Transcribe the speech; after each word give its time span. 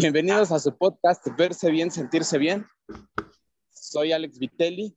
Bienvenidos 0.00 0.50
a 0.50 0.58
su 0.58 0.74
podcast 0.74 1.26
Verse 1.36 1.70
Bien, 1.70 1.90
Sentirse 1.90 2.38
Bien. 2.38 2.66
Soy 3.68 4.12
Alex 4.12 4.38
Vitelli. 4.38 4.96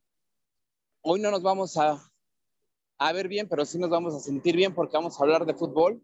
Hoy 1.02 1.20
no 1.20 1.30
nos 1.30 1.42
vamos 1.42 1.76
a, 1.76 2.10
a 2.96 3.12
ver 3.12 3.28
bien, 3.28 3.46
pero 3.46 3.66
sí 3.66 3.78
nos 3.78 3.90
vamos 3.90 4.14
a 4.14 4.20
sentir 4.20 4.56
bien 4.56 4.74
porque 4.74 4.96
vamos 4.96 5.20
a 5.20 5.22
hablar 5.22 5.44
de 5.44 5.52
fútbol. 5.52 6.02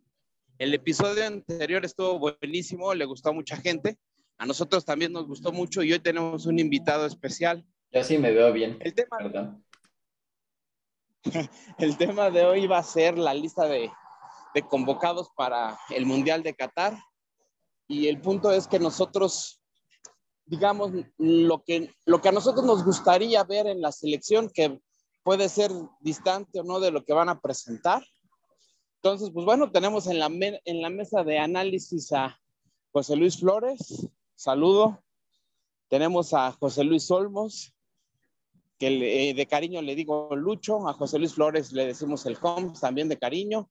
El 0.58 0.74
episodio 0.74 1.26
anterior 1.26 1.82
estuvo 1.82 2.18
buenísimo, 2.18 2.92
le 2.92 3.06
gustó 3.06 3.30
a 3.30 3.32
mucha 3.32 3.56
gente. 3.56 3.96
A 4.36 4.44
nosotros 4.44 4.84
también 4.84 5.14
nos 5.14 5.26
gustó 5.26 5.51
mucho 5.51 5.82
y 5.82 5.94
hoy 5.94 6.01
tenemos 6.01 6.44
un 6.44 6.58
invitado 6.58 7.06
especial. 7.06 7.64
Yo 7.92 8.04
sí 8.04 8.19
me 8.19 8.32
veo 8.32 8.53
bien. 8.53 8.76
El 8.82 8.92
tema, 8.92 9.17
Perdón. 9.17 9.64
el 11.78 11.96
tema 11.96 12.28
de 12.30 12.44
hoy 12.44 12.67
va 12.67 12.76
a 12.76 12.82
ser 12.82 13.17
la 13.17 13.32
lista 13.32 13.67
de, 13.67 13.90
de 14.54 14.62
convocados 14.62 15.30
para 15.35 15.78
el 15.88 16.05
Mundial 16.05 16.42
de 16.42 16.52
Qatar. 16.52 16.98
Y 17.91 18.06
el 18.06 18.20
punto 18.20 18.52
es 18.52 18.68
que 18.68 18.78
nosotros, 18.78 19.60
digamos, 20.46 20.92
lo 21.18 21.64
que, 21.64 21.92
lo 22.06 22.20
que 22.20 22.28
a 22.28 22.32
nosotros 22.32 22.64
nos 22.64 22.84
gustaría 22.84 23.42
ver 23.42 23.66
en 23.66 23.80
la 23.80 23.90
selección, 23.90 24.48
que 24.48 24.80
puede 25.24 25.48
ser 25.48 25.72
distante 25.98 26.60
o 26.60 26.62
no 26.62 26.78
de 26.78 26.92
lo 26.92 27.04
que 27.04 27.12
van 27.12 27.28
a 27.28 27.40
presentar. 27.40 28.00
Entonces, 29.02 29.30
pues 29.34 29.45
bueno, 29.45 29.72
tenemos 29.72 30.06
en 30.06 30.20
la, 30.20 30.28
me- 30.28 30.60
en 30.64 30.80
la 30.82 30.88
mesa 30.88 31.24
de 31.24 31.40
análisis 31.40 32.12
a 32.12 32.38
José 32.92 33.16
Luis 33.16 33.40
Flores, 33.40 34.06
saludo. 34.36 35.02
Tenemos 35.88 36.32
a 36.32 36.52
José 36.52 36.84
Luis 36.84 37.10
Olmos, 37.10 37.74
que 38.78 38.90
le- 38.90 39.30
eh, 39.30 39.34
de 39.34 39.46
cariño 39.46 39.82
le 39.82 39.96
digo 39.96 40.28
Lucho, 40.36 40.86
a 40.88 40.92
José 40.92 41.18
Luis 41.18 41.34
Flores 41.34 41.72
le 41.72 41.86
decimos 41.86 42.24
el 42.26 42.38
Coms, 42.38 42.78
también 42.78 43.09
de 43.09 43.18
cariño. 43.18 43.68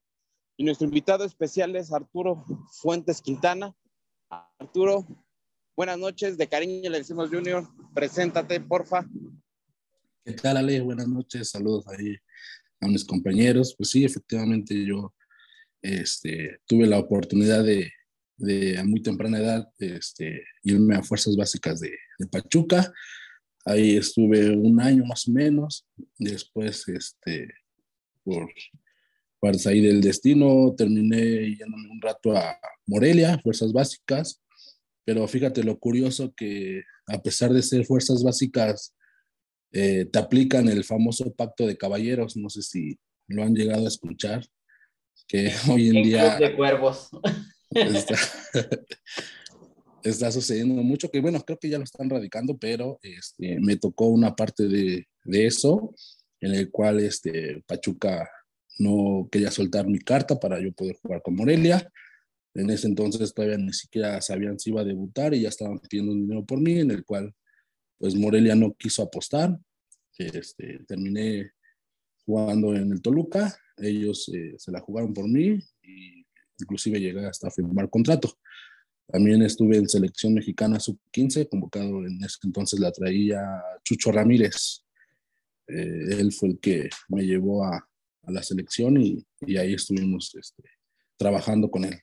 Y 0.58 0.66
nuestro 0.66 0.86
invitado 0.88 1.24
especial 1.24 1.74
es 1.78 1.94
Arturo 1.94 2.44
Fuentes 2.82 3.22
Quintana. 3.22 3.74
Arturo, 4.30 5.08
buenas 5.76 5.98
noches, 5.98 6.38
de 6.38 6.48
cariño 6.48 6.90
le 6.90 7.00
decimos 7.00 7.30
Junior, 7.32 7.68
preséntate, 7.96 8.60
porfa. 8.62 9.04
¿Qué 10.24 10.34
tal, 10.34 10.58
Ale? 10.58 10.82
Buenas 10.82 11.08
noches, 11.08 11.50
saludos 11.50 11.88
ahí 11.88 12.16
a 12.80 12.88
mis 12.88 13.04
compañeros. 13.04 13.74
Pues 13.76 13.90
sí, 13.90 14.06
efectivamente 14.06 14.86
yo 14.86 15.16
este, 15.82 16.60
tuve 16.68 16.86
la 16.86 17.00
oportunidad 17.00 17.64
de, 17.64 17.92
de 18.38 18.78
a 18.78 18.84
muy 18.84 19.02
temprana 19.02 19.40
edad 19.40 19.68
este, 19.80 20.44
irme 20.64 20.96
a 20.96 21.04
Fuerzas 21.04 21.36
Básicas 21.36 21.80
de, 21.80 21.98
de 22.20 22.28
Pachuca. 22.28 22.94
Ahí 23.66 23.98
estuve 23.98 24.52
un 24.52 24.80
año 24.80 25.06
más 25.06 25.28
o 25.28 25.32
menos. 25.32 25.88
Después, 26.20 26.88
este, 26.88 27.52
por 28.24 28.48
parte 29.40 29.66
ahí 29.66 29.82
del 29.82 30.02
destino, 30.02 30.74
terminé 30.76 31.56
yéndome 31.56 31.90
un 31.90 32.02
rato 32.02 32.36
a 32.36 32.58
Morelia, 32.86 33.40
Fuerzas 33.42 33.72
Básicas. 33.72 34.42
Pero 35.06 35.28
fíjate 35.28 35.64
lo 35.64 35.80
curioso 35.80 36.34
que 36.36 36.84
a 37.08 37.22
pesar 37.22 37.52
de 37.52 37.62
ser 37.62 37.86
Fuerzas 37.86 38.24
Básicas, 38.24 38.94
eh, 39.72 40.06
te 40.06 40.20
aplican 40.20 40.68
el 40.68 40.84
famoso 40.84 41.32
pacto 41.34 41.68
de 41.68 41.78
caballeros, 41.78 42.36
no 42.36 42.50
sé 42.50 42.62
si 42.62 42.98
lo 43.28 43.44
han 43.44 43.56
llegado 43.56 43.86
a 43.86 43.90
escuchar, 43.90 44.46
que 45.28 45.52
hoy 45.70 45.90
en 45.90 45.98
En 45.98 46.04
día 46.04 46.38
Club 46.38 46.50
de 46.50 46.56
Cuervos. 46.56 47.10
está, 47.72 48.16
está 50.04 50.32
sucediendo 50.32 50.82
mucho, 50.82 51.10
que 51.10 51.22
bueno, 51.22 51.40
creo 51.42 51.60
que 51.60 51.70
ya 51.70 51.78
lo 51.78 51.84
están 51.84 52.10
radicando, 52.10 52.58
pero 52.58 53.00
este, 53.02 53.60
me 53.60 53.76
tocó 53.76 54.08
una 54.08 54.36
parte 54.36 54.68
de, 54.68 55.08
de 55.24 55.46
eso, 55.46 55.94
en 56.42 56.56
el 56.56 56.72
cual 56.72 57.00
este, 57.00 57.64
Pachuca 57.68 58.30
no 58.80 59.28
quería 59.32 59.52
soltar 59.52 59.88
mi 59.88 60.00
carta 60.00 60.40
para 60.40 60.60
yo 60.60 60.72
poder 60.72 60.96
jugar 61.02 61.22
con 61.22 61.36
Morelia. 61.36 61.92
En 62.54 62.70
ese 62.70 62.88
entonces 62.88 63.34
todavía 63.34 63.58
ni 63.58 63.74
siquiera 63.74 64.20
sabían 64.22 64.58
si 64.58 64.72
iba 64.72 64.82
a 64.82 64.86
debutar 64.86 65.34
y 65.34 65.42
ya 65.42 65.50
estaban 65.50 65.80
pidiendo 65.80 66.14
dinero 66.14 66.46
por 66.46 66.60
mí, 66.60 66.80
en 66.80 66.92
el 66.92 67.06
cual 67.06 67.34
pues 67.98 68.16
Morelia 68.16 68.56
no 68.56 68.74
quiso 68.74 69.04
apostar. 69.04 69.58
Este, 70.18 70.80
terminé 70.88 71.52
jugando 72.26 72.76
en 72.76 72.92
el 72.92 73.02
Toluca, 73.02 73.56
ellos 73.78 74.30
eh, 74.34 74.56
se 74.58 74.72
la 74.72 74.82
jugaron 74.82 75.14
por 75.14 75.28
mí 75.28 75.60
y 75.82 76.26
inclusive 76.60 77.00
llegué 77.00 77.26
hasta 77.26 77.52
firmar 77.52 77.90
contrato. 77.90 78.38
También 79.08 79.42
estuve 79.42 79.78
en 79.78 79.90
selección 79.90 80.34
mexicana 80.34 80.80
sub-15, 80.80 81.50
convocado 81.50 82.06
en 82.06 82.24
ese 82.24 82.38
entonces 82.44 82.80
la 82.80 82.92
traía 82.92 83.42
Chucho 83.84 84.12
Ramírez. 84.12 84.86
Eh, 85.68 86.20
él 86.20 86.32
fue 86.32 86.50
el 86.50 86.60
que 86.60 86.90
me 87.08 87.24
llevó 87.24 87.64
a, 87.66 87.90
a 88.24 88.32
la 88.32 88.44
selección 88.44 89.02
y, 89.02 89.26
y 89.42 89.58
ahí 89.58 89.74
estuvimos 89.74 90.34
este, 90.36 90.64
trabajando 91.18 91.70
con 91.70 91.86
él. 91.86 92.00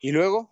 Y 0.00 0.12
luego, 0.12 0.50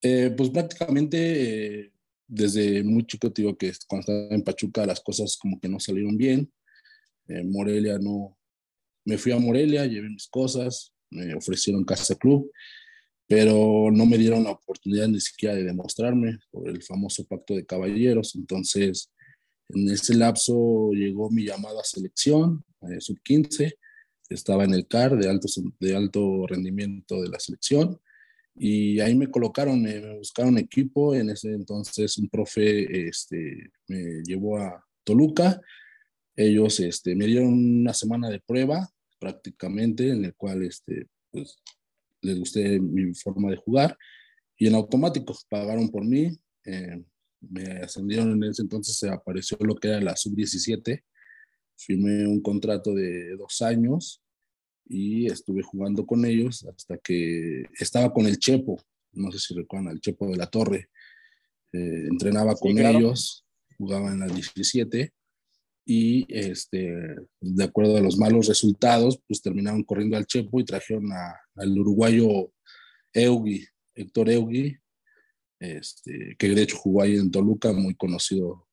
Eh, 0.00 0.32
pues 0.36 0.50
prácticamente 0.50 1.16
eh, 1.18 1.92
desde 2.28 2.84
muy 2.84 3.04
chico 3.04 3.32
te 3.32 3.42
digo 3.42 3.56
que 3.58 3.72
cuando 3.88 4.00
estaba 4.02 4.34
en 4.34 4.44
Pachuca 4.44 4.86
las 4.86 5.00
cosas 5.00 5.36
como 5.36 5.58
que 5.58 5.68
no 5.68 5.80
salieron 5.80 6.16
bien. 6.16 6.52
Eh, 7.26 7.42
Morelia 7.42 7.98
no, 7.98 8.38
me 9.04 9.18
fui 9.18 9.32
a 9.32 9.38
Morelia, 9.38 9.86
llevé 9.86 10.08
mis 10.08 10.28
cosas, 10.28 10.94
me 11.10 11.34
ofrecieron 11.34 11.84
casa 11.84 12.14
club, 12.14 12.48
pero 13.26 13.90
no 13.90 14.06
me 14.06 14.18
dieron 14.18 14.44
la 14.44 14.52
oportunidad 14.52 15.08
ni 15.08 15.20
siquiera 15.20 15.56
de 15.56 15.64
demostrarme 15.64 16.38
por 16.50 16.68
el 16.68 16.80
famoso 16.82 17.26
pacto 17.26 17.54
de 17.54 17.66
caballeros. 17.66 18.36
Entonces, 18.36 19.10
en 19.70 19.88
ese 19.90 20.14
lapso 20.14 20.90
llegó 20.92 21.30
mi 21.30 21.44
llamado 21.44 21.80
a 21.80 21.84
selección, 21.84 22.64
eh, 22.82 23.00
sub 23.00 23.20
15, 23.22 23.78
estaba 24.28 24.64
en 24.64 24.74
el 24.74 24.86
CAR 24.86 25.16
de 25.16 25.28
alto, 25.28 25.48
de 25.80 25.96
alto 25.96 26.46
rendimiento 26.46 27.20
de 27.22 27.28
la 27.28 27.38
selección 27.38 27.98
y 28.54 29.00
ahí 29.00 29.14
me 29.14 29.30
colocaron, 29.30 29.80
me, 29.80 30.00
me 30.00 30.18
buscaron 30.18 30.58
equipo, 30.58 31.14
en 31.14 31.30
ese 31.30 31.52
entonces 31.52 32.18
un 32.18 32.28
profe 32.28 33.08
este, 33.08 33.70
me 33.86 34.22
llevó 34.24 34.58
a 34.58 34.84
Toluca, 35.04 35.60
ellos 36.34 36.80
este, 36.80 37.14
me 37.14 37.26
dieron 37.26 37.52
una 37.52 37.94
semana 37.94 38.28
de 38.28 38.40
prueba 38.40 38.88
prácticamente, 39.18 40.10
en 40.10 40.24
el 40.24 40.34
cual 40.34 40.64
este, 40.64 41.06
pues, 41.30 41.58
les 42.20 42.38
gusté 42.38 42.80
mi 42.80 43.14
forma 43.14 43.50
de 43.50 43.56
jugar 43.56 43.96
y 44.56 44.66
en 44.66 44.74
automático 44.74 45.36
pagaron 45.48 45.88
por 45.88 46.04
mí, 46.04 46.36
eh, 46.64 47.02
me 47.40 47.64
ascendieron 47.82 48.32
en 48.32 48.44
ese 48.50 48.62
entonces, 48.62 48.96
se 48.96 49.08
apareció 49.08 49.56
lo 49.60 49.74
que 49.76 49.88
era 49.88 50.00
la 50.00 50.16
sub-17, 50.16 51.02
firmé 51.76 52.26
un 52.26 52.40
contrato 52.40 52.94
de 52.94 53.36
dos 53.36 53.62
años 53.62 54.22
y 54.88 55.26
estuve 55.26 55.62
jugando 55.62 56.04
con 56.06 56.24
ellos 56.24 56.64
hasta 56.64 56.98
que 56.98 57.64
estaba 57.78 58.12
con 58.12 58.26
el 58.26 58.38
Chepo, 58.38 58.82
no 59.12 59.30
sé 59.30 59.38
si 59.38 59.54
recuerdan 59.54 59.88
al 59.88 60.00
Chepo 60.00 60.26
de 60.28 60.36
la 60.36 60.46
Torre, 60.46 60.88
eh, 61.72 62.06
entrenaba 62.10 62.54
Sí, 62.54 62.60
con 62.62 62.76
claro. 62.76 62.98
ellos, 62.98 63.44
jugaba 63.76 64.10
en 64.12 64.20
la 64.20 64.26
17 64.26 65.12
y 65.84 66.26
este, 66.28 67.16
de 67.40 67.64
acuerdo 67.64 67.96
a 67.96 68.00
los 68.00 68.18
malos 68.18 68.48
resultados, 68.48 69.20
pues 69.26 69.40
terminaron 69.40 69.84
corriendo 69.84 70.16
al 70.16 70.26
Chepo 70.26 70.60
y 70.60 70.64
trajeron 70.64 71.12
a- 71.12 71.38
al 71.54 71.78
uruguayo 71.78 72.52
Eugui, 73.12 73.64
Héctor 73.94 74.30
Eugui, 74.30 74.76
este, 75.60 76.36
que 76.38 76.48
de 76.48 76.62
hecho 76.62 76.76
jugó 76.76 77.02
ahí 77.02 77.16
en 77.16 77.30
Toluca, 77.30 77.72
muy 77.72 77.94
conocido 77.94 78.68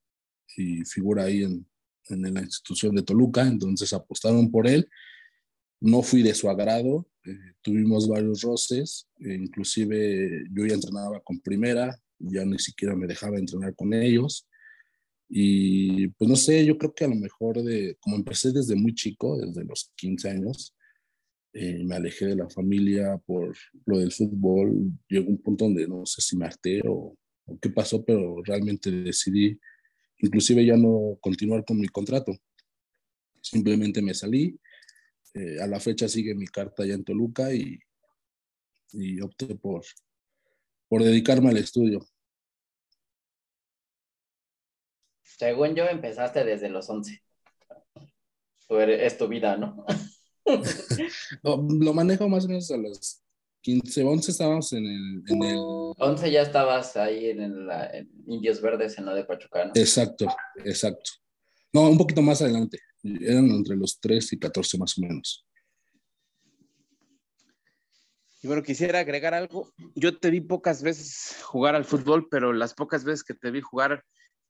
y 0.58 0.84
figura 0.86 1.24
ahí 1.24 1.44
en, 1.44 1.68
en 2.10 2.34
la 2.34 2.42
institución 2.42 2.96
de 2.96 3.04
Toluca, 3.04 3.48
entonces 3.48 3.92
apostaron 3.94 4.52
por 4.52 4.68
él 4.68 4.88
no 5.86 6.02
fui 6.02 6.24
de 6.24 6.34
su 6.34 6.50
agrado, 6.50 7.08
eh, 7.26 7.54
tuvimos 7.62 8.08
varios 8.08 8.42
roces, 8.42 9.08
eh, 9.20 9.36
inclusive 9.36 10.46
yo 10.52 10.66
ya 10.66 10.76
entrenaba 10.76 11.20
con 11.22 11.40
primera, 11.40 11.96
ya 12.18 12.46
ni 12.46 12.60
siquiera 12.60 12.96
me 12.96 13.08
dejaba 13.08 13.38
entrenar 13.38 13.76
con 13.76 13.94
ellos. 13.94 14.48
Y 15.28 16.08
pues 16.10 16.30
no 16.30 16.36
sé, 16.36 16.66
yo 16.66 16.78
creo 16.78 16.94
que 16.94 17.06
a 17.06 17.08
lo 17.08 17.16
mejor 17.16 17.62
de, 17.64 17.98
como 18.00 18.16
empecé 18.16 18.52
desde 18.52 18.76
muy 18.76 18.94
chico, 18.94 19.38
desde 19.38 19.64
los 19.64 19.92
15 19.96 20.30
años, 20.30 20.76
eh, 21.56 21.84
me 21.84 21.96
alejé 21.96 22.28
de 22.28 22.36
la 22.36 22.50
familia 22.50 23.18
por 23.26 23.56
lo 23.86 23.98
del 24.00 24.12
fútbol, 24.12 24.92
llegó 25.10 25.30
un 25.30 25.42
punto 25.42 25.66
donde 25.66 25.88
no 25.88 26.06
sé 26.06 26.22
si 26.22 26.38
me 26.38 26.46
harté 26.46 26.82
o, 26.88 27.18
o 27.46 27.60
qué 27.60 27.70
pasó, 27.70 28.04
pero 28.06 28.42
realmente 28.44 28.92
decidí 28.92 29.60
inclusive 30.20 30.66
ya 30.66 30.78
no 30.78 31.18
continuar 31.22 31.66
con 31.66 31.80
mi 31.80 31.88
contrato. 31.88 32.34
Simplemente 33.42 34.02
me 34.02 34.14
salí, 34.14 34.60
eh, 35.34 35.58
a 35.62 35.68
la 35.68 35.80
fecha 35.80 36.08
sigue 36.08 36.34
mi 36.36 36.48
carta 36.48 36.84
allá 36.84 36.96
en 36.96 37.04
Toluca 37.04 37.54
y, 37.54 37.78
y 38.94 39.22
opté 39.22 39.56
por, 39.56 39.84
por 40.88 41.04
dedicarme 41.04 41.50
al 41.50 41.58
estudio. 41.58 42.00
Según 45.24 45.76
yo, 45.76 45.86
empezaste 45.86 46.44
desde 46.46 46.70
los 46.70 46.90
11. 46.90 47.22
Tú 48.68 48.78
eres- 48.78 49.02
Es 49.14 49.18
tu 49.18 49.28
vida, 49.28 49.58
¿no? 49.58 49.86
Lo, 51.44 51.94
manejo 51.94 52.30
más 52.30 52.46
o 52.46 52.48
menos 52.48 52.70
a 52.72 52.78
las 52.78 53.24
15, 53.62 54.04
11 54.04 54.32
estábamos 54.32 54.74
en 54.74 54.86
el, 54.86 55.24
en 55.28 55.44
el 55.44 55.58
11 55.58 56.32
ya 56.32 56.42
estabas 56.44 56.96
ahí 56.98 57.30
en, 57.32 57.42
en 57.42 58.12
Indios 58.28 58.62
Verdes, 58.62 58.98
en 58.98 59.06
la 59.06 59.16
de 59.16 59.26
Pachuca, 59.26 59.66
¿no? 59.66 59.72
exacto, 59.74 60.28
exacto. 60.64 61.12
No, 61.74 61.90
un 61.90 61.98
poquito 61.98 62.22
más 62.22 62.42
adelante. 62.42 62.80
Eran 63.04 63.50
entre 63.50 63.76
los 63.76 64.00
3 64.00 64.34
y 64.34 64.40
14 64.40 64.78
más 64.78 64.98
o 64.98 65.02
menos. 65.02 65.46
Y 68.42 68.48
bueno, 68.48 68.62
quisiera 68.62 69.00
agregar 69.00 69.34
algo. 69.34 69.74
Yo 69.96 70.18
te 70.18 70.30
vi 70.30 70.40
pocas 70.40 70.84
veces 70.84 71.42
jugar 71.44 71.76
al 71.76 71.84
fútbol, 71.84 72.28
pero 72.30 72.54
las 72.54 72.76
pocas 72.76 73.04
veces 73.04 73.24
que 73.24 73.34
te 73.34 73.52
vi 73.52 73.60
jugar 73.62 74.06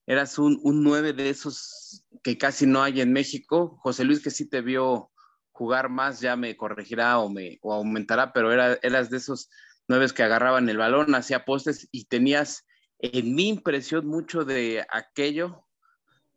eras 0.06 0.38
un, 0.38 0.60
un 0.64 0.84
nueve 0.84 1.14
de 1.14 1.30
esos 1.30 2.06
que 2.22 2.38
casi 2.38 2.68
no 2.68 2.84
hay 2.84 3.02
en 3.02 3.14
México. 3.14 3.80
José 3.82 4.04
Luis, 4.04 4.22
que 4.22 4.32
sí 4.32 4.48
te 4.48 4.62
vio 4.62 5.12
jugar 5.56 5.88
más, 5.88 6.20
ya 6.20 6.36
me 6.36 6.58
corregirá 6.58 7.18
o 7.20 7.30
me 7.30 7.60
o 7.62 7.74
aumentará, 7.74 8.34
pero 8.34 8.52
era, 8.52 8.78
eras 8.82 9.10
de 9.10 9.18
esos 9.18 9.50
nueve 9.88 10.08
que 10.14 10.22
agarraban 10.22 10.68
el 10.68 10.78
balón, 10.78 11.16
hacía 11.16 11.46
postes 11.46 11.88
y 11.92 12.06
tenías 12.06 12.66
en 13.00 13.34
mi 13.36 13.48
impresión 13.48 14.06
mucho 14.06 14.44
de 14.44 14.86
aquello 14.90 15.66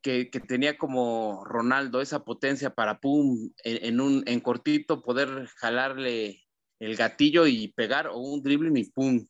que, 0.03 0.31
que, 0.31 0.38
tenía 0.38 0.79
como 0.79 1.44
Ronaldo, 1.44 2.00
esa 2.00 2.25
potencia 2.25 2.70
para 2.70 3.00
pum, 3.00 3.50
en, 3.65 3.85
en, 3.85 4.00
un 4.00 4.23
en 4.26 4.38
cortito 4.38 5.03
poder 5.03 5.47
jalarle 5.56 6.44
el 6.79 6.94
gatillo 6.94 7.49
y 7.49 7.69
pegar 7.73 8.06
o 8.06 8.19
un 8.19 8.41
dribbling 8.41 8.76
y 8.76 8.85
pum. 8.85 9.26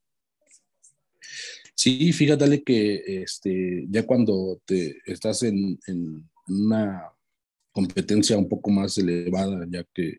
Sí, 1.74 2.12
fíjate 2.12 2.62
que 2.62 3.22
este, 3.22 3.86
ya 3.88 4.04
cuando 4.04 4.60
te 4.66 5.00
estás 5.06 5.44
en, 5.44 5.78
en 5.86 6.28
una 6.46 7.10
competencia 7.78 8.36
un 8.36 8.48
poco 8.48 8.72
más 8.72 8.98
elevada, 8.98 9.64
ya 9.70 9.84
que 9.94 10.16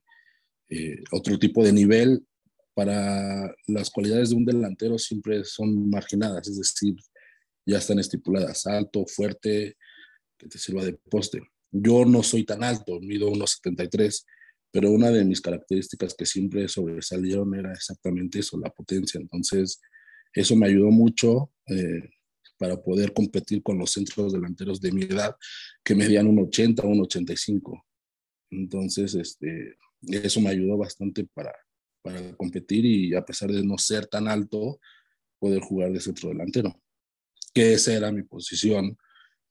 eh, 0.70 1.04
otro 1.12 1.38
tipo 1.38 1.62
de 1.62 1.74
nivel 1.74 2.26
para 2.74 3.54
las 3.68 3.90
cualidades 3.90 4.30
de 4.30 4.38
un 4.38 4.46
delantero 4.46 4.98
siempre 4.98 5.44
son 5.44 5.90
marginadas, 5.90 6.48
es 6.48 6.58
decir, 6.58 6.96
ya 7.66 7.80
están 7.80 8.00
estipuladas, 8.00 8.66
alto, 8.66 9.06
fuerte, 9.06 9.76
que 10.38 10.48
te 10.48 10.58
sirva 10.58 10.86
de 10.86 10.94
poste. 10.94 11.42
Yo 11.70 12.06
no 12.06 12.24
soy 12.24 12.46
tan 12.46 12.64
alto, 12.64 12.98
mido 13.02 13.28
unos 13.30 13.60
73, 13.62 14.26
pero 14.72 14.92
una 14.92 15.12
de 15.12 15.26
mis 15.26 15.42
características 15.42 16.16
que 16.16 16.26
siempre 16.26 16.70
sobresalieron 16.70 17.54
era 17.56 17.74
exactamente 17.74 18.40
eso, 18.40 18.58
la 18.58 18.70
potencia. 18.70 19.20
Entonces, 19.20 19.82
eso 20.34 20.56
me 20.56 20.68
ayudó 20.68 20.92
mucho 20.92 21.52
eh, 21.68 22.10
para 22.60 22.80
poder 22.80 23.14
competir 23.14 23.64
con 23.64 23.80
los 23.80 23.92
centros 23.92 24.34
delanteros 24.34 24.80
de 24.82 24.92
mi 24.92 25.04
edad, 25.04 25.36
que 25.84 25.96
medían 25.96 26.28
un 26.28 26.40
80 26.40 26.84
o 26.84 26.90
un 26.90 27.02
85. 27.02 27.86
Entonces, 28.52 29.16
este, 29.16 29.78
eso 30.02 30.42
me 30.42 30.50
ayudó 30.50 30.78
bastante 30.78 31.26
para, 31.34 31.56
para 32.02 32.36
competir 32.36 32.86
y 32.86 33.16
a 33.16 33.24
pesar 33.24 33.50
de 33.50 33.64
no 33.64 33.78
ser 33.78 34.06
tan 34.08 34.28
alto, 34.28 34.80
poder 35.40 35.62
jugar 35.62 35.94
de 35.94 36.02
centro 36.02 36.30
delantero, 36.30 36.82
que 37.54 37.74
esa 37.74 37.94
era 37.94 38.12
mi 38.12 38.24
posición, 38.24 38.98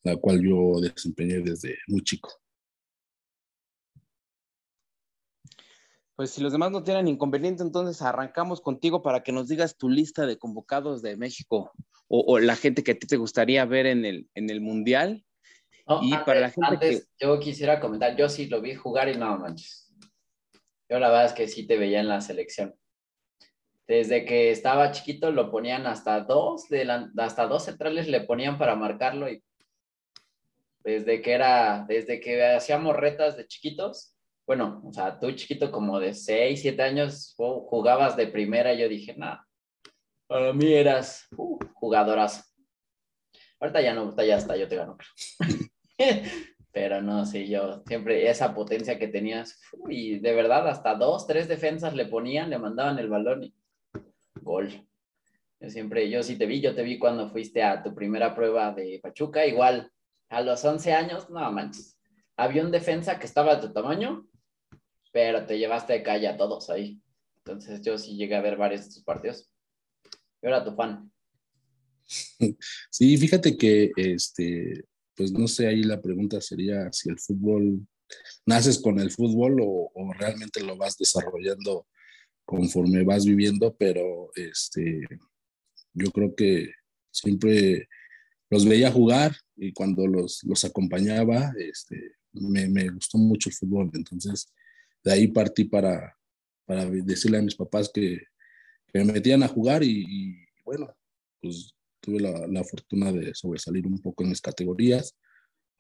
la 0.02 0.16
cual 0.16 0.43
yo 0.43 0.78
desempeñé 0.81 1.40
desde 1.40 1.78
muy 1.87 2.02
chico. 2.02 2.31
Pues 6.19 6.32
si 6.32 6.43
los 6.43 6.50
demás 6.50 6.73
no 6.73 6.82
tienen 6.82 7.06
inconveniente, 7.06 7.62
entonces 7.62 8.03
arrancamos 8.03 8.61
contigo 8.61 9.03
para 9.03 9.23
que 9.23 9.31
nos 9.31 9.47
digas 9.47 9.76
tu 9.76 9.88
lista 9.88 10.26
de 10.26 10.37
convocados 10.37 11.00
de 11.00 11.17
México 11.17 11.70
o, 12.09 12.25
o 12.26 12.41
la 12.41 12.56
gente 12.56 12.82
que 12.82 12.91
a 12.91 12.99
ti 12.99 13.06
te 13.06 13.17
gustaría 13.17 13.65
ver 13.67 13.87
en 13.87 14.05
el, 14.05 14.29
en 14.35 14.50
el 14.50 14.61
Mundial. 14.61 15.25
No, 15.87 16.03
y 16.03 16.11
antes, 16.11 16.26
para 16.26 16.41
la 16.41 16.50
gente 16.50 16.69
antes, 16.70 17.09
que... 17.17 17.25
yo 17.25 17.38
quisiera 17.38 17.79
comentar, 17.79 18.17
yo 18.17 18.29
sí 18.29 18.47
lo 18.47 18.61
vi 18.61 18.75
jugar 18.75 19.09
y 19.09 19.17
no 19.17 19.38
manches. 19.38 19.94
Yo 20.88 20.99
la 20.99 21.09
verdad 21.09 21.26
es 21.26 21.35
que 21.35 21.47
sí 21.47 21.69
te 21.69 21.79
veía 21.79 22.00
en 22.00 22.09
la 22.09 22.21
selección. 22.21 22.75
Desde 23.87 24.25
que 24.25 24.50
estaba 24.50 24.91
chiquito 24.91 25.31
lo 25.31 25.53
ponían 25.53 25.87
hasta 25.87 26.23
dos, 26.23 26.69
de 26.69 26.85
la, 26.85 27.12
hasta 27.19 27.47
dos 27.47 27.67
centrales 27.67 28.09
le 28.09 28.23
ponían 28.23 28.59
para 28.59 28.75
marcarlo 28.75 29.31
y 29.31 29.44
desde 30.82 31.23
que 31.23 31.31
era, 31.31 31.85
desde 31.87 32.19
que 32.19 32.44
hacíamos 32.44 32.97
retas 32.97 33.37
de 33.37 33.47
chiquitos, 33.47 34.18
bueno, 34.49 34.81
o 34.83 34.93
sea, 34.95 35.21
tú 35.21 35.31
chiquito 35.33 35.71
como 35.71 36.00
de 36.00 36.15
6, 36.15 36.62
7 36.62 36.83
años 36.83 37.35
jugabas 37.37 38.17
de 38.17 38.29
primera 38.29 38.73
yo 38.73 38.89
dije, 38.89 39.15
nada, 39.15 39.47
para 40.27 40.55
mí 40.55 40.73
eras 40.73 41.29
uh, 41.37 41.59
jugadorazo. 41.75 42.45
Ahorita 43.61 43.83
ya 43.83 43.93
no, 43.93 44.17
ya 44.17 44.39
está, 44.39 44.56
yo 44.56 44.67
te 44.67 44.77
gano. 44.77 44.97
Pero 46.73 47.03
no, 47.03 47.27
sí, 47.27 47.47
yo 47.47 47.83
siempre 47.87 48.31
esa 48.31 48.55
potencia 48.55 48.99
que 48.99 49.09
tenías, 49.09 49.61
y 49.87 50.19
de 50.19 50.33
verdad 50.33 50.67
hasta 50.67 50.95
dos, 50.95 51.27
tres 51.27 51.47
defensas 51.47 51.93
le 51.93 52.06
ponían, 52.06 52.49
le 52.49 52.59
mandaban 52.59 52.99
el 52.99 53.11
balón 53.11 53.45
y 53.45 53.55
gol. 54.41 54.89
Yo 55.61 55.69
siempre, 55.69 56.09
yo 56.09 56.23
sí 56.23 56.39
te 56.39 56.47
vi, 56.47 56.62
yo 56.62 56.75
te 56.75 56.85
vi 56.85 56.99
cuando 56.99 57.29
fuiste 57.29 57.62
a 57.62 57.83
tu 57.83 57.95
primera 57.95 58.35
prueba 58.35 58.73
de 58.73 58.99
Pachuca, 59.03 59.45
igual, 59.45 59.93
a 60.31 60.41
los 60.41 60.65
11 60.65 60.95
años, 60.95 61.29
no 61.29 61.53
manches, 61.53 62.00
había 62.35 62.62
un 62.62 62.71
defensa 62.71 63.19
que 63.19 63.27
estaba 63.27 63.56
de 63.56 63.67
tu 63.67 63.75
tamaño 63.75 64.27
pero 65.19 65.44
te 65.44 65.59
llevaste 65.59 65.94
de 65.94 66.03
calle 66.05 66.29
a 66.29 66.37
todos 66.37 66.70
ahí. 66.70 67.03
Entonces 67.38 67.82
yo 67.82 67.99
sí 67.99 68.17
llegué 68.17 68.37
a 68.37 68.41
ver 68.41 68.56
varios 68.56 68.82
de 68.82 68.94
tus 68.94 69.03
partidos. 69.03 69.50
Yo 70.41 70.49
era 70.49 70.65
tu 70.65 70.76
fan. 70.76 71.11
Sí, 72.88 73.17
fíjate 73.17 73.56
que, 73.56 73.91
este, 73.97 74.85
pues 75.17 75.32
no 75.32 75.49
sé, 75.49 75.67
ahí 75.67 75.82
la 75.82 76.00
pregunta 76.00 76.41
sería 76.41 76.93
si 76.93 77.11
el 77.11 77.19
fútbol, 77.19 77.85
naces 78.47 78.79
con 78.79 79.00
el 79.00 79.11
fútbol 79.11 79.61
o, 79.61 79.91
o 79.93 80.12
realmente 80.12 80.62
lo 80.62 80.76
vas 80.76 80.97
desarrollando 80.97 81.88
conforme 82.44 83.03
vas 83.03 83.26
viviendo, 83.26 83.76
pero 83.76 84.31
este, 84.37 85.00
yo 85.94 86.12
creo 86.12 86.32
que 86.37 86.71
siempre 87.11 87.88
los 88.50 88.64
veía 88.64 88.93
jugar 88.93 89.37
y 89.56 89.73
cuando 89.73 90.06
los, 90.06 90.44
los 90.44 90.64
acompañaba, 90.64 91.53
este, 91.59 92.12
me, 92.35 92.69
me 92.69 92.88
gustó 92.91 93.19
mucho 93.19 93.49
el 93.49 93.56
fútbol. 93.56 93.91
Entonces, 93.94 94.53
de 95.05 95.12
ahí 95.12 95.29
partí 95.29 95.65
para, 95.65 96.17
para 96.65 96.85
decirle 96.87 97.39
a 97.39 97.43
mis 97.43 97.56
papás 97.56 97.91
que, 97.93 98.21
me 98.93 99.05
metían 99.05 99.43
a 99.43 99.49
jugar 99.49 99.85
y, 99.85 100.47
bueno, 100.65 100.93
pues 101.41 101.75
tuve 102.00 102.21
la, 102.21 102.47
la, 102.47 102.65
fortuna 102.65 103.12
de 103.12 103.35
sobresalir 103.35 103.87
un 103.87 104.00
poco 104.00 104.23
en 104.25 104.31
mis 104.31 104.41
categorías 104.41 105.15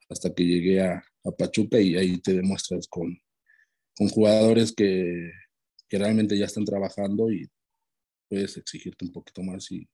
hasta 0.08 0.32
que 0.32 0.44
llegué 0.44 0.80
a, 0.82 1.02
a 1.24 1.30
Pachuca 1.32 1.80
y 1.80 1.96
ahí 1.96 2.18
te 2.20 2.34
demuestras 2.34 2.86
con, 2.86 3.18
con 3.96 4.08
jugadores 4.08 4.72
que, 4.72 5.32
que, 5.88 5.98
realmente 5.98 6.36
ya 6.38 6.44
están 6.44 6.64
trabajando 6.64 7.32
y 7.32 7.48
puedes 8.28 8.56
exigirte 8.56 9.04
un 9.04 9.12
poquito 9.12 9.42
más 9.42 9.70
y, 9.72 9.88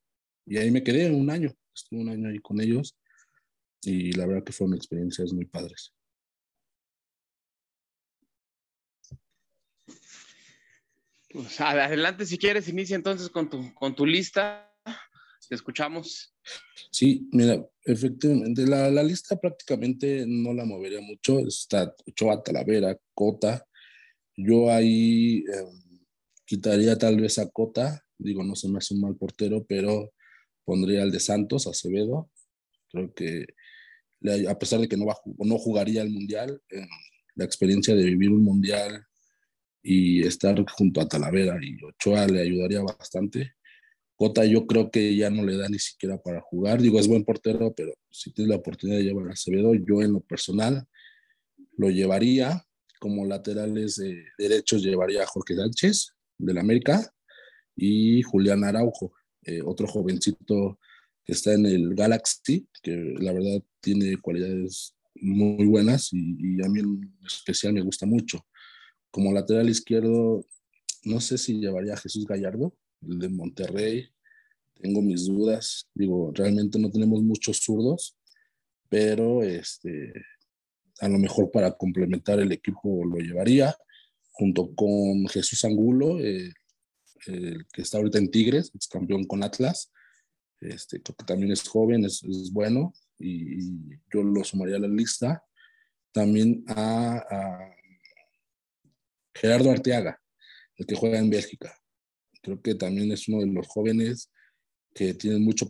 y 0.45 0.59
ahí 0.59 0.71
me 0.71 0.83
quedé 0.83 1.11
un 1.11 1.31
año, 1.31 1.55
estuve 1.75 2.01
un 2.01 2.09
año 2.09 2.29
ahí 2.29 2.41
con 2.41 2.61
ellos 2.61 2.97
y 3.83 4.13
la 4.13 4.27
verdad 4.27 4.45
que 4.45 4.53
fueron 4.53 4.77
experiencias 4.77 5.33
muy 5.33 5.47
padres. 5.47 5.95
Pues 11.35 11.61
adelante 11.61 12.27
si 12.27 12.39
quieres, 12.39 12.69
inicia 12.69 12.95
entonces 12.95 13.29
con 13.29 13.51
tu, 13.51 13.75
con 13.75 13.93
tu 13.97 14.07
lista. 14.07 14.73
Te 15.49 15.57
escuchamos. 15.57 16.33
Sí, 16.93 17.29
mira, 17.33 17.61
efectivamente, 17.83 18.65
la, 18.65 18.89
la 18.89 19.03
lista 19.03 19.37
prácticamente 19.41 20.25
no 20.29 20.55
la 20.55 20.65
movería 20.65 21.01
mucho. 21.01 21.41
Está 21.41 21.93
Ochoa, 22.07 22.41
Talavera, 22.41 22.97
Cota. 23.15 23.67
Yo 24.37 24.71
ahí 24.71 25.39
eh, 25.39 25.65
quitaría 26.45 26.97
tal 26.97 27.21
vez 27.21 27.41
a 27.41 27.51
Cota. 27.51 28.07
Digo, 28.17 28.45
no 28.45 28.55
se 28.55 28.69
me 28.69 28.79
hace 28.79 28.95
un 28.95 29.01
mal 29.01 29.17
portero, 29.17 29.67
pero 29.69 30.13
pondría 30.65 31.03
al 31.03 31.11
de 31.11 31.19
Santos, 31.19 31.67
Acevedo. 31.67 32.31
Creo 32.93 33.13
que 33.13 33.47
a 34.49 34.57
pesar 34.57 34.79
de 34.79 34.87
que 34.87 34.97
no, 34.97 35.07
va, 35.07 35.17
no 35.39 35.59
jugaría 35.59 36.03
el 36.03 36.11
Mundial, 36.11 36.63
eh, 36.71 36.87
la 37.35 37.45
experiencia 37.45 37.97
de 37.97 38.05
vivir 38.05 38.31
un 38.31 38.45
Mundial 38.45 39.05
y 39.87 40.27
estar 40.27 40.59
junto 40.71 41.01
a 41.03 41.07
Talavera 41.07 41.59
y 41.63 41.77
Ochoa 41.85 42.27
le 42.27 42.41
ayudaría 42.41 42.81
bastante. 42.81 43.53
Cota 44.17 44.45
yo 44.47 44.67
creo 44.67 44.91
que 44.91 45.15
ya 45.15 45.29
no 45.29 45.45
le 45.45 45.59
da 45.59 45.69
ni 45.69 45.79
siquiera 45.79 46.17
para 46.17 46.41
jugar. 46.41 46.81
Digo, 46.81 46.99
es 46.99 47.07
buen 47.07 47.23
portero, 47.23 47.75
pero 47.77 47.93
si 48.11 48.33
tienes 48.33 48.49
la 48.49 48.57
oportunidad 48.57 48.99
de 48.99 49.05
llevar 49.05 49.29
a 49.29 49.33
Acevedo, 49.33 49.75
yo 49.75 50.01
en 50.01 50.15
lo 50.15 50.21
personal 50.21 50.87
lo 51.77 51.91
llevaría. 51.91 52.65
Como 52.99 53.27
laterales 53.27 53.99
eh, 53.99 54.25
derechos 54.39 54.83
llevaría 54.83 55.23
a 55.23 55.27
Jorge 55.27 55.55
Sánchez 55.55 56.15
del 56.39 56.57
América 56.57 57.13
y 57.77 58.23
Julián 58.23 58.65
Araujo, 58.65 59.13
eh, 59.43 59.61
otro 59.61 59.87
jovencito 59.87 60.79
que 61.27 61.33
está 61.33 61.53
en 61.53 61.67
el 61.67 61.95
Galaxy, 61.95 62.67
que 62.83 62.93
la 63.19 63.33
verdad 63.33 63.63
tiene 63.81 64.17
cualidades 64.17 64.95
muy 65.17 65.67
buenas 65.67 66.11
y, 66.15 66.37
y 66.39 66.65
a 66.65 66.69
mí 66.71 66.81
en 66.81 67.15
especial 67.27 67.75
me 67.75 67.83
gusta 67.83 68.07
mucho. 68.07 68.47
Como 69.15 69.33
lateral 69.33 69.69
izquierdo, 69.69 70.45
no 71.05 71.21
sé 71.21 71.39
si 71.39 71.61
llevaría 71.61 71.95
a 71.95 71.97
Jesús 71.97 72.27
Gallardo, 72.27 72.75
el 73.01 73.21
de 73.21 73.29
Monterrey. 73.29 74.09
Tengo 74.75 75.03
mis 75.03 75.27
dudas. 75.27 75.89
Digo, 75.95 76.33
realmente 76.35 76.81
no 76.81 76.91
tenemos 76.91 77.23
muchos 77.23 77.59
zurdos, 77.59 78.17
pero 78.89 79.45
este, 79.45 80.13
a 80.99 81.09
lo 81.09 81.19
mejor 81.19 81.53
para 81.53 81.77
complementar 81.77 82.41
el 82.41 82.51
equipo 82.51 83.05
lo 83.05 83.19
llevaría, 83.19 83.77
junto 84.33 84.75
con 84.75 85.29
Jesús 85.29 85.65
Angulo, 85.65 86.19
eh, 86.19 86.53
el 87.27 87.65
que 87.73 87.83
está 87.83 87.99
ahorita 87.99 88.19
en 88.19 88.33
Tigres, 88.33 88.73
es 88.77 88.89
campeón 88.89 89.27
con 89.27 89.45
Atlas. 89.45 89.93
Este, 90.61 91.01
creo 91.01 91.15
que 91.15 91.25
también 91.25 91.53
es 91.53 91.63
joven, 91.69 92.05
es, 92.05 92.21
bueno, 92.51 92.93
y, 93.21 93.63
y, 93.63 94.01
yo 94.13 94.25
lo 94.25 94.43
sumaría 94.43 94.75
a 94.75 94.81
la 94.81 94.89
lista. 94.89 95.45
También 96.11 96.65
a 96.67 97.75
Gerardo 99.35 99.71
Arteaga, 99.71 100.21
el 100.77 100.87
que 100.87 100.95
juega 100.95 101.19
en 101.19 101.31
Bélgica, 101.31 101.77
creo 102.43 102.61
que 102.61 102.75
también 102.75 103.11
es 103.13 103.27
uno 103.29 103.41
de 103.41 103.47
los 103.47 103.67
jóvenes 103.67 104.31
que 104.95 105.15
tienen 105.15 105.43
mucho 105.43 105.69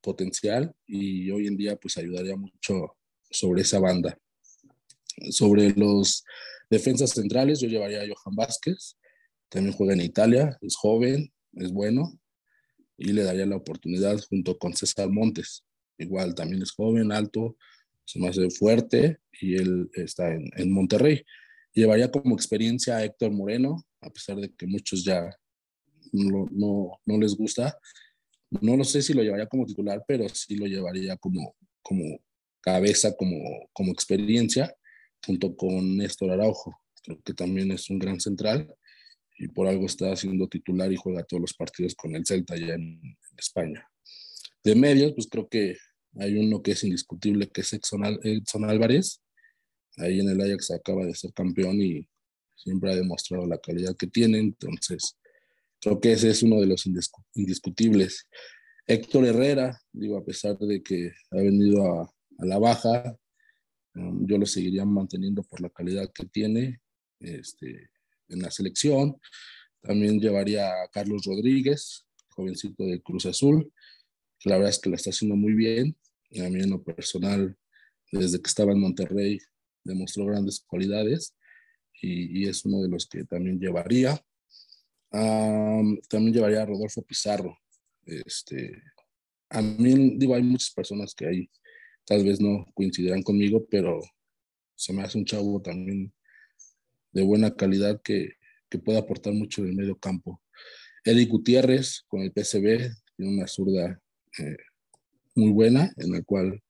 potencial 0.00 0.74
y 0.86 1.30
hoy 1.30 1.46
en 1.46 1.56
día 1.56 1.76
pues 1.76 1.96
ayudaría 1.96 2.36
mucho 2.36 2.96
sobre 3.30 3.62
esa 3.62 3.78
banda. 3.78 4.18
Sobre 5.30 5.70
los 5.70 6.24
defensas 6.68 7.10
centrales, 7.10 7.60
yo 7.60 7.68
llevaría 7.68 8.02
a 8.02 8.06
Johan 8.06 8.34
Vázquez, 8.34 8.96
también 9.48 9.76
juega 9.76 9.92
en 9.92 10.00
Italia, 10.00 10.58
es 10.60 10.74
joven, 10.74 11.32
es 11.52 11.70
bueno, 11.70 12.18
y 12.96 13.12
le 13.12 13.22
daría 13.22 13.46
la 13.46 13.56
oportunidad 13.56 14.18
junto 14.28 14.58
con 14.58 14.74
César 14.74 15.08
Montes. 15.08 15.64
Igual 15.98 16.34
también 16.34 16.62
es 16.62 16.72
joven, 16.72 17.12
alto, 17.12 17.56
se 18.04 18.18
me 18.18 18.32
fuerte 18.50 19.18
y 19.40 19.54
él 19.54 19.88
está 19.94 20.32
en, 20.32 20.50
en 20.56 20.72
Monterrey. 20.72 21.24
Llevaría 21.74 22.10
como 22.10 22.34
experiencia 22.34 22.96
a 22.96 23.04
Héctor 23.04 23.32
Moreno, 23.32 23.84
a 24.00 24.10
pesar 24.10 24.36
de 24.36 24.52
que 24.54 24.66
muchos 24.66 25.04
ya 25.04 25.28
no, 26.12 26.46
no, 26.50 27.00
no 27.04 27.18
les 27.18 27.34
gusta. 27.34 27.78
No 28.50 28.76
lo 28.76 28.84
sé 28.84 29.02
si 29.02 29.12
lo 29.12 29.22
llevaría 29.22 29.48
como 29.48 29.66
titular, 29.66 30.04
pero 30.06 30.28
sí 30.28 30.56
lo 30.56 30.66
llevaría 30.66 31.16
como, 31.16 31.56
como 31.82 32.04
cabeza, 32.60 33.16
como, 33.16 33.38
como 33.72 33.92
experiencia, 33.92 34.74
junto 35.26 35.56
con 35.56 35.96
Néstor 35.96 36.30
Araujo. 36.30 36.74
Creo 37.02 37.20
que 37.22 37.34
también 37.34 37.70
es 37.72 37.90
un 37.90 37.98
gran 37.98 38.20
central 38.20 38.74
y 39.38 39.48
por 39.48 39.66
algo 39.66 39.86
está 39.86 40.14
siendo 40.16 40.48
titular 40.48 40.92
y 40.92 40.96
juega 40.96 41.24
todos 41.24 41.40
los 41.40 41.54
partidos 41.54 41.94
con 41.94 42.14
el 42.14 42.24
Celta 42.24 42.56
ya 42.56 42.74
en, 42.74 43.00
España. 43.36 43.84
De 44.62 44.76
medios, 44.76 45.12
pues 45.12 45.26
creo 45.28 45.48
que 45.48 45.76
hay 46.20 46.36
uno 46.36 46.62
que 46.62 46.70
es 46.70 46.84
indiscutible, 46.84 47.48
que 47.48 47.62
es 47.62 47.72
Edson, 47.72 48.64
Álvarez. 48.64 49.20
Ahí 49.96 50.20
en 50.20 50.28
el 50.28 50.40
Ajax 50.40 50.70
acaba 50.70 51.04
de 51.04 51.14
ser 51.14 51.32
campeón 51.32 51.80
y 51.80 52.06
siempre 52.54 52.92
ha 52.92 52.96
demostrado 52.96 53.46
la 53.46 53.58
calidad 53.58 53.96
que 53.96 54.06
tiene. 54.06 54.38
Entonces, 54.38 55.16
creo 55.80 56.00
que 56.00 56.12
ese 56.12 56.30
es 56.30 56.42
uno 56.42 56.60
de 56.60 56.66
los 56.66 56.86
indiscutibles. 57.34 58.26
Héctor 58.86 59.26
Herrera, 59.26 59.80
digo, 59.92 60.18
a 60.18 60.24
pesar 60.24 60.58
de 60.58 60.82
que 60.82 61.12
ha 61.30 61.36
venido 61.36 61.86
a, 61.86 62.02
a 62.38 62.46
la 62.46 62.58
baja, 62.58 63.16
um, 63.94 64.26
yo 64.26 64.36
lo 64.36 64.46
seguiría 64.46 64.84
manteniendo 64.84 65.42
por 65.42 65.60
la 65.60 65.70
calidad 65.70 66.10
que 66.12 66.26
tiene. 66.26 66.80
Este, 67.20 67.90
en 68.28 68.42
la 68.42 68.50
selección. 68.50 69.16
También 69.80 70.20
llevaría 70.20 70.68
a 70.68 70.88
Carlos 70.88 71.24
Rodríguez, 71.24 72.04
jovencito 72.30 72.84
de 72.84 73.00
Cruz 73.02 73.26
Azul, 73.26 73.72
que 74.38 74.50
la 74.50 74.56
verdad 74.56 74.70
es 74.70 74.78
que 74.78 74.90
la 74.90 74.96
está 74.96 75.10
haciendo 75.10 75.36
muy 75.36 75.54
bien. 75.54 75.96
A 76.44 76.48
mí 76.48 76.62
en 76.62 76.70
lo 76.70 76.82
personal, 76.82 77.56
desde 78.10 78.40
que 78.40 78.48
estaba 78.48 78.72
en 78.72 78.80
Monterrey, 78.80 79.38
demostró 79.84 80.26
grandes 80.26 80.60
cualidades 80.66 81.34
y, 82.00 82.46
es 82.48 82.64
uno 82.64 82.82
de 82.82 82.88
los 82.88 83.06
que 83.06 83.24
también 83.24 83.58
llevaría. 83.58 84.20
también 85.10 86.34
llevaría 86.34 86.62
a 86.62 86.66
Rodolfo 86.66 87.02
Pizarro. 87.02 87.56
Este, 88.04 88.82
a 89.48 89.62
mí, 89.62 90.16
digo, 90.16 90.34
hay 90.34 90.42
muchas 90.42 90.70
personas 90.70 91.14
que 91.14 91.26
ahí 91.26 91.50
tal 92.04 92.24
vez 92.24 92.40
no 92.40 92.66
coincidirán 92.74 93.22
conmigo, 93.22 93.66
pero 93.70 94.00
se 94.74 94.92
me 94.92 95.02
hace 95.02 95.16
un 95.16 95.24
chavo 95.24 95.62
también 95.62 96.12
de 97.12 97.22
buena 97.22 97.54
calidad 97.54 98.02
que, 98.02 98.34
que 98.68 98.78
puede 98.78 98.98
aportar 98.98 99.32
mucho 99.32 99.62
en 99.62 99.68
el 99.68 99.76
medio 99.76 99.96
campo. 99.96 100.42
Eddie 101.04 101.26
Gutiérrez 101.26 102.04
con 102.08 102.22
el 102.22 102.32
PSB 102.32 102.90
tiene 103.16 103.34
una 103.36 103.46
zurda 103.46 104.00
eh, 104.38 104.56
muy 105.34 105.52
buena, 105.52 105.92
en 105.96 106.12
la 106.12 106.22
cual 106.22 106.62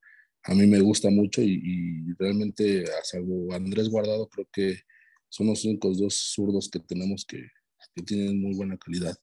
a 0.45 0.55
mí 0.55 0.67
me 0.67 0.81
gusta 0.81 1.11
mucho 1.11 1.41
y, 1.43 2.13
realmente, 2.19 2.85
a 2.85 3.03
salvo 3.05 3.53
Andrés 3.55 3.89
Guardado, 3.89 4.29
creo 4.29 4.47
que 4.53 4.81
son 5.29 5.47
los 5.49 5.65
únicos 5.65 5.99
dos 5.99 6.15
zurdos 6.35 6.69
que 6.69 6.81
tenemos 6.81 7.25
que, 7.25 7.49
que 7.95 8.03
tienen 8.03 8.41
muy 8.41 8.55
buena 8.55 8.77
calidad. 8.77 9.17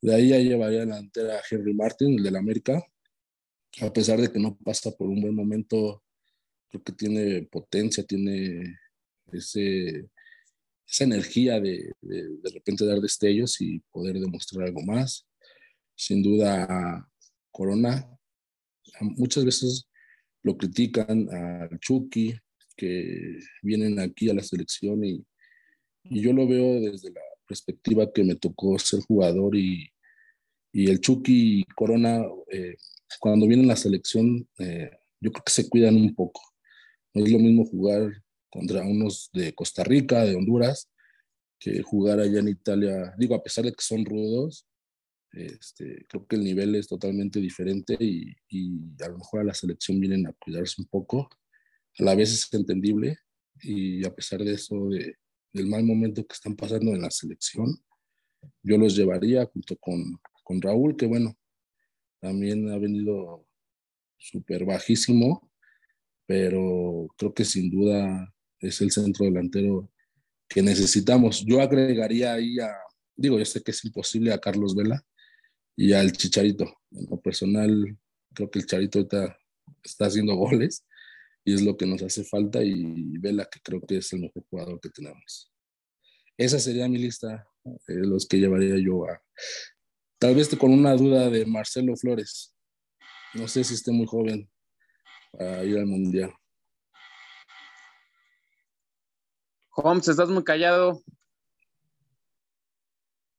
De 0.00 0.14
ahí 0.14 0.30
ya 0.30 0.38
llevaría 0.38 0.80
delantera 0.80 1.36
a 1.36 1.42
Henry 1.48 1.74
Martin, 1.74 2.18
el 2.18 2.24
del 2.24 2.36
América, 2.36 2.84
a 3.80 3.92
pesar 3.92 4.20
de 4.20 4.30
que 4.30 4.40
no 4.40 4.56
pasa 4.58 4.90
por 4.90 5.08
un 5.08 5.20
buen 5.20 5.34
momento, 5.34 6.02
creo 6.68 6.82
que 6.82 6.92
tiene 6.92 7.42
potencia, 7.42 8.04
tiene 8.04 8.78
ese, 9.32 10.10
esa 10.86 11.04
energía 11.04 11.60
de, 11.60 11.92
de, 12.00 12.50
repente 12.52 12.84
dar 12.84 13.00
destellos 13.00 13.60
y 13.60 13.78
poder 13.92 14.18
demostrar 14.18 14.66
algo 14.66 14.82
más. 14.82 15.24
Sin 15.94 16.20
duda, 16.20 17.08
Corona, 17.52 18.08
muchas 19.00 19.44
veces 19.44 19.88
lo 20.42 20.56
critican 20.56 21.28
al 21.30 21.78
Chucky, 21.78 22.34
que 22.76 23.38
vienen 23.62 23.98
aquí 24.00 24.30
a 24.30 24.34
la 24.34 24.42
selección 24.42 25.04
y, 25.04 25.24
y, 26.04 26.20
yo 26.20 26.32
lo 26.32 26.46
veo 26.46 26.80
desde 26.80 27.10
la 27.10 27.20
perspectiva 27.46 28.12
que 28.12 28.24
me 28.24 28.34
tocó 28.34 28.78
ser 28.78 29.00
jugador 29.00 29.56
y, 29.56 29.92
y 30.72 30.90
el 30.90 31.00
Chucky 31.00 31.60
y 31.60 31.64
Corona, 31.74 32.24
eh, 32.50 32.76
cuando 33.20 33.46
vienen 33.46 33.66
a 33.66 33.74
la 33.74 33.76
selección, 33.76 34.48
eh, 34.58 34.90
yo 35.20 35.30
creo 35.30 35.44
que 35.44 35.52
se 35.52 35.68
cuidan 35.68 35.96
un 35.96 36.14
poco. 36.14 36.40
No 37.14 37.24
es 37.24 37.30
lo 37.30 37.38
mismo 37.38 37.66
jugar 37.66 38.10
contra 38.50 38.82
unos 38.82 39.30
de 39.32 39.54
Costa 39.54 39.84
Rica, 39.84 40.24
de 40.24 40.34
Honduras, 40.34 40.90
que 41.58 41.82
jugar 41.82 42.20
allá 42.20 42.40
en 42.40 42.48
Italia. 42.48 43.14
Digo, 43.18 43.34
a 43.34 43.42
pesar 43.42 43.64
de 43.64 43.72
que 43.72 43.82
son 43.82 44.04
rudos, 44.04 44.66
este, 45.32 46.04
creo 46.08 46.26
que 46.26 46.36
el 46.36 46.44
nivel 46.44 46.74
es 46.74 46.86
totalmente 46.86 47.40
diferente 47.40 47.96
y, 47.98 48.34
a 49.02 49.08
lo 49.08 49.18
mejor 49.18 49.40
a 49.40 49.44
la 49.44 49.54
selección 49.54 49.98
vienen 49.98 50.26
a 50.26 50.32
cuidarse 50.32 50.80
un 50.80 50.86
poco. 50.86 51.28
A 51.98 52.04
la 52.04 52.14
vez 52.14 52.32
es 52.32 52.52
entendible 52.52 53.18
y 53.62 54.04
a 54.04 54.14
pesar 54.14 54.40
de 54.40 54.52
eso, 54.54 54.88
de, 54.88 55.16
del 55.52 55.66
mal 55.68 55.84
momento 55.84 56.26
que 56.26 56.34
están 56.34 56.54
pasando 56.54 56.92
en 56.92 57.02
la 57.02 57.10
selección, 57.10 57.78
yo 58.62 58.76
los 58.76 58.96
llevaría 58.96 59.46
junto 59.46 59.76
con, 59.76 60.20
con 60.44 60.60
Raúl, 60.60 60.96
que 60.96 61.06
bueno, 61.06 61.36
también 62.20 62.70
ha 62.70 62.78
venido 62.78 63.46
súper 64.18 64.64
bajísimo, 64.64 65.50
pero 66.26 67.08
creo 67.16 67.34
que 67.34 67.44
sin 67.44 67.70
duda 67.70 68.32
es 68.60 68.80
el 68.80 68.90
centro 68.90 69.24
delantero 69.24 69.90
que 70.48 70.62
necesitamos. 70.62 71.44
Yo 71.44 71.60
agregaría 71.60 72.34
ahí 72.34 72.58
a, 72.58 72.70
digo, 73.16 73.38
yo 73.38 73.44
sé 73.44 73.62
que 73.62 73.70
es 73.70 73.84
imposible 73.84 74.32
a 74.32 74.38
Carlos 74.38 74.74
Vela 74.74 75.04
y 75.76 75.92
al 75.92 76.12
Chicharito. 76.12 76.64
En 76.90 77.06
lo 77.10 77.20
personal, 77.20 77.98
creo 78.34 78.50
que 78.50 78.58
el 78.60 78.66
Charito 78.66 79.00
está, 79.00 79.38
está 79.82 80.06
haciendo 80.06 80.34
goles 80.36 80.84
y 81.44 81.54
es 81.54 81.62
lo 81.62 81.76
que 81.76 81.86
nos 81.86 82.02
hace 82.02 82.24
falta 82.24 82.62
y 82.62 83.18
Vela 83.18 83.48
que 83.50 83.60
creo 83.60 83.80
que 83.80 83.98
es 83.98 84.12
el 84.12 84.20
mejor 84.20 84.44
jugador 84.48 84.80
que 84.80 84.90
tenemos. 84.90 85.52
Esa 86.36 86.58
sería 86.58 86.88
mi 86.88 86.98
lista, 86.98 87.46
de 87.86 88.06
los 88.06 88.26
que 88.26 88.38
llevaría 88.38 88.76
yo 88.78 89.06
a... 89.06 89.22
Tal 90.18 90.34
vez 90.34 90.48
con 90.56 90.72
una 90.72 90.94
duda 90.94 91.28
de 91.30 91.44
Marcelo 91.44 91.96
Flores. 91.96 92.54
No 93.34 93.48
sé 93.48 93.64
si 93.64 93.74
esté 93.74 93.90
muy 93.90 94.06
joven 94.06 94.48
para 95.32 95.64
ir 95.64 95.78
al 95.78 95.86
Mundial. 95.86 96.32
Holmes, 99.74 100.06
estás 100.06 100.28
muy 100.28 100.44
callado. 100.44 101.02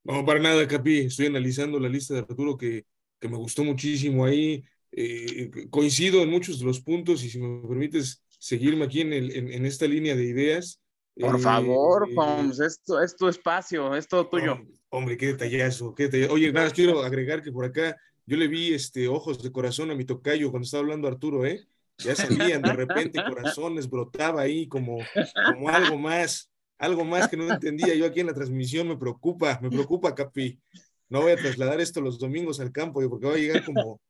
No, 0.04 0.26
para 0.26 0.40
nada, 0.40 0.68
Capi. 0.68 1.00
Estoy 1.00 1.28
analizando 1.28 1.80
la 1.80 1.90
lista 1.90 2.14
de 2.14 2.22
Arturo 2.22 2.58
que, 2.58 2.86
que 3.20 3.30
me 3.30 3.38
gustó 3.38 3.64
muchísimo 3.64 4.26
ahí. 4.26 4.64
Eh, 4.92 5.50
coincido 5.70 6.22
en 6.22 6.30
muchos 6.30 6.60
de 6.60 6.66
los 6.66 6.80
puntos 6.80 7.24
y 7.24 7.30
si 7.30 7.40
me 7.40 7.68
permites 7.68 8.24
seguirme 8.38 8.86
aquí 8.86 9.02
en, 9.02 9.14
el, 9.14 9.32
en, 9.32 9.66
esta 9.66 9.88
línea 9.88 10.16
de 10.16 10.26
ideas. 10.26 10.80
Por 11.16 11.40
favor, 11.40 12.08
eh, 12.10 12.14
Holmes, 12.16 12.60
esto 12.60 13.02
es 13.02 13.16
tu 13.16 13.28
espacio, 13.28 13.96
es 13.96 14.08
todo 14.08 14.28
tuyo. 14.28 14.60
Hombre, 14.90 15.18
qué 15.18 15.28
detallazo, 15.28 15.96
qué 15.96 16.04
detallazo. 16.04 16.34
Oye, 16.34 16.52
nada, 16.52 16.70
quiero 16.70 17.02
agregar 17.02 17.42
que 17.42 17.52
por 17.52 17.66
acá 17.66 17.96
yo 18.26 18.38
le 18.38 18.48
vi 18.48 18.74
este, 18.74 19.08
ojos 19.08 19.42
de 19.42 19.52
corazón 19.52 19.90
a 19.90 19.96
mi 19.96 20.06
tocayo 20.06 20.52
cuando 20.52 20.66
estaba 20.66 20.82
hablando 20.82 21.08
Arturo, 21.08 21.46
¿eh? 21.46 21.66
ya 21.98 22.16
salían 22.16 22.62
de 22.62 22.74
repente 22.74 23.24
corazones, 23.28 23.90
brotaba 23.90 24.42
ahí 24.42 24.68
como, 24.68 25.00
como 25.52 25.70
algo 25.70 25.98
más, 25.98 26.52
algo 26.78 27.06
más 27.06 27.28
que 27.28 27.38
no 27.38 27.52
entendía 27.52 27.96
yo 27.96 28.06
aquí 28.06 28.20
en 28.20 28.28
la 28.28 28.34
transmisión, 28.34 28.88
me 28.88 28.98
preocupa, 28.98 29.60
me 29.62 29.70
preocupa, 29.70 30.16
Capi. 30.16 30.60
No 31.10 31.22
voy 31.22 31.34
a 31.34 31.38
trasladar 31.38 31.80
esto 31.80 32.02
los 32.02 32.20
domingos 32.20 32.60
al 32.60 32.72
campo, 32.72 33.08
porque 33.08 33.28
va 33.28 33.34
a 33.34 33.38
llegar 33.38 33.64
como, 33.64 34.02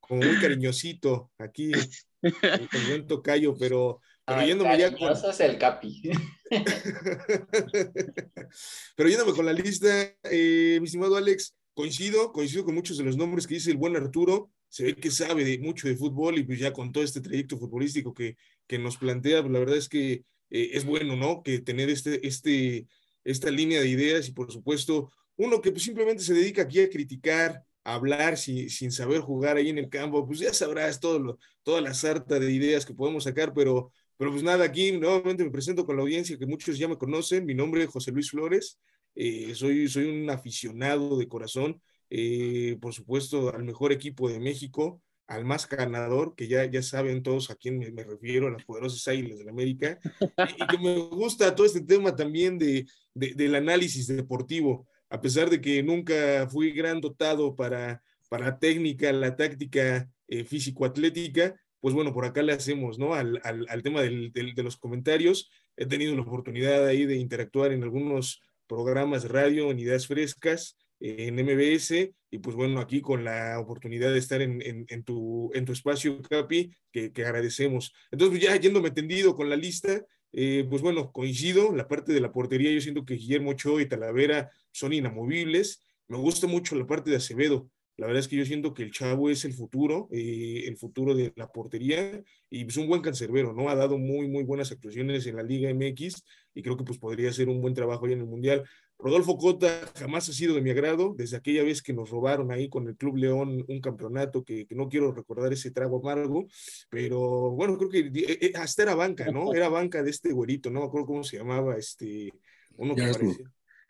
como 0.00 0.22
muy 0.22 0.38
cariñosito 0.40 1.30
aquí, 1.38 1.72
el, 1.72 2.68
buen 2.88 3.06
tocayo, 3.06 3.56
pero, 3.58 4.00
pero 4.24 4.46
yéndome 4.46 4.78
ya 4.78 4.94
con... 4.94 5.12
el 5.40 5.58
Capi. 5.58 6.02
pero 8.96 9.08
yéndome 9.08 9.32
con 9.32 9.46
la 9.46 9.52
lista, 9.52 9.88
eh, 10.24 10.78
mi 10.80 10.86
estimado 10.86 11.16
Alex, 11.16 11.54
coincido, 11.74 12.32
coincido 12.32 12.64
con 12.64 12.74
muchos 12.74 12.98
de 12.98 13.04
los 13.04 13.16
nombres 13.16 13.46
que 13.46 13.54
dice 13.54 13.70
el 13.70 13.76
buen 13.76 13.96
Arturo, 13.96 14.50
se 14.68 14.84
ve 14.84 14.94
que 14.94 15.10
sabe 15.10 15.44
de, 15.44 15.58
mucho 15.58 15.88
de 15.88 15.96
fútbol 15.96 16.38
y 16.38 16.44
pues 16.44 16.58
ya 16.58 16.72
con 16.72 16.92
todo 16.92 17.02
este 17.02 17.20
trayecto 17.20 17.58
futbolístico 17.58 18.14
que, 18.14 18.36
que 18.66 18.78
nos 18.78 18.96
plantea, 18.96 19.40
pues 19.40 19.52
la 19.52 19.58
verdad 19.58 19.76
es 19.76 19.88
que 19.88 20.24
eh, 20.50 20.70
es 20.74 20.84
bueno, 20.84 21.16
¿no? 21.16 21.42
Que 21.42 21.60
tener 21.60 21.88
este, 21.90 22.26
este, 22.26 22.86
esta 23.24 23.50
línea 23.50 23.80
de 23.80 23.88
ideas 23.88 24.28
y 24.28 24.32
por 24.32 24.50
supuesto 24.52 25.10
uno 25.36 25.60
que 25.60 25.70
pues 25.70 25.84
simplemente 25.84 26.22
se 26.22 26.34
dedica 26.34 26.62
aquí 26.62 26.80
a 26.80 26.90
criticar, 26.90 27.64
a 27.84 27.94
hablar 27.94 28.36
sin, 28.36 28.68
sin 28.68 28.92
saber 28.92 29.20
jugar 29.20 29.56
ahí 29.56 29.70
en 29.70 29.78
el 29.78 29.88
campo, 29.88 30.26
pues 30.26 30.40
ya 30.40 30.52
sabrás 30.52 31.00
todo 31.00 31.18
lo, 31.18 31.38
toda 31.62 31.80
la 31.80 31.94
sarta 31.94 32.38
de 32.38 32.52
ideas 32.52 32.84
que 32.84 32.94
podemos 32.94 33.24
sacar, 33.24 33.54
pero, 33.54 33.90
pero 34.18 34.30
pues 34.30 34.42
nada, 34.42 34.64
aquí 34.64 34.92
nuevamente 34.92 35.42
me 35.42 35.50
presento 35.50 35.86
con 35.86 35.96
la 35.96 36.02
audiencia 36.02 36.36
que 36.36 36.46
muchos 36.46 36.78
ya 36.78 36.88
me 36.88 36.98
conocen, 36.98 37.46
mi 37.46 37.54
nombre 37.54 37.82
es 37.84 37.88
José 37.88 38.12
Luis 38.12 38.30
Flores, 38.30 38.78
eh, 39.14 39.54
soy, 39.54 39.88
soy 39.88 40.04
un 40.04 40.28
aficionado 40.28 41.16
de 41.16 41.26
corazón, 41.26 41.80
eh, 42.10 42.76
por 42.80 42.92
supuesto, 42.92 43.54
al 43.54 43.64
mejor 43.64 43.92
equipo 43.92 44.28
de 44.28 44.40
México, 44.40 45.00
al 45.30 45.44
más 45.44 45.68
ganador, 45.68 46.34
que 46.34 46.48
ya, 46.48 46.64
ya 46.64 46.82
saben 46.82 47.22
todos 47.22 47.50
a 47.50 47.54
quién 47.54 47.78
me, 47.78 48.02
refiero, 48.02 48.48
a 48.48 48.50
las 48.50 48.64
poderosas 48.64 49.06
Águilas 49.06 49.38
de 49.38 49.44
la 49.44 49.52
América, 49.52 50.00
y, 50.20 50.66
que 50.66 50.78
me 50.78 50.98
gusta 50.98 51.54
todo 51.54 51.64
este 51.64 51.82
tema 51.82 52.16
también 52.16 52.58
de, 52.58 52.84
del 53.14 53.54
análisis 53.54 54.08
deportivo, 54.08 54.88
a 55.08 55.20
pesar 55.20 55.48
de 55.48 55.60
que 55.60 55.84
nunca 55.84 56.48
fui 56.50 56.72
gran 56.72 57.00
dotado 57.00 57.54
para, 57.54 58.02
para 58.28 58.58
técnica, 58.58 59.12
la 59.12 59.36
táctica 59.36 60.10
eh, 60.26 60.44
físico-atlética, 60.44 61.54
pues 61.78 61.94
bueno, 61.94 62.12
por 62.12 62.24
acá 62.24 62.42
le 62.42 62.52
hacemos, 62.52 62.98
¿no? 62.98 63.14
Al, 63.14 63.40
al, 63.44 63.66
al 63.68 63.82
tema 63.84 64.02
del, 64.02 64.32
del, 64.32 64.54
de 64.54 64.62
los 64.64 64.76
comentarios. 64.76 65.50
He 65.76 65.86
tenido 65.86 66.14
la 66.16 66.22
oportunidad 66.22 66.84
ahí 66.86 67.06
de 67.06 67.16
interactuar 67.16 67.72
en 67.72 67.84
algunos 67.84 68.42
programas 68.66 69.22
de 69.22 69.28
radio, 69.28 69.70
en 69.70 69.78
Ideas 69.78 70.08
Frescas, 70.08 70.76
en 71.00 71.34
MBS 71.34 72.12
y 72.30 72.38
pues 72.38 72.54
bueno, 72.54 72.80
aquí 72.80 73.00
con 73.00 73.24
la 73.24 73.58
oportunidad 73.58 74.12
de 74.12 74.18
estar 74.18 74.40
en, 74.42 74.62
en, 74.62 75.04
tu, 75.04 75.50
en 75.54 75.64
tu 75.64 75.72
espacio, 75.72 76.20
Capi, 76.22 76.70
que, 76.92 77.12
que 77.12 77.24
agradecemos. 77.24 77.92
Entonces, 78.10 78.38
pues, 78.38 78.50
ya 78.50 78.60
yéndome 78.60 78.90
tendido 78.92 79.34
con 79.34 79.50
la 79.50 79.56
lista, 79.56 80.04
eh, 80.32 80.64
pues 80.68 80.80
bueno, 80.82 81.10
coincido, 81.10 81.74
la 81.74 81.88
parte 81.88 82.12
de 82.12 82.20
la 82.20 82.32
portería, 82.32 82.70
yo 82.70 82.80
siento 82.80 83.04
que 83.04 83.14
Guillermo 83.14 83.50
Ochoa 83.50 83.82
y 83.82 83.88
Talavera 83.88 84.50
son 84.70 84.92
inamovibles. 84.92 85.84
Me 86.06 86.18
gusta 86.18 86.46
mucho 86.46 86.76
la 86.76 86.86
parte 86.86 87.10
de 87.10 87.16
Acevedo. 87.16 87.68
La 87.96 88.06
verdad 88.06 88.20
es 88.20 88.28
que 88.28 88.36
yo 88.36 88.46
siento 88.46 88.72
que 88.72 88.82
el 88.82 88.92
chavo 88.92 89.28
es 89.28 89.44
el 89.44 89.52
futuro, 89.52 90.08
eh, 90.10 90.64
el 90.66 90.78
futuro 90.78 91.14
de 91.14 91.32
la 91.36 91.48
portería 91.48 92.22
y 92.48 92.60
es 92.60 92.64
pues, 92.64 92.76
un 92.78 92.88
buen 92.88 93.02
cancerbero, 93.02 93.52
¿no? 93.52 93.68
Ha 93.68 93.74
dado 93.74 93.98
muy, 93.98 94.26
muy 94.26 94.42
buenas 94.42 94.72
actuaciones 94.72 95.26
en 95.26 95.36
la 95.36 95.42
Liga 95.42 95.68
MX 95.68 96.24
y 96.54 96.62
creo 96.62 96.78
que 96.78 96.84
pues 96.84 96.98
podría 96.98 97.28
hacer 97.28 97.48
un 97.50 97.60
buen 97.60 97.74
trabajo 97.74 98.06
ahí 98.06 98.14
en 98.14 98.20
el 98.20 98.26
Mundial. 98.26 98.64
Rodolfo 99.02 99.36
Cota 99.38 99.90
jamás 99.98 100.28
ha 100.28 100.32
sido 100.32 100.54
de 100.54 100.60
mi 100.60 100.70
agrado, 100.70 101.14
desde 101.16 101.36
aquella 101.36 101.62
vez 101.62 101.82
que 101.82 101.92
nos 101.92 102.10
robaron 102.10 102.52
ahí 102.52 102.68
con 102.68 102.86
el 102.88 102.96
Club 102.96 103.16
León 103.16 103.64
un 103.66 103.80
campeonato 103.80 104.44
que, 104.44 104.66
no 104.70 104.88
quiero 104.88 105.12
recordar 105.12 105.52
ese 105.52 105.70
trago 105.70 105.98
amargo, 105.98 106.46
pero 106.88 107.50
bueno, 107.50 107.76
creo 107.78 107.90
que 107.90 107.98
eh, 108.00 108.38
eh, 108.40 108.52
hasta 108.56 108.82
era 108.82 108.94
banca, 108.94 109.30
¿no? 109.30 109.52
Era 109.54 109.68
banca 109.68 110.02
de 110.02 110.10
este 110.10 110.32
güerito, 110.32 110.70
no 110.70 110.80
me 110.80 110.86
acuerdo 110.86 111.06
cómo 111.06 111.24
se 111.24 111.38
llamaba, 111.38 111.76
este, 111.76 112.32
uno 112.76 112.94
que 112.94 113.02
parece. 113.02 113.44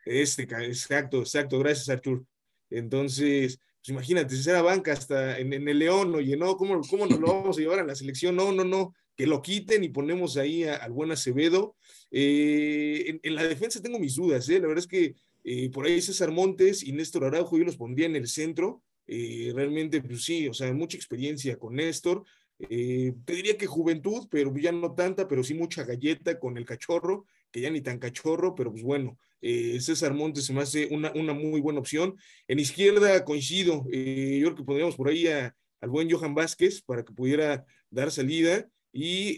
Este, 0.04 0.42
exacto, 0.42 1.20
exacto, 1.20 1.58
gracias 1.58 1.88
Artur. 1.88 2.24
Entonces, 2.70 3.58
pues 3.80 3.88
imagínate, 3.88 4.36
si 4.36 4.48
era 4.48 4.62
banca 4.62 4.92
hasta 4.92 5.38
en, 5.38 5.52
el 5.52 5.78
León, 5.78 6.14
oye, 6.14 6.36
no, 6.36 6.56
¿cómo, 6.56 6.80
¿cómo 6.88 7.06
nos 7.06 7.18
lo 7.18 7.26
vamos 7.28 7.58
a 7.58 7.60
llevar 7.60 7.80
a 7.80 7.84
la 7.84 7.94
selección? 7.94 8.36
No, 8.36 8.52
no, 8.52 8.64
no, 8.64 8.94
que 9.20 9.26
lo 9.26 9.42
quiten 9.42 9.84
y 9.84 9.90
ponemos 9.90 10.38
ahí 10.38 10.64
al 10.64 10.92
buen 10.92 11.10
Acevedo. 11.10 11.76
Eh, 12.10 13.20
en, 13.22 13.34
la 13.34 13.42
defensa 13.42 13.82
tengo 13.82 13.98
mis 13.98 14.14
dudas, 14.14 14.48
¿eh? 14.48 14.58
la 14.58 14.66
verdad 14.66 14.78
es 14.78 14.86
que 14.86 15.14
eh, 15.44 15.68
por 15.68 15.84
ahí 15.84 16.00
César 16.00 16.30
Montes 16.30 16.82
y 16.82 16.92
Néstor 16.92 17.26
Araujo 17.26 17.58
yo 17.58 17.64
los 17.64 17.76
pondría 17.76 18.06
en 18.06 18.16
el 18.16 18.28
centro. 18.28 18.82
Eh, 19.06 19.52
realmente, 19.54 20.00
pues 20.00 20.24
sí, 20.24 20.48
o 20.48 20.54
sea, 20.54 20.72
mucha 20.72 20.96
experiencia 20.96 21.58
con 21.58 21.74
Néstor. 21.74 22.24
te 22.56 23.14
diría 23.26 23.58
que 23.58 23.66
juventud, 23.66 24.26
pero 24.30 24.56
ya 24.56 24.72
no 24.72 24.94
tanta, 24.94 25.28
pero 25.28 25.44
sí 25.44 25.52
mucha 25.52 25.84
galleta 25.84 26.38
con 26.38 26.56
el 26.56 26.64
cachorro, 26.64 27.26
que 27.50 27.60
ya 27.60 27.68
ni 27.68 27.82
tan 27.82 27.98
cachorro, 27.98 28.54
pero 28.54 28.70
pues 28.70 28.82
bueno, 28.82 29.18
César 29.42 30.14
Montes 30.14 30.46
se 30.46 30.54
me 30.54 30.62
hace 30.62 30.88
una, 30.90 31.34
muy 31.34 31.60
buena 31.60 31.80
opción. 31.80 32.16
En 32.48 32.58
izquierda 32.58 33.22
coincido, 33.26 33.84
yo 33.84 34.46
creo 34.46 34.54
que 34.54 34.64
pondríamos 34.64 34.96
por 34.96 35.08
ahí 35.08 35.26
al 35.26 35.90
buen 35.90 36.10
Johan 36.10 36.34
Vázquez 36.34 36.80
para 36.80 37.04
que 37.04 37.12
pudiera 37.12 37.66
dar 37.90 38.10
salida 38.10 38.66
y 38.92 39.36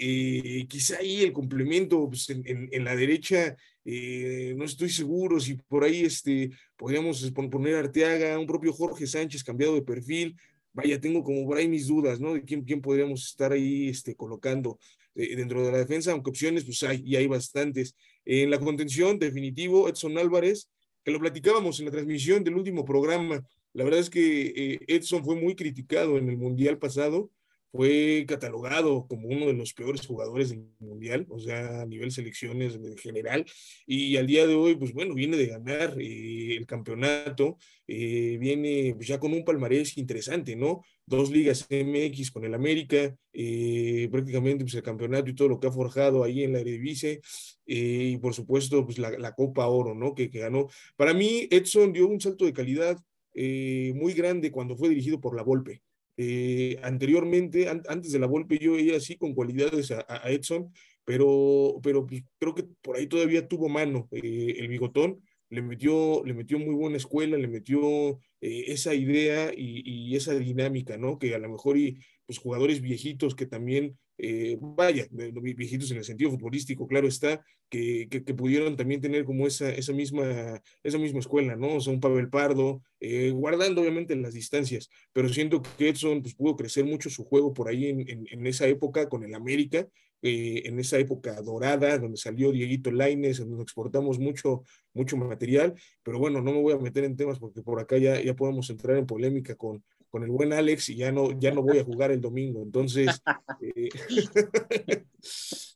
eh, 0.61 0.67
quizá 0.67 0.99
ahí 0.99 1.23
el 1.23 1.33
complemento 1.33 2.09
pues, 2.09 2.31
en, 2.31 2.85
la 2.85 2.97
derecha, 2.97 3.57
eh, 3.85 4.55
no 4.57 4.65
estoy 4.65 4.89
seguro 4.89 5.39
si 5.41 5.55
por 5.55 5.85
ahí 5.85 6.03
este, 6.05 6.51
podríamos 6.77 7.31
poner 7.51 7.77
Arteaga, 7.77 8.39
un 8.39 8.47
propio 8.47 8.73
Jorge 8.73 9.07
Sánchez 9.07 9.45
cambiado 9.45 9.75
de 9.75 9.83
perfil. 9.83 10.37
Vaya, 10.73 10.99
tengo 10.99 11.23
como 11.23 11.47
por 11.47 11.59
ahí 11.59 11.69
mis 11.69 11.87
dudas, 11.87 12.19
¿no? 12.19 12.33
De 12.33 12.43
quién, 12.43 12.63
quién 12.63 12.81
podríamos 12.81 13.27
estar 13.27 13.53
ahí 13.53 13.89
este, 13.89 14.15
colocando 14.15 14.79
eh, 15.15 15.37
dentro 15.37 15.63
de 15.67 15.71
la 15.71 15.79
defensa, 15.79 16.13
aunque 16.13 16.31
opciones 16.31 16.65
pues 16.65 16.83
hay, 16.83 17.03
y 17.05 17.17
hay 17.17 17.27
bastantes. 17.27 17.95
En 18.25 18.49
la 18.49 18.59
contención, 18.59 19.19
definitivo, 19.19 19.87
Edson 19.87 20.17
Álvarez, 20.17 20.71
que 21.05 21.11
lo 21.11 21.21
platicábamos 21.21 21.79
en 21.79 21.87
la 21.87 21.93
transmisión 21.93 22.43
del 22.43 22.55
último 22.55 22.87
programa. 22.87 23.45
La 23.75 23.85
verdad 23.85 24.01
es 24.01 24.09
que 24.09 24.79
Edson 24.87 25.23
fue 25.25 25.37
muy 25.37 25.55
criticado 25.55 26.17
en 26.17 26.31
el 26.31 26.39
Mundial 26.39 26.79
pasado 26.79 27.31
fue 27.73 28.27
catalogado 28.29 29.07
como 29.09 29.29
uno 29.29 29.47
de 29.47 29.55
los 29.55 29.73
peores 29.73 30.07
jugadores 30.07 30.51
del 30.51 30.67
mundial, 30.79 31.27
o 31.31 31.41
sea, 31.41 31.81
a 31.81 31.87
nivel 31.87 32.13
selecciones 32.13 32.75
en 32.75 32.97
general, 32.99 33.47
y 33.87 34.17
al 34.19 34.27
día 34.27 34.47
de 34.47 34.55
hoy, 34.55 34.77
pues 34.77 34.93
bueno, 34.93 35.15
viene 35.15 35.39
de 35.39 35.47
ganar 35.47 35.97
eh, 35.99 36.55
el 36.57 36.67
campeonato, 36.67 37.57
eh, 37.87 38.37
viene 38.39 38.93
pues, 38.95 39.09
ya 39.09 39.19
con 39.19 39.33
un 39.33 39.45
palmarés 39.45 39.97
interesante, 39.97 40.55
¿no? 40.55 40.83
Dos 41.07 41.31
ligas 41.31 41.67
MX 41.71 42.31
con 42.31 42.45
el 42.45 42.55
América, 42.55 43.17
eh, 43.33 44.09
prácticamente 44.13 44.65
pues 44.65 44.75
el 44.75 44.83
campeonato 44.83 45.31
y 45.31 45.35
todo 45.35 45.49
lo 45.49 45.59
que 45.59 45.69
ha 45.69 45.73
forjado 45.73 46.25
ahí 46.25 46.45
en 46.45 46.53
la 46.53 46.61
Eredivisie, 46.61 47.23
y 47.65 48.19
por 48.19 48.35
supuesto, 48.35 48.85
pues 48.85 48.99
la, 48.99 49.35
Copa 49.35 49.67
Oro, 49.67 49.95
¿no? 49.95 50.15
Que, 50.15 50.31
que, 50.31 50.41
ganó. 50.41 50.69
Para 50.97 51.15
mí, 51.15 51.49
Edson 51.51 51.93
dio 51.93 52.07
un 52.07 52.21
salto 52.21 52.45
de 52.45 52.53
calidad 52.53 52.99
muy 53.35 54.13
grande 54.13 54.53
cuando 54.53 54.77
fue 54.77 54.91
dirigido 54.91 55.21
por 55.21 55.35
la 55.35 55.43
Volpe. 55.43 55.81
Eh, 56.17 56.79
anteriormente, 56.83 57.69
antes 57.69 58.13
de 58.13 58.19
la 58.19 58.27
Volpe, 58.27 58.59
yo 58.59 58.73
veía 58.73 58.97
así 58.97 59.17
con 59.17 59.35
cualidades 59.35 59.91
a, 59.91 60.31
Edson, 60.31 60.73
pero, 61.05 61.81
pero 61.83 62.07
pues, 62.07 62.23
creo 62.39 62.55
que 62.55 62.65
por 62.83 62.97
ahí 62.97 63.07
todavía 63.07 63.49
tuvo 63.49 63.69
mano 63.69 64.09
eh, 64.13 64.57
el 64.59 64.69
bigotón, 64.69 65.23
le 65.49 65.63
metió, 65.63 66.23
le 66.25 66.35
metió 66.35 66.59
muy 66.59 66.75
buena 66.75 66.97
escuela, 66.97 67.37
le 67.37 67.49
metió 67.49 68.19
eh, 68.41 68.65
esa 68.69 68.95
idea 68.95 69.53
y, 69.55 70.17
esa 70.17 70.35
dinámica, 70.35 70.97
¿no? 70.97 71.19
Que 71.19 71.35
a 71.35 71.39
lo 71.39 71.49
mejor 71.51 71.77
y 71.77 71.99
pues 72.27 72.39
jugadores 72.39 72.81
viejitos 72.81 73.35
que 73.35 73.47
también 73.47 73.99
eh, 74.19 74.57
vaya, 74.61 75.07
viejitos 75.11 75.91
en 75.91 75.99
el 75.99 76.05
sentido 76.05 76.31
futbolístico, 76.31 76.87
claro 76.87 77.09
está, 77.09 77.45
que, 77.69 78.35
pudieron 78.37 78.77
también 78.77 79.01
tener 79.01 79.25
como 79.25 79.47
esa, 79.47 79.73
misma, 79.93 80.61
escuela, 80.83 81.57
¿no? 81.57 81.77
O 81.77 81.81
sea, 81.81 81.93
un 81.93 82.01
Pavel 82.01 82.29
Pardo, 82.29 82.83
eh, 83.01 83.31
guardando 83.31 83.81
obviamente 83.81 84.15
las 84.17 84.35
distancias, 84.35 84.91
pero 85.13 85.29
siento 85.29 85.63
que 85.63 85.89
Edson 85.89 86.23
pues, 86.23 86.35
pudo 86.35 86.57
crecer 86.57 86.85
mucho 86.85 87.09
su 87.11 87.25
juego 87.25 87.55
por 87.55 87.69
ahí 87.69 87.87
en, 87.87 88.27
en, 88.31 88.47
esa 88.47 88.67
época 88.67 89.09
con 89.09 89.25
el 89.25 89.35
América, 89.35 89.89
eh, 90.21 90.63
en 90.67 90.79
esa 90.79 90.99
época 90.99 91.41
dorada, 91.43 91.99
donde 91.99 92.17
salió 92.17 92.53
Dieguito 92.53 92.93
Laines, 92.93 93.39
donde 93.39 93.63
exportamos 93.63 94.19
mucho, 94.19 94.65
mucho 94.93 95.17
material, 95.17 95.75
pero 96.03 96.19
bueno, 96.19 96.43
no 96.43 96.53
me 96.53 96.61
voy 96.61 96.75
a 96.75 96.79
meter 96.79 97.05
en 97.05 97.17
temas 97.17 97.39
porque 97.39 97.63
por 97.63 97.81
acá 97.81 97.97
ya, 97.99 98.21
ya 98.21 98.35
podemos 98.35 98.69
entrar 98.71 98.99
en 98.99 99.07
polémica 99.07 99.57
con, 99.57 99.83
con 100.13 100.23
el 100.25 100.31
buen 100.31 100.53
Alex 100.53 100.91
y 100.91 100.97
ya 100.97 101.11
no, 101.11 101.37
ya 101.41 101.53
no 101.53 101.63
voy 101.63 101.79
a 101.79 101.85
jugar 101.85 102.13
el 102.13 102.21
domingo. 102.21 102.63
Entonces, 102.63 103.09
eh, 103.63 103.89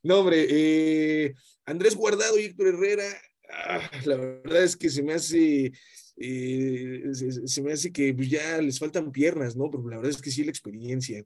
no, 0.03 0.21
hombre, 0.21 0.47
eh, 0.49 1.35
Andrés 1.65 1.97
Guardado 1.97 2.39
y 2.39 2.45
Héctor 2.45 2.69
Herrera, 2.69 3.09
ah, 3.51 3.91
la 4.05 4.17
verdad 4.17 4.63
es 4.63 4.77
que 4.77 4.91
se 4.91 5.03
me 5.03 5.15
hace, 5.15 5.73
eh, 6.19 7.03
se, 7.47 7.63
me 7.63 7.73
hace 7.73 7.91
que 7.91 8.13
pues, 8.13 8.29
ya 8.29 8.61
les 8.61 8.79
faltan 8.79 9.11
piernas, 9.11 9.57
¿no? 9.57 9.71
Pero 9.71 9.89
la 9.89 9.97
verdad 9.97 10.11
es 10.11 10.21
que 10.21 10.31
sí 10.31 10.45
la 10.45 10.51
experiencia. 10.51 11.25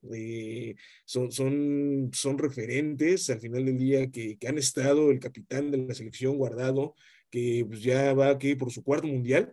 son, 1.04 1.32
son, 1.32 2.10
son 2.12 2.38
referentes 2.38 3.28
al 3.28 3.40
final 3.40 3.64
del 3.64 3.76
día 3.76 4.08
que, 4.08 4.38
que, 4.38 4.46
han 4.46 4.56
estado 4.56 5.10
el 5.10 5.18
capitán 5.18 5.72
de 5.72 5.78
la 5.78 5.94
selección 5.94 6.36
Guardado, 6.36 6.94
que 7.28 7.64
pues, 7.66 7.82
ya 7.82 8.14
va 8.14 8.30
aquí 8.30 8.54
por 8.54 8.70
su 8.70 8.84
cuarto 8.84 9.08
mundial, 9.08 9.52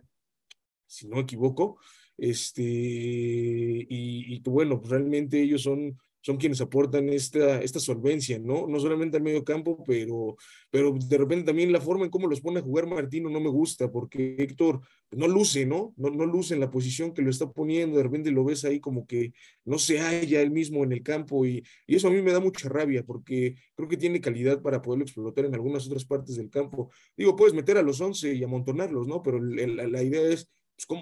si 0.86 1.08
no 1.08 1.16
me 1.16 1.22
equivoco. 1.22 1.80
Este, 2.18 2.62
y, 3.88 4.40
bueno, 4.40 4.82
realmente 4.84 5.40
ellos 5.40 5.62
son, 5.62 5.96
son 6.20 6.36
quienes 6.36 6.60
aportan 6.60 7.08
esta, 7.10 7.60
esta 7.62 7.78
solvencia, 7.78 8.40
¿no? 8.40 8.66
No 8.66 8.80
solamente 8.80 9.16
al 9.16 9.22
medio 9.22 9.44
campo, 9.44 9.84
pero, 9.86 10.36
pero 10.68 10.92
de 10.92 11.16
repente 11.16 11.44
también 11.46 11.70
la 11.70 11.80
forma 11.80 12.04
en 12.04 12.10
cómo 12.10 12.26
los 12.26 12.40
pone 12.40 12.58
a 12.58 12.62
jugar 12.62 12.88
Martino 12.88 13.30
no 13.30 13.38
me 13.38 13.50
gusta, 13.50 13.92
porque 13.92 14.34
Héctor 14.36 14.80
no 15.12 15.28
luce, 15.28 15.64
¿no? 15.64 15.94
No, 15.96 16.10
no 16.10 16.26
luce 16.26 16.54
en 16.54 16.60
la 16.60 16.72
posición 16.72 17.14
que 17.14 17.22
lo 17.22 17.30
está 17.30 17.52
poniendo, 17.52 17.96
de 17.96 18.02
repente 18.02 18.32
lo 18.32 18.44
ves 18.44 18.64
ahí 18.64 18.80
como 18.80 19.06
que 19.06 19.32
no 19.64 19.78
se 19.78 20.00
halla 20.00 20.42
él 20.42 20.50
mismo 20.50 20.82
en 20.82 20.92
el 20.92 21.04
campo 21.04 21.46
y, 21.46 21.62
y 21.86 21.94
eso 21.94 22.08
a 22.08 22.10
mí 22.10 22.20
me 22.20 22.32
da 22.32 22.40
mucha 22.40 22.68
rabia, 22.68 23.04
porque 23.04 23.54
creo 23.76 23.88
que 23.88 23.96
tiene 23.96 24.20
calidad 24.20 24.60
para 24.60 24.82
poderlo 24.82 25.04
explotar 25.04 25.44
en 25.44 25.54
algunas 25.54 25.86
otras 25.86 26.04
partes 26.04 26.34
del 26.34 26.50
campo. 26.50 26.90
Digo, 27.16 27.36
puedes 27.36 27.54
meter 27.54 27.78
a 27.78 27.82
los 27.82 28.00
11 28.00 28.34
y 28.34 28.42
amontonarlos, 28.42 29.06
¿no? 29.06 29.22
Pero 29.22 29.38
la 29.40 30.02
idea 30.02 30.22
es 30.22 30.50
pues, 30.86 31.00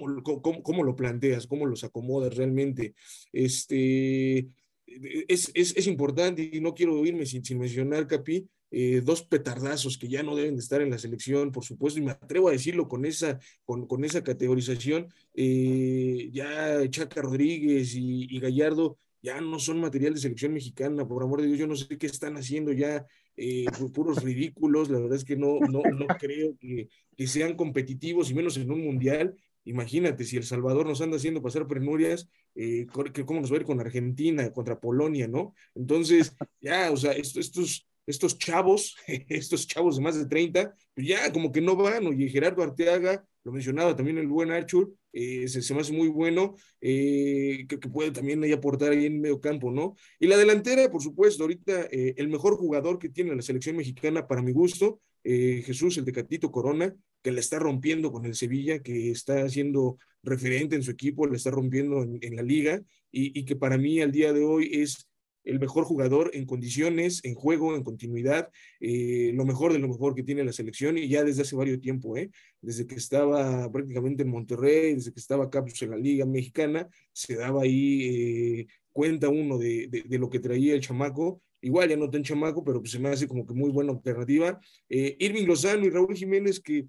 ¿cómo, 0.62 0.84
lo 0.84 0.96
planteas? 0.96 1.46
¿Cómo 1.46 1.66
los 1.66 1.84
acomodas 1.84 2.34
realmente? 2.36 2.94
Este, 3.32 4.48
es, 4.86 5.50
es, 5.54 5.76
es 5.76 5.86
importante 5.86 6.48
y 6.50 6.60
no 6.60 6.74
quiero 6.74 7.04
irme 7.04 7.26
sin, 7.26 7.42
mencionar, 7.58 8.06
Capi, 8.06 8.48
eh, 8.70 9.00
dos 9.04 9.22
petardazos 9.22 9.98
que 9.98 10.08
ya 10.08 10.22
no 10.22 10.34
deben 10.34 10.54
de 10.54 10.60
estar 10.60 10.80
en 10.80 10.90
la 10.90 10.98
selección, 10.98 11.52
por 11.52 11.64
supuesto, 11.64 12.00
y 12.00 12.04
me 12.04 12.12
atrevo 12.12 12.48
a 12.48 12.52
decirlo 12.52 12.88
con 12.88 13.04
esa, 13.04 13.38
con, 13.64 13.86
con 13.86 14.04
esa 14.04 14.22
categorización, 14.22 15.08
eh, 15.34 16.30
ya 16.32 16.88
Chaca 16.88 17.22
Rodríguez 17.22 17.94
y, 17.94 18.34
y, 18.34 18.40
Gallardo 18.40 18.98
ya 19.22 19.40
no 19.40 19.58
son 19.58 19.80
material 19.80 20.14
de 20.14 20.20
selección 20.20 20.52
mexicana, 20.52 21.06
por 21.06 21.22
amor 21.22 21.40
de 21.40 21.48
Dios, 21.48 21.58
yo 21.58 21.66
no 21.66 21.76
sé 21.76 21.98
qué 21.98 22.06
están 22.06 22.36
haciendo 22.36 22.72
ya 22.72 23.06
eh, 23.36 23.66
puros 23.92 24.22
ridículos, 24.22 24.88
la 24.88 24.98
verdad 24.98 25.16
es 25.16 25.24
que 25.24 25.36
no, 25.36 25.58
no, 25.60 25.82
no 25.82 26.06
creo 26.18 26.56
que, 26.58 26.88
que 27.16 27.26
sean 27.26 27.54
competitivos 27.54 28.30
y 28.30 28.34
menos 28.34 28.56
en 28.56 28.70
un 28.70 28.82
mundial. 28.84 29.36
Imagínate, 29.66 30.24
si 30.24 30.36
El 30.36 30.44
Salvador 30.44 30.86
nos 30.86 31.00
anda 31.00 31.16
haciendo 31.16 31.42
pasar 31.42 31.66
penurias, 31.66 32.28
eh, 32.54 32.86
¿cómo 33.26 33.40
nos 33.40 33.52
va 33.52 33.56
a 33.56 33.60
ir 33.60 33.66
con 33.66 33.80
Argentina, 33.80 34.50
contra 34.52 34.80
Polonia, 34.80 35.28
no? 35.28 35.54
Entonces, 35.74 36.34
ya, 36.60 36.90
o 36.90 36.96
sea, 36.96 37.12
estos, 37.12 37.86
estos 38.06 38.38
chavos, 38.38 38.96
estos 39.28 39.66
chavos 39.66 39.96
de 39.96 40.02
más 40.02 40.16
de 40.16 40.26
30, 40.26 40.74
pues 40.94 41.06
ya 41.06 41.32
como 41.32 41.52
que 41.52 41.60
no 41.60 41.76
van, 41.76 42.06
oye, 42.06 42.28
Gerardo 42.28 42.62
Arteaga, 42.62 43.26
lo 43.44 43.52
mencionaba 43.52 43.94
también 43.94 44.18
el 44.18 44.26
buen 44.26 44.50
Archur, 44.50 44.92
eh, 45.12 45.48
se, 45.48 45.72
me 45.72 45.80
hace 45.80 45.92
muy 45.92 46.08
bueno, 46.08 46.56
eh, 46.80 47.64
que, 47.68 47.78
puede 47.78 48.10
también 48.10 48.42
ahí 48.42 48.52
aportar 48.52 48.92
ahí 48.92 49.06
en 49.06 49.20
medio 49.20 49.40
campo, 49.40 49.70
¿no? 49.70 49.96
Y 50.18 50.26
la 50.26 50.36
delantera, 50.36 50.90
por 50.90 51.00
supuesto, 51.00 51.44
ahorita 51.44 51.88
eh, 51.90 52.14
el 52.16 52.28
mejor 52.28 52.56
jugador 52.56 52.98
que 52.98 53.08
tiene 53.08 53.34
la 53.34 53.42
selección 53.42 53.76
mexicana 53.76 54.26
para 54.26 54.42
mi 54.42 54.52
gusto, 54.52 55.00
Jesús, 55.24 55.98
el 55.98 56.04
de 56.04 56.12
Catito 56.12 56.52
Corona, 56.52 56.94
que 57.22 57.32
la 57.32 57.40
está 57.40 57.58
rompiendo 57.58 58.12
con 58.12 58.24
el 58.24 58.34
Sevilla, 58.34 58.80
que 58.80 59.10
está 59.10 59.48
siendo 59.48 59.98
referente 60.22 60.76
en 60.76 60.82
su 60.82 60.90
equipo, 60.90 61.26
le 61.26 61.36
está 61.36 61.50
rompiendo 61.50 62.02
en, 62.02 62.36
la 62.36 62.42
liga, 62.42 62.82
y, 63.10 63.38
y 63.38 63.44
que 63.44 63.56
para 63.56 63.78
mí 63.78 64.00
al 64.00 64.12
día 64.12 64.32
de 64.32 64.44
hoy 64.44 64.70
es 64.72 65.08
el 65.46 65.60
mejor 65.60 65.84
jugador 65.84 66.30
en 66.34 66.44
condiciones, 66.44 67.24
en 67.24 67.34
juego, 67.34 67.74
en 67.74 67.84
continuidad, 67.84 68.50
eh, 68.80 69.30
lo 69.34 69.46
mejor 69.46 69.72
de 69.72 69.78
lo 69.78 69.88
mejor 69.88 70.14
que 70.14 70.24
tiene 70.24 70.44
la 70.44 70.52
selección 70.52 70.98
y 70.98 71.08
ya 71.08 71.22
desde 71.24 71.42
hace 71.42 71.56
varios 71.56 71.80
tiempo, 71.80 72.16
¿eh? 72.16 72.30
desde 72.60 72.86
que 72.86 72.96
estaba 72.96 73.70
prácticamente 73.70 74.24
en 74.24 74.30
Monterrey, 74.30 74.94
desde 74.94 75.12
que 75.12 75.20
estaba 75.20 75.44
acá 75.44 75.62
pues, 75.62 75.80
en 75.82 75.90
la 75.90 75.96
Liga 75.96 76.26
Mexicana, 76.26 76.88
se 77.12 77.36
daba 77.36 77.62
ahí 77.62 78.02
eh, 78.02 78.66
cuenta 78.90 79.28
uno 79.28 79.56
de, 79.56 79.88
de, 79.88 80.18
lo 80.18 80.28
que 80.28 80.40
traía 80.40 80.74
el 80.74 80.80
chamaco. 80.80 81.40
Igual 81.60 81.88
ya 81.88 81.96
no 81.96 82.10
tan 82.10 82.22
chamaco, 82.22 82.64
pero 82.64 82.80
pues 82.80 82.92
se 82.92 82.98
me 82.98 83.08
hace 83.08 83.28
como 83.28 83.46
que 83.46 83.54
muy 83.54 83.70
buena 83.70 83.92
alternativa. 83.92 84.58
Eh, 84.88 85.16
Irving 85.18 85.46
Lozano 85.46 85.86
y 85.86 85.90
Raúl 85.90 86.14
Jiménez 86.14 86.60
que 86.60 86.86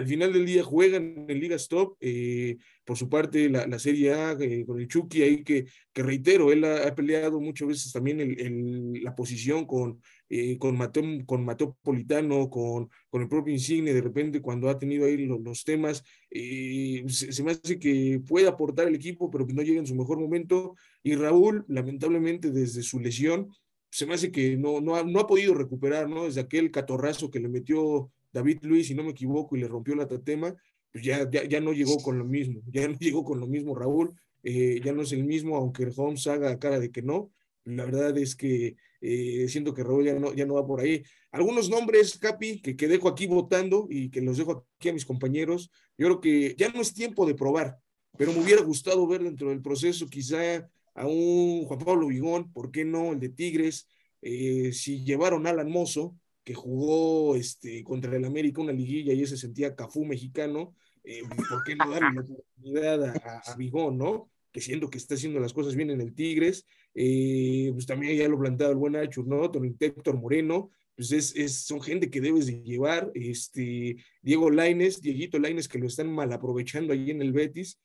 al 0.00 0.06
final 0.06 0.32
del 0.32 0.46
día 0.46 0.62
juegan 0.62 1.26
en 1.28 1.40
Liga 1.40 1.56
Stop, 1.56 1.98
eh, 2.00 2.56
por 2.84 2.96
su 2.96 3.10
parte 3.10 3.50
la, 3.50 3.66
la 3.66 3.78
Serie 3.78 4.14
A 4.14 4.32
eh, 4.40 4.64
con 4.66 4.80
el 4.80 4.88
Chucky 4.88 5.22
ahí 5.22 5.44
que, 5.44 5.66
que 5.92 6.02
reitero, 6.02 6.50
él 6.50 6.64
ha, 6.64 6.94
peleado 6.94 7.38
muchas 7.38 7.68
veces 7.68 7.92
también 7.92 8.18
el, 8.18 9.02
la 9.02 9.14
posición 9.14 9.66
con, 9.66 10.00
eh, 10.30 10.56
con, 10.56 10.74
Mateo, 10.78 11.04
con 11.26 11.44
Mateo 11.44 11.76
Politano, 11.82 12.48
con, 12.48 12.88
con 13.10 13.20
el 13.20 13.28
propio 13.28 13.52
Insigne, 13.52 13.92
de 13.92 14.00
repente 14.00 14.40
cuando 14.40 14.70
ha 14.70 14.78
tenido 14.78 15.04
ahí 15.04 15.18
los, 15.18 15.64
temas, 15.64 16.02
se, 16.30 17.42
me 17.42 17.52
hace 17.52 17.78
que 17.78 18.22
puede 18.26 18.48
aportar 18.48 18.88
el 18.88 18.94
equipo, 18.94 19.30
pero 19.30 19.46
que 19.46 19.52
no 19.52 19.62
llega 19.62 19.80
en 19.80 19.86
su 19.86 19.94
mejor 19.94 20.18
momento, 20.18 20.76
y 21.02 21.14
Raúl, 21.14 21.66
lamentablemente 21.68 22.50
desde 22.50 22.82
su 22.82 23.00
lesión, 23.00 23.50
se 23.90 24.06
me 24.06 24.14
hace 24.14 24.32
que 24.32 24.56
no, 24.56 24.80
no, 24.80 24.96
ha, 24.96 25.04
no 25.04 25.20
ha 25.20 25.26
podido 25.26 25.52
recuperar, 25.52 26.08
¿no? 26.08 26.24
Desde 26.24 26.40
aquel 26.40 26.70
catorrazo 26.70 27.30
que 27.30 27.40
le 27.40 27.48
metió 27.48 28.10
David 28.32 28.58
Luis, 28.62 28.88
si 28.88 28.94
no 28.94 29.04
me 29.04 29.10
equivoco, 29.10 29.56
y 29.56 29.60
le 29.60 29.68
rompió 29.68 29.94
la 29.94 30.06
tatema, 30.06 30.54
pues 30.92 31.04
ya, 31.04 31.28
ya, 31.30 31.60
no 31.60 31.72
llegó 31.72 31.96
con 31.98 32.18
lo 32.18 32.24
mismo, 32.24 32.62
ya 32.66 32.86
no 32.88 32.94
llegó 33.00 33.24
con 33.24 33.40
lo 33.40 33.46
mismo 33.46 33.74
Raúl, 33.74 34.12
eh, 34.42 34.80
ya 34.84 34.92
no 34.92 35.02
es 35.02 35.12
el 35.12 35.24
mismo, 35.24 35.56
aunque 35.56 35.88
Holmes 35.94 36.26
haga 36.26 36.58
cara 36.58 36.78
de 36.78 36.90
que 36.90 37.02
no, 37.02 37.30
la 37.64 37.84
verdad 37.84 38.16
es 38.18 38.34
que 38.34 38.76
eh, 39.00 39.46
siento 39.48 39.74
que 39.74 39.84
Raúl 39.84 40.04
ya 40.04 40.14
no, 40.14 40.34
ya 40.34 40.46
no 40.46 40.54
va 40.54 40.66
por 40.66 40.80
ahí. 40.80 41.02
Algunos 41.30 41.68
nombres, 41.68 42.18
Capi, 42.18 42.60
que, 42.60 42.76
que 42.76 42.88
dejo 42.88 43.08
aquí 43.08 43.26
votando 43.26 43.86
y 43.88 44.10
que 44.10 44.20
los 44.20 44.38
dejo 44.38 44.66
aquí 44.78 44.88
a 44.88 44.92
mis 44.92 45.06
compañeros, 45.06 45.70
yo 45.96 46.06
creo 46.06 46.20
que 46.20 46.54
ya 46.56 46.70
no 46.70 46.80
es 46.80 46.94
tiempo 46.94 47.26
de 47.26 47.34
probar, 47.34 47.78
pero 48.16 48.32
me 48.32 48.40
hubiera 48.40 48.62
gustado 48.62 49.06
ver 49.06 49.22
dentro 49.22 49.50
del 49.50 49.62
proceso 49.62 50.06
quizá 50.08 50.68
a 50.94 51.06
un 51.06 51.64
Juan 51.64 51.78
Pablo 51.78 52.08
Vigón, 52.08 52.52
¿por 52.52 52.70
qué 52.70 52.84
no? 52.84 53.12
El 53.12 53.20
de 53.20 53.28
Tigres, 53.28 53.86
eh, 54.22 54.72
si 54.72 55.04
llevaron 55.04 55.46
a 55.46 55.50
Alan 55.50 55.70
Mozo, 55.70 56.16
que 56.44 56.54
jugó 56.54 57.36
este, 57.36 57.82
contra 57.84 58.16
el 58.16 58.24
América 58.24 58.60
una 58.60 58.72
liguilla 58.72 59.12
y 59.12 59.22
ese 59.22 59.36
sentía 59.36 59.74
Cafú 59.74 60.04
mexicano, 60.04 60.74
eh, 61.04 61.22
¿por 61.48 61.64
qué 61.64 61.76
no 61.76 61.90
darle 61.90 62.14
la 62.14 62.20
oportunidad 62.22 63.04
a, 63.04 63.42
a, 63.46 63.56
Vigón, 63.56 63.98
no? 63.98 64.30
Que 64.52 64.60
siendo 64.60 64.90
que 64.90 64.98
está 64.98 65.14
haciendo 65.14 65.40
las 65.40 65.52
cosas 65.52 65.74
bien 65.76 65.90
en 65.90 66.00
el 66.00 66.14
Tigres, 66.14 66.66
eh, 66.94 67.70
pues 67.72 67.86
también 67.86 68.16
ya 68.16 68.28
lo 68.28 68.38
planteaba 68.38 68.72
el 68.72 68.78
buen 68.78 68.96
Achur, 68.96 69.26
¿no? 69.26 69.48
Don 69.48 69.76
Héctor 69.78 70.18
Moreno, 70.18 70.70
pues 70.96 71.12
es, 71.12 71.34
es, 71.36 71.62
son 71.62 71.80
gente 71.80 72.10
que 72.10 72.20
debes 72.20 72.46
de 72.46 72.62
llevar, 72.62 73.10
este, 73.14 73.96
Diego 74.22 74.50
Laines, 74.50 75.00
Dieguito 75.00 75.38
Laines, 75.38 75.68
que 75.68 75.78
lo 75.78 75.86
están 75.86 76.12
mal 76.12 76.32
aprovechando 76.32 76.92
ahí 76.92 77.10
en 77.10 77.22
el 77.22 77.32
Betis, 77.32 77.78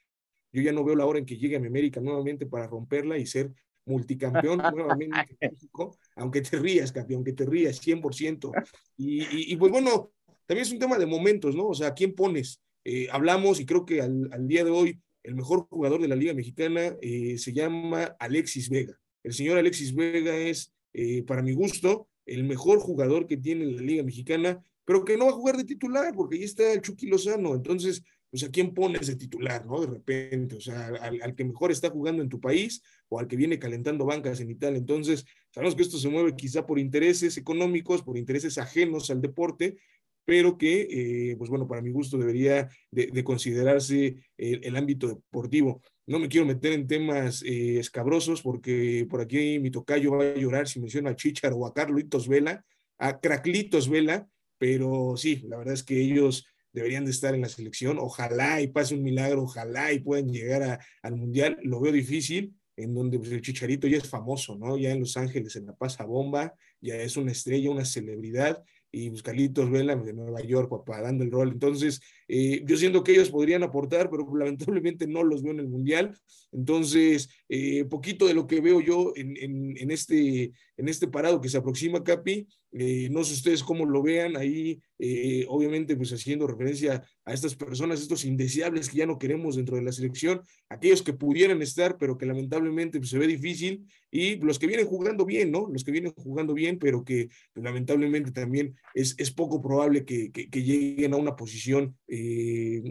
yo 0.51 0.61
ya 0.61 0.71
no 0.71 0.83
veo 0.83 0.95
la 0.95 1.05
hora 1.05 1.19
en 1.19 1.25
que 1.25 1.37
llegue 1.37 1.57
a 1.57 1.59
mi 1.59 1.67
América 1.67 1.99
nuevamente 1.99 2.45
para 2.45 2.67
romperla 2.67 3.17
y 3.17 3.25
ser 3.25 3.51
multicampeón 3.85 4.57
nuevamente 4.73 5.37
en 5.39 5.51
México, 5.51 5.97
aunque 6.15 6.41
te 6.41 6.57
rías, 6.59 6.91
campeón, 6.91 7.17
aunque 7.17 7.33
te 7.33 7.45
rías 7.45 7.81
100%. 7.85 8.51
Y, 8.97 9.53
y, 9.53 9.55
pues 9.57 9.71
bueno, 9.71 10.11
también 10.45 10.65
es 10.65 10.71
un 10.71 10.79
tema 10.79 10.97
de 10.97 11.05
momentos, 11.05 11.55
¿no? 11.55 11.67
O 11.67 11.75
sea, 11.75 11.93
¿quién 11.93 12.13
pones? 12.13 12.61
Eh, 12.83 13.07
hablamos 13.11 13.59
y 13.59 13.65
creo 13.65 13.85
que 13.85 14.01
al, 14.01 14.29
al, 14.31 14.47
día 14.47 14.63
de 14.63 14.69
hoy 14.69 14.99
el 15.23 15.35
mejor 15.35 15.67
jugador 15.69 16.01
de 16.01 16.07
la 16.07 16.15
Liga 16.15 16.33
Mexicana 16.33 16.95
eh, 17.01 17.37
se 17.37 17.51
llama 17.51 18.15
Alexis 18.19 18.69
Vega. 18.69 18.97
El 19.23 19.33
señor 19.33 19.57
Alexis 19.57 19.95
Vega 19.95 20.35
es, 20.37 20.71
eh, 20.93 21.23
para 21.23 21.41
mi 21.41 21.53
gusto, 21.53 22.07
el 22.25 22.43
mejor 22.43 22.79
jugador 22.79 23.25
que 23.25 23.37
tiene 23.37 23.65
la 23.65 23.81
Liga 23.81 24.03
Mexicana, 24.03 24.63
pero 24.85 25.03
que 25.03 25.17
no 25.17 25.25
va 25.25 25.31
a 25.31 25.35
jugar 25.35 25.57
de 25.57 25.63
titular 25.63 26.13
porque 26.15 26.37
ahí 26.37 26.43
está 26.43 26.71
el 26.71 26.81
Chucky 26.81 27.07
Lozano. 27.07 27.55
Entonces, 27.55 28.03
o 28.35 28.37
sea, 28.37 28.49
¿quién 28.49 28.73
pones 28.73 29.07
de 29.07 29.15
titular, 29.15 29.65
no? 29.65 29.79
De 29.79 29.87
repente, 29.87 30.57
o 30.57 30.59
sea, 30.59 30.87
al, 30.87 31.35
que 31.35 31.45
mejor 31.45 31.71
está 31.71 31.89
jugando 31.89 32.21
en 32.21 32.27
tu 32.27 32.41
país 32.41 32.81
o 33.07 33.17
al 33.17 33.27
que 33.27 33.37
viene 33.37 33.57
calentando 33.57 34.05
bancas 34.05 34.41
en 34.41 34.51
Italia. 34.51 34.77
Entonces, 34.77 35.25
sabemos 35.51 35.73
que 35.73 35.83
esto 35.83 35.97
se 35.97 36.09
mueve 36.09 36.35
quizá 36.35 36.65
por 36.65 36.77
intereses 36.77 37.37
económicos, 37.37 38.01
por 38.03 38.17
intereses 38.17 38.57
ajenos 38.57 39.09
al 39.09 39.21
deporte, 39.21 39.77
pero 40.25 40.57
que, 40.57 40.87
eh, 41.31 41.35
pues 41.37 41.49
bueno, 41.49 41.65
para 41.65 41.81
mi 41.81 41.91
gusto 41.91 42.17
debería 42.17 42.67
de, 42.91 43.23
considerarse 43.23 44.17
el, 44.37 44.75
ámbito 44.75 45.07
deportivo. 45.07 45.81
No 46.05 46.19
me 46.19 46.27
quiero 46.27 46.45
meter 46.45 46.73
en 46.73 46.87
temas 46.87 47.41
eh, 47.43 47.79
escabrosos 47.79 48.41
porque 48.41 49.07
por 49.09 49.21
aquí 49.21 49.59
mi 49.59 49.71
tocayo 49.71 50.11
va 50.11 50.23
a 50.23 50.35
llorar 50.35 50.67
si 50.67 50.81
menciona 50.81 51.11
a 51.11 51.15
Chichar 51.15 51.53
o 51.53 51.65
a 51.65 51.73
Carlitos 51.73 52.27
Vela, 52.27 52.65
a 52.97 53.17
Craclitos 53.19 53.87
Vela, 53.87 54.27
pero 54.57 55.15
sí, 55.15 55.41
la 55.47 55.57
verdad 55.57 55.75
es 55.75 55.83
que 55.83 56.01
ellos 56.01 56.45
deberían 56.75 57.05
de 57.05 57.11
estar 57.11 57.33
en 57.33 57.41
la 57.41 57.49
selección. 57.49 57.97
Ojalá 57.99 58.61
y 58.61 58.67
pase 58.67 58.93
un 58.93 59.01
milagro, 59.01 59.43
ojalá 59.43 59.93
y 59.93 59.99
puedan 59.99 60.29
llegar 60.29 60.79
al 61.01 61.15
Mundial. 61.15 61.57
Lo 61.63 61.79
veo 61.79 61.93
difícil, 61.93 62.53
en 62.75 62.93
donde 62.93 63.17
pues, 63.17 63.31
el 63.31 63.41
Chicharito 63.41 63.87
ya 63.87 63.97
es 63.97 64.07
famoso, 64.07 64.57
¿no? 64.57 64.77
Ya 64.77 64.91
en 64.91 64.99
Los 64.99 65.15
Ángeles, 65.15 65.55
en 65.55 65.67
La 65.67 65.75
Paz 65.75 65.97
bomba, 66.05 66.53
ya 66.81 66.95
es 66.95 67.15
una 67.15 67.31
estrella, 67.31 67.71
una 67.71 67.85
celebridad, 67.85 68.61
y 68.91 69.09
pues 69.09 69.23
Carlitos 69.23 69.71
Vela 69.71 69.95
de 69.95 70.13
Nueva 70.13 70.41
York, 70.41 70.69
papá, 70.69 71.01
dando 71.01 71.23
el 71.23 71.31
rol. 71.31 71.53
Entonces, 71.53 72.01
eh, 72.27 72.63
yo 72.65 72.77
siento 72.77 73.03
que 73.03 73.13
ellos 73.13 73.29
podrían 73.29 73.63
aportar, 73.63 74.09
pero 74.09 74.27
lamentablemente 74.35 75.07
no 75.07 75.23
los 75.23 75.43
veo 75.43 75.53
en 75.53 75.59
el 75.59 75.67
Mundial. 75.67 76.17
Entonces, 76.51 77.29
eh, 77.49 77.85
poquito 77.85 78.25
de 78.25 78.33
lo 78.33 78.47
que 78.47 78.61
veo 78.61 78.81
yo 78.81 79.13
en, 79.15 79.35
en, 79.37 79.91
este, 79.91 80.53
en 80.77 80.87
este 80.87 81.07
parado 81.07 81.41
que 81.41 81.49
se 81.49 81.57
aproxima, 81.57 82.03
Capi, 82.03 82.47
eh, 82.77 83.07
no 83.09 83.23
sé 83.23 83.33
ustedes 83.33 83.63
cómo 83.63 83.85
lo 83.85 84.03
vean 84.03 84.35
ahí, 84.35 84.81
eh, 84.99 85.45
obviamente 85.47 85.95
pues 85.95 86.11
haciendo 86.11 86.45
referencia 86.45 87.03
a 87.23 87.33
estas 87.33 87.55
personas, 87.55 88.01
estos 88.01 88.25
indeseables 88.25 88.89
que 88.89 88.97
ya 88.97 89.05
no 89.05 89.17
queremos 89.17 89.55
dentro 89.55 89.77
de 89.77 89.81
la 89.81 89.93
selección, 89.93 90.41
aquellos 90.67 91.01
que 91.01 91.13
pudieran 91.13 91.61
estar, 91.61 91.97
pero 91.97 92.17
que 92.17 92.25
lamentablemente 92.25 92.99
pues, 92.99 93.11
se 93.11 93.17
ve 93.17 93.27
difícil, 93.27 93.85
y 94.11 94.35
los 94.37 94.59
que 94.59 94.67
vienen 94.67 94.87
jugando 94.87 95.25
bien, 95.25 95.51
¿no? 95.51 95.69
Los 95.71 95.85
que 95.85 95.91
vienen 95.91 96.11
jugando 96.17 96.53
bien, 96.53 96.77
pero 96.77 97.05
que 97.05 97.29
pues, 97.53 97.63
lamentablemente 97.63 98.31
también 98.31 98.75
es, 98.93 99.15
es 99.17 99.31
poco 99.31 99.61
probable 99.61 100.03
que, 100.03 100.31
lleguen 100.51 101.13
a 101.13 101.17
una 101.17 101.35
posición, 101.37 101.97
eh, 102.15 102.83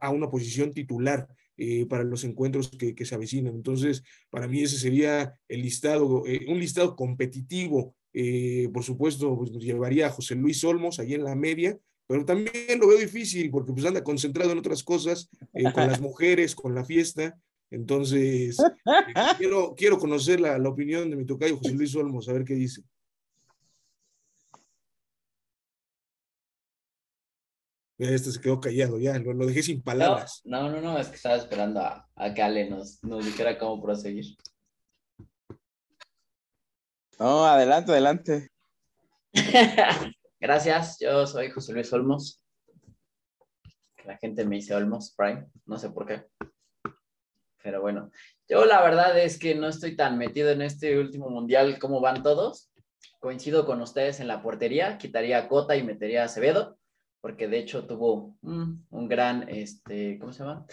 a, 0.00 0.10
una 0.10 0.30
posición 0.30 0.72
titular. 0.72 1.28
para 1.88 2.02
los 2.02 2.24
encuentros 2.24 2.68
que, 2.68 2.94
que, 2.96 3.04
se 3.04 3.14
avecinan. 3.14 3.54
Entonces, 3.54 4.02
para 4.28 4.48
mí 4.48 4.62
ese 4.62 4.76
sería 4.76 5.34
el 5.48 5.62
listado, 5.62 6.24
un 6.48 6.58
listado 6.58 6.96
competitivo 6.96 7.94
eh, 8.14 8.68
por 8.72 8.84
supuesto, 8.84 9.36
pues, 9.36 9.50
llevaría 9.50 10.06
a 10.06 10.10
José 10.10 10.36
Luis 10.36 10.62
Olmos 10.62 11.00
ahí 11.00 11.14
en 11.14 11.24
la 11.24 11.34
media, 11.34 11.76
pero 12.06 12.24
también 12.24 12.78
lo 12.78 12.86
veo 12.86 12.98
difícil 12.98 13.50
porque 13.50 13.72
pues 13.72 13.84
anda 13.84 14.04
concentrado 14.04 14.52
en 14.52 14.58
otras 14.58 14.84
cosas, 14.84 15.28
eh, 15.52 15.64
con 15.72 15.88
las 15.88 16.00
mujeres, 16.00 16.54
con 16.54 16.74
la 16.74 16.84
fiesta. 16.84 17.36
Entonces, 17.70 18.56
eh, 18.60 19.14
quiero, 19.36 19.74
quiero 19.76 19.98
conocer 19.98 20.40
la, 20.40 20.58
la, 20.58 20.68
opinión 20.68 21.10
de 21.10 21.16
mi 21.16 21.26
tocayo 21.26 21.56
José 21.56 21.72
Luis 21.72 21.94
Olmos, 21.96 22.28
a 22.28 22.32
ver 22.32 22.44
qué 22.44 22.54
dice. 22.54 22.82
Este 27.98 28.32
se 28.32 28.40
quedó 28.40 28.60
callado, 28.60 28.98
ya, 28.98 29.16
lo, 29.18 29.32
lo 29.32 29.46
dejé 29.46 29.62
sin 29.62 29.82
palabras. 29.82 30.40
No, 30.44 30.68
no, 30.68 30.80
no, 30.80 30.98
es 30.98 31.08
que 31.08 31.16
estaba 31.16 31.36
esperando 31.36 31.80
a, 31.80 32.08
a 32.16 32.34
que 32.34 32.42
Ale 32.42 32.68
nos, 32.68 33.02
nos 33.04 33.24
dijera 33.24 33.56
cómo 33.56 33.80
proseguir. 33.80 34.36
No, 37.20 37.44
adelante, 37.44 37.92
adelante. 37.92 38.50
Gracias, 40.40 40.98
yo 40.98 41.26
soy 41.26 41.50
José 41.50 41.72
Luis 41.72 41.92
Olmos. 41.92 42.42
La 44.04 44.18
gente 44.18 44.44
me 44.44 44.56
dice 44.56 44.74
Olmos 44.74 45.14
Prime, 45.16 45.46
no 45.64 45.78
sé 45.78 45.90
por 45.90 46.06
qué. 46.06 46.24
Pero 47.62 47.80
bueno, 47.80 48.10
yo 48.48 48.64
la 48.66 48.82
verdad 48.82 49.18
es 49.18 49.38
que 49.38 49.54
no 49.54 49.68
estoy 49.68 49.96
tan 49.96 50.18
metido 50.18 50.50
en 50.50 50.60
este 50.62 50.98
último 50.98 51.30
mundial 51.30 51.78
como 51.78 52.00
van 52.00 52.22
todos. 52.22 52.70
coincido 53.20 53.64
con 53.64 53.80
ustedes 53.80 54.20
en 54.20 54.28
la 54.28 54.42
portería, 54.42 54.98
quitaría 54.98 55.38
a 55.38 55.48
Cota 55.48 55.76
y 55.76 55.82
metería 55.82 56.22
a 56.22 56.24
Acevedo, 56.26 56.76
porque 57.24 57.48
de 57.48 57.56
hecho 57.56 57.86
tuvo 57.86 58.36
un, 58.42 59.08
gran, 59.08 59.48
este, 59.48 60.18
¿cómo 60.18 60.30
se 60.34 60.40
llama? 60.40 60.66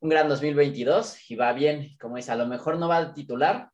Un 0.00 0.08
gran 0.08 0.28
2022 0.28 1.30
y 1.30 1.36
va 1.36 1.52
bien, 1.52 1.96
como 2.00 2.18
es, 2.18 2.28
a 2.28 2.34
lo 2.34 2.44
mejor 2.44 2.76
no 2.76 2.88
va 2.88 2.96
a 2.96 3.14
titular, 3.14 3.70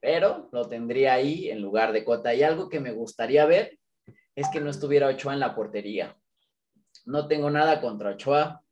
pero 0.00 0.48
lo 0.50 0.66
tendría 0.66 1.12
ahí 1.12 1.48
en 1.48 1.62
lugar 1.62 1.92
de 1.92 2.04
Cota. 2.04 2.34
Y 2.34 2.42
algo 2.42 2.68
que 2.68 2.80
me 2.80 2.90
gustaría 2.90 3.46
ver 3.46 3.78
es 4.34 4.48
que 4.52 4.60
no 4.60 4.68
estuviera 4.68 5.06
Ochoa 5.06 5.32
en 5.32 5.38
la 5.38 5.54
portería. 5.54 6.18
No 7.06 7.28
tengo 7.28 7.50
nada 7.50 7.80
contra 7.80 8.10
Ochoa, 8.10 8.64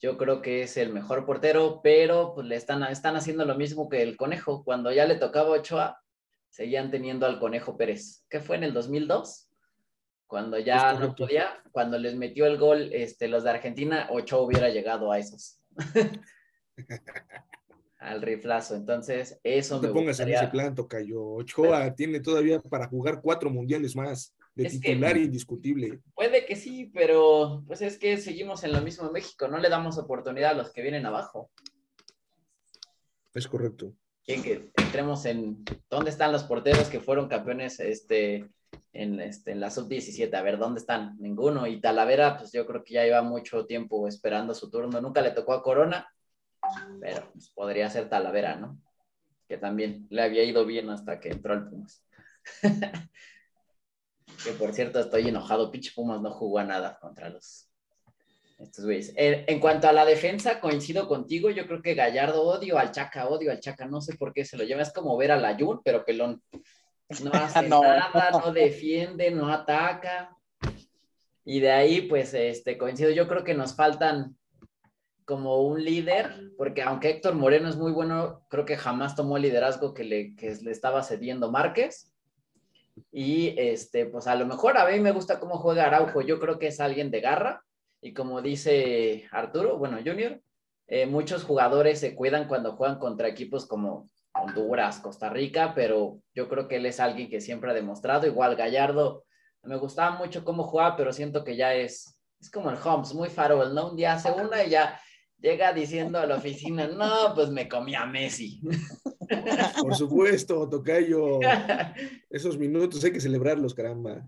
yo 0.00 0.18
creo 0.18 0.42
que 0.42 0.62
es 0.62 0.76
el 0.76 0.92
mejor 0.92 1.24
portero, 1.24 1.78
pero 1.84 2.34
pues 2.34 2.48
le 2.48 2.56
están, 2.56 2.82
están 2.82 3.14
haciendo 3.14 3.44
lo 3.44 3.54
mismo 3.54 3.88
que 3.88 4.02
el 4.02 4.16
Conejo. 4.16 4.64
Cuando 4.64 4.90
ya 4.90 5.06
le 5.06 5.14
tocaba 5.14 5.50
Ochoa, 5.50 6.02
seguían 6.50 6.90
teniendo 6.90 7.26
al 7.26 7.38
Conejo 7.38 7.76
Pérez, 7.76 8.24
que 8.28 8.40
fue 8.40 8.56
en 8.56 8.64
el 8.64 8.74
2002, 8.74 9.47
cuando 10.28 10.58
ya 10.58 10.92
no 10.92 11.16
podía, 11.16 11.60
cuando 11.72 11.98
les 11.98 12.14
metió 12.14 12.46
el 12.46 12.58
gol 12.58 12.90
este, 12.92 13.26
los 13.26 13.42
de 13.44 13.50
Argentina, 13.50 14.08
Ochoa 14.10 14.42
hubiera 14.42 14.68
llegado 14.68 15.10
a 15.10 15.18
esos. 15.18 15.60
al 17.98 18.22
riflazo. 18.22 18.76
Entonces, 18.76 19.40
eso 19.42 19.76
no 19.76 19.80
te 19.80 19.88
pongas 19.88 20.20
en 20.20 20.28
ese 20.28 20.48
plan, 20.48 20.74
Tocayo. 20.74 21.22
Ochoa 21.22 21.94
tiene 21.94 22.20
todavía 22.20 22.60
para 22.60 22.86
jugar 22.86 23.20
cuatro 23.20 23.50
mundiales 23.50 23.96
más 23.96 24.34
de 24.54 24.66
titular 24.66 25.16
indiscutible. 25.16 26.00
Puede 26.14 26.44
que 26.44 26.56
sí, 26.56 26.90
pero 26.92 27.64
pues 27.66 27.80
es 27.82 27.98
que 27.98 28.16
seguimos 28.18 28.64
en 28.64 28.72
lo 28.72 28.80
mismo 28.82 29.06
en 29.06 29.12
México, 29.12 29.48
no 29.48 29.58
le 29.58 29.68
damos 29.68 29.98
oportunidad 29.98 30.50
a 30.50 30.54
los 30.54 30.72
que 30.72 30.82
vienen 30.82 31.06
abajo. 31.06 31.50
Es 33.34 33.46
correcto. 33.46 33.94
Que, 34.28 34.42
que 34.42 34.70
entremos 34.76 35.24
en 35.24 35.64
dónde 35.88 36.10
están 36.10 36.32
los 36.32 36.44
porteros 36.44 36.88
que 36.88 37.00
fueron 37.00 37.28
campeones 37.28 37.80
este, 37.80 38.46
en, 38.92 39.20
este, 39.20 39.52
en 39.52 39.60
la 39.60 39.70
sub-17. 39.70 40.34
A 40.34 40.42
ver, 40.42 40.58
¿dónde 40.58 40.80
están? 40.80 41.16
Ninguno. 41.18 41.66
Y 41.66 41.80
Talavera, 41.80 42.36
pues 42.36 42.52
yo 42.52 42.66
creo 42.66 42.84
que 42.84 42.92
ya 42.92 43.06
iba 43.06 43.22
mucho 43.22 43.64
tiempo 43.64 44.06
esperando 44.06 44.54
su 44.54 44.70
turno. 44.70 45.00
Nunca 45.00 45.22
le 45.22 45.30
tocó 45.30 45.54
a 45.54 45.62
Corona, 45.62 46.12
pero 47.00 47.30
pues, 47.32 47.48
podría 47.48 47.88
ser 47.88 48.10
Talavera, 48.10 48.56
¿no? 48.56 48.78
Que 49.48 49.56
también 49.56 50.06
le 50.10 50.22
había 50.22 50.44
ido 50.44 50.66
bien 50.66 50.90
hasta 50.90 51.20
que 51.20 51.30
entró 51.30 51.54
al 51.54 51.68
Pumas. 51.70 52.04
Que 54.44 54.52
por 54.52 54.72
cierto, 54.72 55.00
estoy 55.00 55.26
enojado. 55.26 55.70
Pinche 55.70 55.90
Pumas 55.94 56.20
no 56.20 56.30
jugó 56.30 56.60
a 56.60 56.64
nada 56.64 56.98
contra 57.00 57.28
los. 57.28 57.67
Estos 58.58 58.84
güeyes. 58.84 59.12
Eh, 59.16 59.44
en 59.46 59.60
cuanto 59.60 59.88
a 59.88 59.92
la 59.92 60.04
defensa, 60.04 60.60
coincido 60.60 61.06
contigo. 61.06 61.48
Yo 61.50 61.66
creo 61.66 61.80
que 61.80 61.94
Gallardo 61.94 62.42
odio 62.42 62.76
al 62.76 62.90
Chaca, 62.90 63.28
odio 63.28 63.52
al 63.52 63.60
Chaca. 63.60 63.86
No 63.86 64.00
sé 64.00 64.16
por 64.16 64.32
qué 64.32 64.44
se 64.44 64.56
lo 64.56 64.64
lleva. 64.64 64.82
Es 64.82 64.92
como 64.92 65.16
ver 65.16 65.30
a 65.30 65.36
la 65.36 65.56
Jun, 65.56 65.80
pero 65.84 66.04
pelón. 66.04 66.42
No 67.22 67.30
hace 67.32 67.68
nada, 67.68 68.30
no 68.32 68.52
defiende, 68.52 69.30
no 69.30 69.48
ataca. 69.48 70.36
Y 71.44 71.60
de 71.60 71.70
ahí, 71.70 72.02
pues, 72.02 72.34
este, 72.34 72.76
coincido. 72.76 73.10
Yo 73.10 73.28
creo 73.28 73.44
que 73.44 73.54
nos 73.54 73.76
faltan 73.76 74.36
como 75.24 75.62
un 75.62 75.84
líder, 75.84 76.52
porque 76.56 76.82
aunque 76.82 77.10
Héctor 77.10 77.34
Moreno 77.34 77.68
es 77.68 77.76
muy 77.76 77.92
bueno, 77.92 78.46
creo 78.48 78.64
que 78.64 78.76
jamás 78.76 79.14
tomó 79.14 79.36
el 79.36 79.42
liderazgo 79.44 79.92
que 79.94 80.02
le, 80.02 80.34
que 80.34 80.56
le 80.62 80.70
estaba 80.70 81.02
cediendo 81.02 81.50
Márquez. 81.52 82.12
Y 83.12 83.54
este, 83.56 84.06
pues 84.06 84.26
a 84.26 84.34
lo 84.34 84.46
mejor 84.46 84.76
a 84.76 84.88
mí 84.88 84.98
me 84.98 85.12
gusta 85.12 85.38
cómo 85.38 85.58
juega 85.58 85.84
Araujo. 85.84 86.22
Yo 86.22 86.40
creo 86.40 86.58
que 86.58 86.68
es 86.68 86.80
alguien 86.80 87.10
de 87.12 87.20
garra. 87.20 87.62
Y 88.00 88.12
como 88.12 88.42
dice 88.42 89.26
Arturo, 89.30 89.78
bueno, 89.78 89.98
Junior, 90.04 90.40
eh, 90.86 91.06
muchos 91.06 91.44
jugadores 91.44 92.00
se 92.00 92.14
cuidan 92.14 92.48
cuando 92.48 92.76
juegan 92.76 92.98
contra 92.98 93.28
equipos 93.28 93.66
como 93.66 94.08
Honduras, 94.32 95.00
Costa 95.00 95.28
Rica, 95.28 95.72
pero 95.74 96.20
yo 96.34 96.48
creo 96.48 96.68
que 96.68 96.76
él 96.76 96.86
es 96.86 97.00
alguien 97.00 97.28
que 97.28 97.40
siempre 97.40 97.70
ha 97.70 97.74
demostrado. 97.74 98.26
Igual 98.26 98.56
Gallardo, 98.56 99.24
me 99.62 99.76
gustaba 99.76 100.16
mucho 100.16 100.44
cómo 100.44 100.64
jugaba, 100.64 100.96
pero 100.96 101.12
siento 101.12 101.44
que 101.44 101.56
ya 101.56 101.74
es, 101.74 102.18
es 102.40 102.50
como 102.50 102.70
el 102.70 102.78
Holmes, 102.82 103.14
muy 103.14 103.28
farol, 103.28 103.74
¿no? 103.74 103.90
Un 103.90 103.96
día 103.96 104.14
hace 104.14 104.30
una 104.30 104.64
y 104.64 104.70
ya 104.70 104.98
llega 105.40 105.72
diciendo 105.72 106.18
a 106.18 106.26
la 106.26 106.36
oficina, 106.36 106.86
no, 106.88 107.34
pues 107.34 107.50
me 107.50 107.68
comí 107.68 107.94
a 107.94 108.06
Messi. 108.06 108.60
Por 109.82 109.94
supuesto, 109.94 110.68
Tocayo. 110.68 111.40
Esos 112.30 112.56
minutos 112.56 113.04
hay 113.04 113.12
que 113.12 113.20
celebrarlos, 113.20 113.74
caramba. 113.74 114.26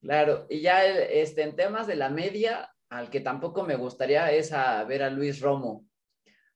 Claro, 0.00 0.46
y 0.48 0.60
ya 0.60 0.84
este, 0.86 1.42
en 1.42 1.56
temas 1.56 1.86
de 1.86 1.96
la 1.96 2.08
media, 2.08 2.70
al 2.90 3.10
que 3.10 3.20
tampoco 3.20 3.64
me 3.64 3.76
gustaría 3.76 4.30
es 4.32 4.52
a 4.52 4.82
ver 4.84 5.02
a 5.02 5.10
Luis 5.10 5.40
Romo. 5.40 5.86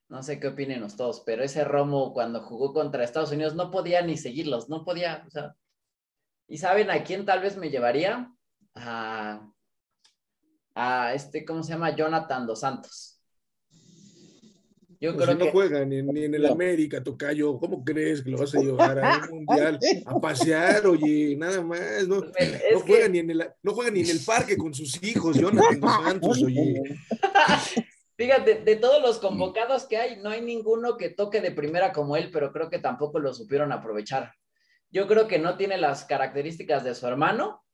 No 0.09 0.23
sé 0.23 0.38
qué 0.38 0.49
opinen 0.49 0.87
todos, 0.97 1.23
pero 1.25 1.42
ese 1.42 1.64
Romo 1.64 2.12
cuando 2.12 2.42
jugó 2.42 2.73
contra 2.73 3.05
Estados 3.05 3.33
Unidos 3.33 3.55
no 3.55 3.71
podía 3.71 4.03
ni 4.03 4.16
seguirlos, 4.16 4.68
no 4.68 4.85
podía, 4.85 5.25
o 5.27 5.31
sea. 5.31 5.55
¿Y 6.49 6.59
saben 6.59 6.90
a 6.90 7.03
quién 7.03 7.25
tal 7.25 7.40
vez 7.40 7.57
me 7.57 7.71
llevaría? 7.71 8.31
A, 8.75 9.49
a 10.75 11.14
este, 11.14 11.45
¿cómo 11.45 11.62
se 11.62 11.73
llama? 11.73 11.97
Jonathan 11.97 12.47
Dos 12.47 12.61
Santos. 12.61 13.12
Yo 15.03 15.12
pues 15.17 15.27
creo 15.27 15.37
si 15.37 15.45
no 15.45 15.51
juega 15.51 15.85
ni, 15.85 15.99
en 15.99 16.33
el 16.33 16.47
América, 16.47 17.03
Tocayo, 17.03 17.59
¿cómo 17.59 17.85
crees 17.85 18.23
que 18.23 18.31
lo 18.31 18.38
vas 18.38 18.55
a 18.55 18.61
llevar 18.62 19.01
a 19.01 19.29
un 19.33 19.45
mundial? 19.45 19.77
A 20.07 20.21
pasear, 20.21 20.87
oye, 20.87 21.35
nada 21.37 21.61
más. 21.61 22.07
No, 22.07 22.21
pues, 22.21 22.62
no 22.73 22.81
juega, 22.83 23.09
ni 23.09 23.19
en 23.19 23.31
el, 23.33 23.51
no 23.65 23.75
juega 23.75 23.91
ni 23.91 24.03
en 24.03 24.11
el 24.11 24.21
parque 24.25 24.57
con 24.57 24.73
sus 24.73 25.03
hijos, 25.03 25.37
Jonathan 25.37 25.81
Santos, 25.81 26.41
oye. 26.47 26.81
Fíjate, 28.17 28.62
de 28.62 28.77
todos 28.77 29.03
los 29.03 29.19
convocados 29.19 29.87
que 29.87 29.97
hay, 29.97 30.19
no 30.19 30.31
hay 30.31 30.41
ninguno 30.41 30.97
que 30.97 31.11
toque 31.11 31.41
de 31.41 31.51
primera 31.51 31.93
como 31.93 32.17
él, 32.17 32.31
pero 32.33 32.53
creo 32.53 32.71
que 32.71 32.79
tampoco 32.79 33.19
lo 33.19 33.35
supieron 33.35 33.73
aprovechar. 33.73 34.33
Yo 34.93 35.09
creo 35.09 35.27
que 35.27 35.41
no 35.41 35.57
tiene 35.57 35.79
las 35.79 36.05
características 36.05 36.85
de 36.85 36.95
su 36.95 37.09
hermano, 37.09 37.65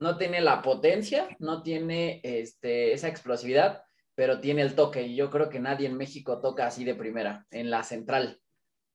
no 0.00 0.16
tiene 0.16 0.40
la 0.40 0.62
potencia, 0.62 1.28
no 1.38 1.62
tiene 1.62 2.20
este, 2.24 2.92
esa 2.92 3.06
explosividad 3.06 3.84
pero 4.20 4.38
tiene 4.38 4.60
el 4.60 4.74
toque 4.74 5.06
y 5.06 5.16
yo 5.16 5.30
creo 5.30 5.48
que 5.48 5.60
nadie 5.60 5.86
en 5.86 5.96
México 5.96 6.42
toca 6.42 6.66
así 6.66 6.84
de 6.84 6.94
primera, 6.94 7.46
en 7.50 7.70
la 7.70 7.82
central. 7.82 8.38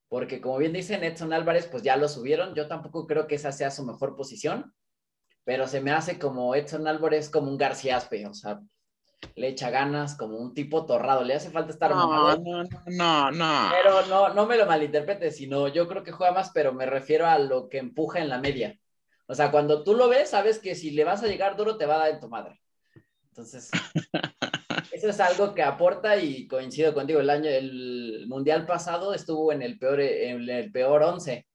Porque 0.07 0.39
como 0.39 0.59
bien 0.59 0.71
dicen 0.71 1.03
Edson 1.03 1.33
Álvarez, 1.33 1.65
pues 1.65 1.81
ya 1.81 1.97
lo 1.97 2.07
subieron. 2.07 2.53
Yo 2.53 2.67
tampoco 2.67 3.07
creo 3.07 3.25
que 3.25 3.33
esa 3.33 3.51
sea 3.51 3.71
su 3.71 3.83
mejor 3.83 4.15
posición, 4.15 4.75
pero 5.43 5.65
se 5.65 5.81
me 5.81 5.89
hace 5.89 6.19
como 6.19 6.53
Edson 6.53 6.87
Álvarez 6.87 7.31
como 7.31 7.49
un 7.49 7.57
García 7.57 7.97
Aspe, 7.97 8.27
o 8.27 8.35
sea, 8.35 8.59
le 9.35 9.47
echa 9.47 9.71
ganas 9.71 10.15
como 10.15 10.37
un 10.37 10.53
tipo 10.53 10.85
torrado, 10.85 11.23
le 11.23 11.33
hace 11.33 11.49
falta 11.49 11.71
estar 11.71 11.89
no, 11.89 12.37
no, 12.37 12.63
no, 12.85 13.31
no, 13.31 13.69
Pero 13.71 14.05
no, 14.05 14.31
no 14.31 14.45
me 14.45 14.57
lo 14.57 14.67
malinterpretes, 14.67 15.37
sino 15.37 15.69
yo 15.69 15.87
creo 15.87 16.03
que 16.03 16.11
juega 16.11 16.33
más, 16.33 16.51
pero 16.53 16.71
me 16.71 16.85
refiero 16.85 17.25
a 17.25 17.39
lo 17.39 17.67
que 17.67 17.79
empuja 17.79 18.19
en 18.19 18.29
la 18.29 18.37
media. 18.37 18.79
O 19.25 19.33
sea, 19.33 19.49
cuando 19.49 19.83
tú 19.83 19.95
lo 19.95 20.07
ves, 20.07 20.29
sabes 20.29 20.59
que 20.59 20.75
si 20.75 20.91
le 20.91 21.03
vas 21.03 21.23
a 21.23 21.27
llegar 21.27 21.57
duro, 21.57 21.77
te 21.77 21.87
va 21.87 21.95
a 21.95 21.97
dar 21.97 22.09
en 22.09 22.19
tu 22.19 22.29
madre. 22.29 22.61
Entonces, 23.29 23.71
eso 24.91 25.09
es 25.09 25.19
algo 25.19 25.53
que 25.53 25.63
aporta 25.63 26.17
y 26.17 26.47
coincido 26.47 26.93
contigo. 26.93 27.19
El 27.19 27.29
año, 27.29 27.49
el 27.49 28.25
mundial 28.27 28.65
pasado 28.65 29.13
estuvo 29.13 29.51
en 29.51 29.61
el 29.61 29.77
peor, 29.77 29.99
en 30.01 30.49
el 30.49 30.71
peor 30.71 31.03
11. 31.03 31.47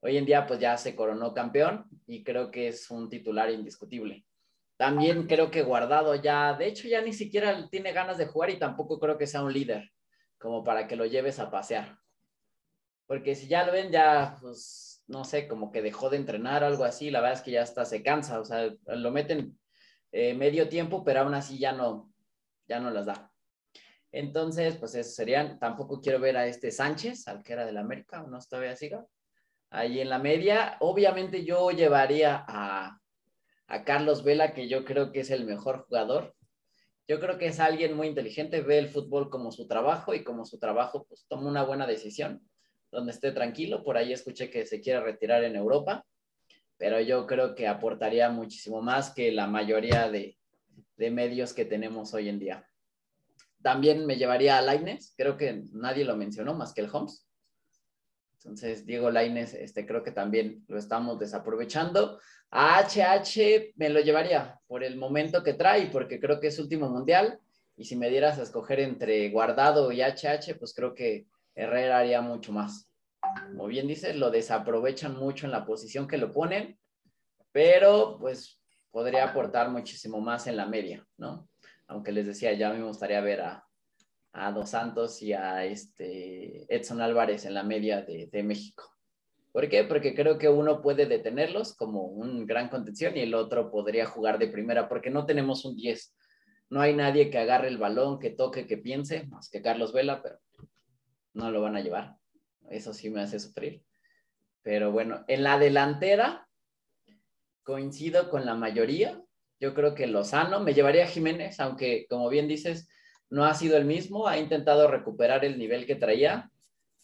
Hoy 0.00 0.16
en 0.16 0.24
día, 0.24 0.46
pues 0.46 0.60
ya 0.60 0.76
se 0.76 0.94
coronó 0.94 1.34
campeón 1.34 1.84
y 2.06 2.24
creo 2.24 2.50
que 2.50 2.68
es 2.68 2.90
un 2.90 3.08
titular 3.08 3.50
indiscutible. 3.50 4.24
También 4.76 5.26
creo 5.26 5.50
que 5.50 5.62
Guardado 5.62 6.14
ya, 6.14 6.54
de 6.54 6.66
hecho, 6.66 6.88
ya 6.88 7.02
ni 7.02 7.12
siquiera 7.12 7.68
tiene 7.68 7.92
ganas 7.92 8.16
de 8.16 8.26
jugar 8.26 8.50
y 8.50 8.58
tampoco 8.58 8.98
creo 8.98 9.18
que 9.18 9.26
sea 9.26 9.42
un 9.42 9.52
líder 9.52 9.90
como 10.38 10.64
para 10.64 10.88
que 10.88 10.96
lo 10.96 11.04
lleves 11.04 11.38
a 11.38 11.50
pasear. 11.50 11.98
Porque 13.06 13.34
si 13.34 13.46
ya 13.46 13.66
lo 13.66 13.72
ven, 13.72 13.90
ya, 13.90 14.38
pues, 14.40 15.04
no 15.06 15.24
sé, 15.24 15.48
como 15.48 15.70
que 15.70 15.82
dejó 15.82 16.08
de 16.08 16.16
entrenar 16.16 16.62
o 16.62 16.66
algo 16.66 16.84
así, 16.84 17.10
la 17.10 17.20
verdad 17.20 17.38
es 17.38 17.42
que 17.42 17.50
ya 17.50 17.62
hasta 17.62 17.84
se 17.84 18.02
cansa, 18.02 18.40
o 18.40 18.44
sea, 18.44 18.70
lo 18.86 19.10
meten 19.10 19.58
eh, 20.12 20.34
medio 20.34 20.68
tiempo, 20.68 21.04
pero 21.04 21.20
aún 21.20 21.34
así 21.34 21.58
ya 21.58 21.72
no, 21.72 22.09
ya 22.70 22.80
no 22.80 22.90
las 22.90 23.06
da. 23.06 23.30
Entonces, 24.12 24.76
pues 24.76 24.94
eso 24.94 25.10
serían, 25.10 25.58
tampoco 25.58 26.00
quiero 26.00 26.20
ver 26.20 26.36
a 26.36 26.46
este 26.46 26.70
Sánchez, 26.70 27.28
al 27.28 27.42
que 27.42 27.52
era 27.52 27.66
del 27.66 27.76
América, 27.76 28.22
no 28.22 28.38
todavía 28.48 28.76
siga. 28.76 29.04
Ahí 29.70 30.00
en 30.00 30.08
la 30.08 30.18
media, 30.18 30.76
obviamente 30.80 31.44
yo 31.44 31.70
llevaría 31.70 32.44
a, 32.46 32.98
a 33.66 33.84
Carlos 33.84 34.24
Vela, 34.24 34.54
que 34.54 34.68
yo 34.68 34.84
creo 34.84 35.12
que 35.12 35.20
es 35.20 35.30
el 35.30 35.44
mejor 35.44 35.84
jugador. 35.86 36.34
Yo 37.06 37.20
creo 37.20 37.38
que 37.38 37.46
es 37.46 37.60
alguien 37.60 37.96
muy 37.96 38.06
inteligente, 38.06 38.62
ve 38.62 38.78
el 38.78 38.88
fútbol 38.88 39.30
como 39.30 39.50
su 39.50 39.66
trabajo 39.66 40.14
y 40.14 40.24
como 40.24 40.44
su 40.44 40.58
trabajo, 40.58 41.04
pues 41.08 41.26
toma 41.28 41.48
una 41.48 41.64
buena 41.64 41.86
decisión, 41.86 42.40
donde 42.90 43.12
esté 43.12 43.32
tranquilo. 43.32 43.82
Por 43.82 43.96
ahí 43.96 44.12
escuché 44.12 44.48
que 44.48 44.64
se 44.64 44.80
quiere 44.80 45.00
retirar 45.00 45.44
en 45.44 45.56
Europa 45.56 46.04
pero 46.80 46.98
yo 46.98 47.26
creo 47.26 47.54
que 47.54 47.68
aportaría 47.68 48.30
muchísimo 48.30 48.80
más 48.80 49.12
que 49.12 49.30
la 49.32 49.46
mayoría 49.46 50.10
de, 50.10 50.38
medios 51.08 51.54
que 51.54 51.64
tenemos 51.64 52.12
hoy 52.14 52.28
en 52.28 52.40
día. 52.40 52.66
También 53.62 54.06
me 54.06 54.16
llevaría 54.16 54.58
a 54.58 54.62
Laines, 54.62 55.14
creo 55.16 55.36
que 55.36 55.62
nadie 55.72 56.04
lo 56.04 56.16
mencionó 56.16 56.54
más 56.54 56.74
que 56.74 56.80
el 56.80 56.90
Holmes. 56.92 57.24
Entonces, 58.34 58.84
Diego 58.84 59.10
Laines, 59.10 59.54
este, 59.54 59.86
creo 59.86 60.02
que 60.02 60.10
también 60.10 60.64
lo 60.66 60.76
estamos 60.76 61.20
desaprovechando. 61.20 62.18
A 62.50 62.82
HH 62.82 63.74
me 63.76 63.90
lo 63.90 64.00
llevaría 64.00 64.58
por 64.66 64.82
el 64.82 64.96
momento 64.96 65.44
que 65.44 65.54
trae, 65.54 65.86
porque 65.86 66.18
creo 66.18 66.40
que 66.40 66.48
es 66.48 66.58
último 66.58 66.88
mundial. 66.88 67.38
Y 67.76 67.84
si 67.84 67.94
me 67.94 68.10
dieras 68.10 68.38
a 68.40 68.42
escoger 68.42 68.80
entre 68.80 69.30
Guardado 69.30 69.92
y 69.92 70.00
HH, 70.00 70.58
pues 70.58 70.74
creo 70.74 70.94
que 70.94 71.26
Herrera 71.54 71.98
haría 71.98 72.20
mucho 72.22 72.50
más 72.50 72.90
como 73.50 73.66
bien 73.66 73.86
dice, 73.86 74.14
lo 74.14 74.30
desaprovechan 74.30 75.16
mucho 75.16 75.46
en 75.46 75.52
la 75.52 75.64
posición 75.64 76.08
que 76.08 76.18
lo 76.18 76.32
ponen. 76.32 76.78
pero 77.52 78.16
pues 78.20 78.59
podría 78.90 79.24
aportar 79.24 79.70
muchísimo 79.70 80.20
más 80.20 80.46
en 80.46 80.56
la 80.56 80.66
media, 80.66 81.06
¿no? 81.16 81.48
Aunque 81.86 82.12
les 82.12 82.26
decía, 82.26 82.52
ya 82.52 82.72
me 82.72 82.82
gustaría 82.84 83.20
ver 83.20 83.40
a, 83.40 83.64
a 84.32 84.52
Dos 84.52 84.70
Santos 84.70 85.22
y 85.22 85.32
a 85.32 85.64
este 85.64 86.72
Edson 86.74 87.00
Álvarez 87.00 87.44
en 87.44 87.54
la 87.54 87.62
media 87.62 88.02
de, 88.02 88.42
México. 88.42 88.84
¿Por 89.52 89.68
qué? 89.68 89.84
Porque 89.84 90.14
creo 90.14 90.38
que 90.38 90.48
uno 90.48 90.80
puede 90.80 91.06
detenerlos 91.06 91.74
como 91.74 92.04
un 92.04 92.46
gran 92.46 92.68
contención 92.68 93.16
y 93.16 93.20
el 93.20 93.34
otro 93.34 93.70
podría 93.70 94.06
jugar 94.06 94.38
de 94.38 94.48
primera, 94.48 94.88
porque 94.88 95.10
no 95.10 95.26
tenemos 95.26 95.64
un 95.64 95.74
10. 95.74 96.14
No 96.70 96.80
hay 96.80 96.94
nadie 96.94 97.30
que 97.30 97.38
agarre 97.38 97.66
el 97.66 97.78
balón, 97.78 98.20
que 98.20 98.30
toque, 98.30 98.68
que 98.68 98.78
piense, 98.78 99.26
más 99.26 99.50
que 99.50 99.60
Carlos 99.60 99.92
Vela, 99.92 100.22
pero 100.22 100.38
no 101.34 101.50
lo 101.50 101.60
van 101.60 101.76
a 101.76 101.80
llevar. 101.80 102.16
Eso 102.68 102.94
sí 102.94 103.10
me 103.10 103.22
hace 103.22 103.40
sufrir. 103.40 103.82
Pero 104.62 104.92
bueno, 104.92 105.24
en 105.26 105.42
la 105.42 105.58
delantera 105.58 106.46
coincido 107.62 108.30
con 108.30 108.46
la 108.46 108.54
mayoría. 108.54 109.22
Yo 109.58 109.74
creo 109.74 109.94
que 109.94 110.06
Lozano 110.06 110.60
me 110.60 110.74
llevaría 110.74 111.04
a 111.04 111.08
Jiménez, 111.08 111.60
aunque 111.60 112.06
como 112.08 112.28
bien 112.28 112.48
dices, 112.48 112.88
no 113.28 113.44
ha 113.44 113.54
sido 113.54 113.76
el 113.76 113.84
mismo, 113.84 114.26
ha 114.26 114.38
intentado 114.38 114.88
recuperar 114.88 115.44
el 115.44 115.58
nivel 115.58 115.86
que 115.86 115.94
traía, 115.94 116.50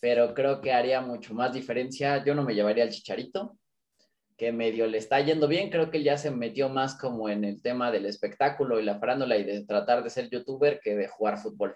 pero 0.00 0.34
creo 0.34 0.60
que 0.60 0.72
haría 0.72 1.00
mucho 1.00 1.34
más 1.34 1.52
diferencia. 1.52 2.24
Yo 2.24 2.34
no 2.34 2.42
me 2.42 2.54
llevaría 2.54 2.84
al 2.84 2.90
Chicharito, 2.90 3.56
que 4.36 4.52
medio 4.52 4.86
le 4.86 4.98
está 4.98 5.20
yendo 5.20 5.48
bien, 5.48 5.70
creo 5.70 5.90
que 5.90 6.02
ya 6.02 6.18
se 6.18 6.30
metió 6.30 6.68
más 6.68 6.98
como 6.98 7.28
en 7.28 7.44
el 7.44 7.62
tema 7.62 7.90
del 7.90 8.06
espectáculo 8.06 8.80
y 8.80 8.84
la 8.84 8.98
farándula 8.98 9.36
y 9.36 9.44
de 9.44 9.64
tratar 9.64 10.02
de 10.02 10.10
ser 10.10 10.28
youtuber 10.28 10.80
que 10.82 10.94
de 10.96 11.08
jugar 11.08 11.38
fútbol. 11.38 11.74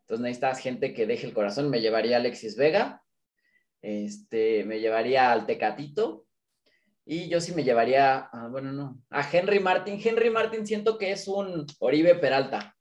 Entonces 0.00 0.22
necesitas 0.22 0.58
gente 0.58 0.92
que 0.92 1.06
deje 1.06 1.26
el 1.26 1.32
corazón. 1.32 1.70
Me 1.70 1.80
llevaría 1.80 2.16
a 2.16 2.20
Alexis 2.20 2.56
Vega, 2.56 3.02
este, 3.80 4.64
me 4.64 4.80
llevaría 4.80 5.30
al 5.30 5.46
Tecatito 5.46 6.26
y 7.12 7.28
yo 7.28 7.40
sí 7.40 7.52
me 7.52 7.64
llevaría, 7.64 8.30
bueno, 8.52 8.70
no, 8.70 9.02
a 9.10 9.28
Henry 9.28 9.58
Martin. 9.58 10.00
Henry 10.00 10.30
Martin 10.30 10.64
siento 10.64 10.96
que 10.96 11.10
es 11.10 11.26
un 11.26 11.66
Oribe 11.80 12.14
Peralta. 12.14 12.76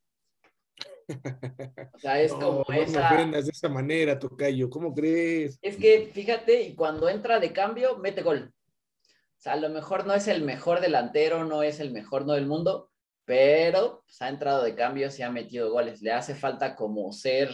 O 1.96 1.98
sea, 1.98 2.22
es 2.22 2.32
como 2.32 2.64
esa... 2.72 3.26
No 3.26 3.42
de 3.42 3.50
esa 3.50 3.68
manera, 3.68 4.20
Tocayo, 4.20 4.70
¿cómo 4.70 4.94
crees? 4.94 5.58
Es 5.64 5.78
que, 5.78 6.12
fíjate, 6.14 6.62
y 6.62 6.76
cuando 6.76 7.10
entra 7.10 7.40
de 7.40 7.52
cambio, 7.52 7.98
mete 7.98 8.22
gol. 8.22 8.54
O 9.02 9.42
sea, 9.42 9.54
a 9.54 9.56
lo 9.56 9.70
mejor 9.70 10.06
no 10.06 10.14
es 10.14 10.28
el 10.28 10.44
mejor 10.44 10.80
delantero, 10.80 11.44
no 11.46 11.64
es 11.64 11.80
el 11.80 11.92
mejor 11.92 12.28
no 12.28 12.34
del 12.34 12.46
mundo, 12.46 12.92
pero 13.26 14.04
pues, 14.06 14.22
ha 14.22 14.30
entrado 14.30 14.64
de 14.64 14.76
cambio, 14.76 15.10
y 15.18 15.22
ha 15.24 15.32
metido 15.32 15.72
goles. 15.72 16.04
Le 16.04 16.12
hace 16.12 16.36
falta 16.36 16.76
como 16.76 17.12
ser 17.12 17.50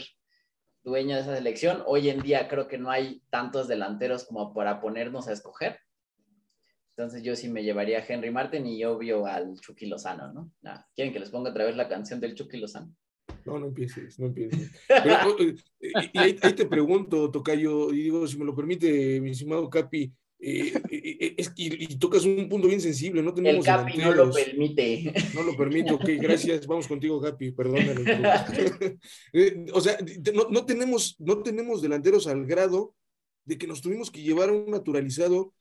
dueño 0.84 1.16
de 1.16 1.22
esa 1.22 1.38
selección. 1.38 1.84
Hoy 1.86 2.10
en 2.10 2.22
día 2.22 2.50
creo 2.50 2.68
que 2.68 2.78
no 2.78 2.92
hay 2.92 3.24
tantos 3.30 3.70
delanteros 3.70 4.26
como 4.26 4.54
para 4.54 4.82
ponernos 4.82 5.30
a 5.30 5.32
escoger. 5.32 5.80
Entonces 6.98 7.24
yo 7.24 7.36
sí 7.36 7.50
me 7.50 7.62
llevaría 7.62 8.00
a 8.00 8.06
Henry 8.08 8.32
Martin 8.32 8.66
y 8.66 8.86
obvio 8.86 9.26
al 9.26 9.60
Chucky 9.60 9.86
Lozano, 9.86 10.32
¿no? 10.32 10.52
¿Quieren 10.96 11.12
que 11.12 11.20
les 11.20 11.30
ponga 11.30 11.50
otra 11.50 11.66
vez 11.66 11.76
la 11.76 11.90
canción 11.90 12.22
del 12.22 12.36
Chucky 12.36 12.58
Lozano? 12.58 12.96
No, 13.44 13.60
no 13.60 13.68
empieces, 13.68 14.18
no 14.18 14.28
empieces. 14.28 14.72
y, 16.14 16.18
ahí, 16.18 16.34
te 16.36 16.66
pregunto, 16.66 17.30
Tocayo, 17.30 17.92
y 17.92 18.04
digo, 18.04 18.26
si 18.26 18.38
me 18.38 18.46
lo 18.46 18.56
permite, 18.56 19.20
mi 19.20 19.32
estimado 19.32 19.70
Capi, 19.70 20.10
eh, 20.40 20.74
eh, 20.90 21.18
eh, 21.20 21.36
es, 21.38 21.52
y, 21.58 21.98
tocas 21.98 22.24
un 22.24 22.48
punto 22.48 22.70
bien 22.70 22.80
sensible, 22.80 23.22
no 23.22 23.34
tenemos 23.34 23.68
El 23.68 23.74
Capi 23.74 23.98
no 23.98 24.14
lo 24.14 24.32
permite. 24.32 25.14
No 25.34 25.44
lo 25.44 25.58
permite, 25.58 25.92
ok, 25.92 26.10
gracias, 26.18 26.66
vamos 26.66 26.88
contigo, 26.88 27.20
Capi, 27.20 27.52
perdóname. 27.52 28.06
o 29.74 29.82
sea, 29.82 29.98
no, 30.34 30.50
no, 30.50 30.66
tenemos, 30.66 31.18
no 31.20 31.44
tenemos 31.44 31.82
delanteros 31.82 32.26
al 32.28 32.46
grado 32.46 32.96
de 33.44 33.58
que 33.58 33.68
nos 33.68 33.82
tuvimos 33.82 34.10
que 34.10 34.22
llevar 34.22 34.48
a 34.48 34.54
un 34.54 34.72
naturalizado 34.72 35.54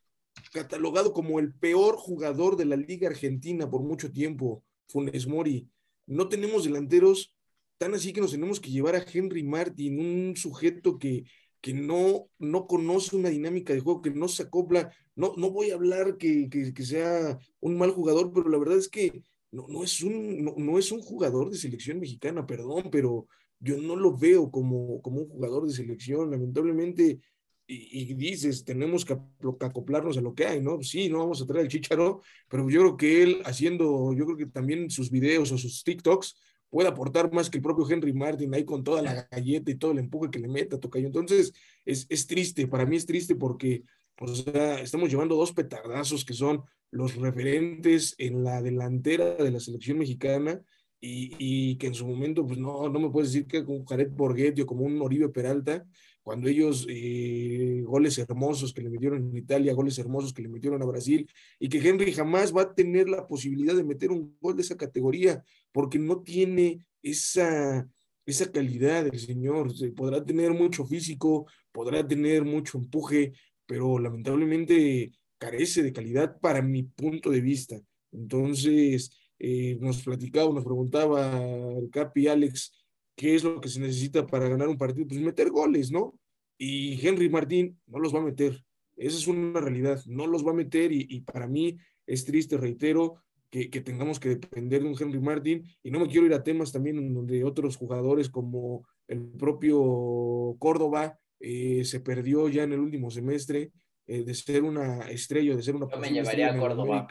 catalogado 0.52 1.12
como 1.12 1.38
el 1.38 1.54
peor 1.54 1.96
jugador 1.96 2.56
de 2.56 2.64
la 2.64 2.76
Liga 2.76 3.08
Argentina 3.08 3.68
por 3.68 3.82
mucho 3.82 4.12
tiempo, 4.12 4.62
Funes 4.88 5.26
Mori. 5.26 5.68
No 6.06 6.28
tenemos 6.28 6.64
delanteros 6.64 7.34
tan 7.78 7.94
así 7.94 8.12
que 8.12 8.20
nos 8.20 8.30
tenemos 8.30 8.60
que 8.60 8.70
llevar 8.70 8.94
a 8.96 9.04
Henry 9.04 9.42
Martin, 9.42 9.98
un 9.98 10.36
sujeto 10.36 10.98
que, 10.98 11.24
que 11.60 11.74
no, 11.74 12.28
no 12.38 12.66
conoce 12.66 13.16
una 13.16 13.30
dinámica 13.30 13.72
de 13.72 13.80
juego, 13.80 14.02
que 14.02 14.10
no 14.10 14.28
se 14.28 14.44
acopla. 14.44 14.92
No, 15.16 15.34
no 15.36 15.50
voy 15.50 15.70
a 15.70 15.74
hablar 15.74 16.16
que, 16.16 16.48
que, 16.48 16.84
sea 16.84 17.38
un 17.60 17.76
mal 17.78 17.90
jugador, 17.90 18.32
pero 18.32 18.48
la 18.48 18.58
verdad 18.58 18.78
es 18.78 18.88
que 18.88 19.22
no, 19.50 19.66
no 19.68 19.84
es, 19.84 20.02
un, 20.02 20.44
no, 20.44 20.78
es 20.78 20.92
un 20.92 21.00
jugador 21.00 21.50
de 21.50 21.58
selección 21.58 22.00
mexicana, 22.00 22.46
perdón, 22.46 22.90
pero 22.90 23.26
yo 23.60 23.78
no 23.78 23.96
lo 23.96 24.16
veo 24.16 24.50
como, 24.50 25.00
como 25.00 25.22
un 25.22 25.28
jugador 25.28 25.66
de 25.66 25.72
selección. 25.72 26.30
Lamentablemente, 26.30 27.20
y, 27.66 28.12
dices, 28.14 28.64
tenemos 28.64 29.04
que 29.04 29.16
acoplarnos 29.60 30.18
a 30.18 30.20
lo 30.20 30.34
que 30.34 30.46
hay, 30.46 30.60
¿no? 30.60 30.82
Sí, 30.82 31.08
no 31.08 31.18
vamos 31.18 31.40
a 31.40 31.46
traer 31.46 31.64
el 31.64 31.70
chicharo, 31.70 32.20
pero 32.48 32.68
yo 32.68 32.80
creo 32.80 32.96
que 32.96 33.22
él 33.22 33.42
haciendo, 33.44 34.12
yo 34.12 34.26
creo 34.26 34.36
que 34.36 34.46
también 34.46 34.90
sus 34.90 35.10
videos 35.10 35.50
o 35.50 35.58
sus 35.58 35.82
TikToks, 35.82 36.36
puede 36.68 36.88
aportar 36.88 37.32
más 37.32 37.48
que 37.48 37.58
el 37.58 37.62
propio 37.62 37.88
Henry 37.88 38.12
Martin 38.12 38.52
ahí 38.52 38.64
con 38.64 38.82
toda 38.82 39.00
la 39.00 39.28
galleta 39.30 39.70
y 39.70 39.76
todo 39.76 39.92
el 39.92 39.98
empuje 39.98 40.30
que 40.30 40.40
le 40.40 40.48
meta, 40.48 40.80
Tocayo. 40.80 41.06
Entonces, 41.06 41.52
es, 41.84 42.04
es 42.08 42.26
triste, 42.26 42.66
para 42.66 42.84
mí 42.84 42.96
es 42.96 43.06
triste 43.06 43.36
porque, 43.36 43.84
o 44.18 44.34
sea, 44.34 44.80
estamos 44.80 45.08
llevando 45.08 45.36
dos 45.36 45.52
petardazos 45.52 46.24
que 46.24 46.34
son 46.34 46.64
los 46.90 47.14
referentes 47.14 48.14
en 48.18 48.42
la 48.42 48.60
delantera 48.60 49.36
de 49.36 49.52
la 49.52 49.60
selección 49.60 49.98
mexicana 49.98 50.60
y, 51.04 51.36
y 51.38 51.76
que 51.76 51.88
en 51.88 51.94
su 51.94 52.06
momento, 52.06 52.46
pues 52.46 52.58
no, 52.58 52.88
no 52.88 52.98
me 52.98 53.10
puedes 53.10 53.32
decir 53.32 53.46
que 53.46 53.62
con 53.64 53.84
Jared 53.84 54.10
Borghetti 54.10 54.62
o 54.62 54.66
como 54.66 54.84
un 54.84 55.00
Oribe 55.02 55.28
Peralta, 55.28 55.86
cuando 56.22 56.48
ellos 56.48 56.86
eh, 56.88 57.82
goles 57.84 58.16
hermosos 58.16 58.72
que 58.72 58.80
le 58.80 58.88
metieron 58.88 59.28
en 59.28 59.36
Italia, 59.36 59.74
goles 59.74 59.98
hermosos 59.98 60.32
que 60.32 60.40
le 60.40 60.48
metieron 60.48 60.80
a 60.80 60.86
Brasil, 60.86 61.28
y 61.58 61.68
que 61.68 61.86
Henry 61.86 62.10
jamás 62.12 62.56
va 62.56 62.62
a 62.62 62.74
tener 62.74 63.10
la 63.10 63.26
posibilidad 63.26 63.74
de 63.74 63.84
meter 63.84 64.10
un 64.10 64.34
gol 64.40 64.56
de 64.56 64.62
esa 64.62 64.78
categoría, 64.78 65.44
porque 65.72 65.98
no 65.98 66.22
tiene 66.22 66.86
esa, 67.02 67.86
esa 68.24 68.50
calidad 68.50 69.06
el 69.06 69.18
señor. 69.18 69.72
Podrá 69.94 70.24
tener 70.24 70.52
mucho 70.52 70.86
físico, 70.86 71.46
podrá 71.70 72.06
tener 72.06 72.44
mucho 72.44 72.78
empuje, 72.78 73.34
pero 73.66 73.98
lamentablemente 73.98 75.12
carece 75.36 75.82
de 75.82 75.92
calidad 75.92 76.40
para 76.40 76.62
mi 76.62 76.84
punto 76.84 77.30
de 77.30 77.42
vista. 77.42 77.78
Entonces, 78.10 79.10
eh, 79.38 79.76
nos 79.80 80.02
platicaba, 80.02 80.52
nos 80.52 80.64
preguntaba 80.64 81.42
el 81.76 81.90
Capi 81.90 82.28
Alex, 82.28 82.72
¿qué 83.16 83.34
es 83.34 83.44
lo 83.44 83.60
que 83.60 83.68
se 83.68 83.80
necesita 83.80 84.26
para 84.26 84.48
ganar 84.48 84.68
un 84.68 84.78
partido? 84.78 85.06
Pues 85.06 85.20
meter 85.20 85.50
goles, 85.50 85.90
¿no? 85.90 86.18
Y 86.58 87.04
Henry 87.06 87.28
Martín 87.28 87.78
no 87.86 87.98
los 87.98 88.14
va 88.14 88.20
a 88.20 88.24
meter. 88.24 88.62
Esa 88.96 89.18
es 89.18 89.26
una 89.26 89.60
realidad, 89.60 90.00
no 90.06 90.26
los 90.26 90.46
va 90.46 90.52
a 90.52 90.54
meter 90.54 90.92
y, 90.92 91.20
para 91.22 91.48
mí 91.48 91.76
es 92.06 92.24
triste, 92.24 92.56
reitero, 92.56 93.16
que, 93.50 93.68
tengamos 93.68 94.18
que 94.18 94.30
depender 94.30 94.82
de 94.82 94.88
un 94.88 94.96
Henry 94.98 95.20
Martín 95.20 95.64
y 95.82 95.90
no 95.90 96.00
me 96.00 96.08
quiero 96.08 96.26
ir 96.26 96.34
a 96.34 96.42
temas 96.42 96.72
también 96.72 97.14
donde 97.14 97.44
otros 97.44 97.76
jugadores 97.76 98.28
como 98.28 98.84
el 99.06 99.20
propio 99.30 100.56
Córdoba 100.58 101.18
eh, 101.38 101.84
se 101.84 102.00
perdió 102.00 102.48
ya 102.48 102.64
en 102.64 102.72
el 102.72 102.80
último 102.80 103.10
semestre 103.10 103.70
eh, 104.06 104.24
de 104.24 104.34
ser 104.34 104.64
una 104.64 105.08
estrella, 105.08 105.54
de 105.54 105.62
ser 105.62 105.76
una... 105.76 105.88
Yo 105.88 105.98
me 105.98 106.10
llevaría 106.10 106.52
a 106.52 106.58
Córdoba. 106.58 107.06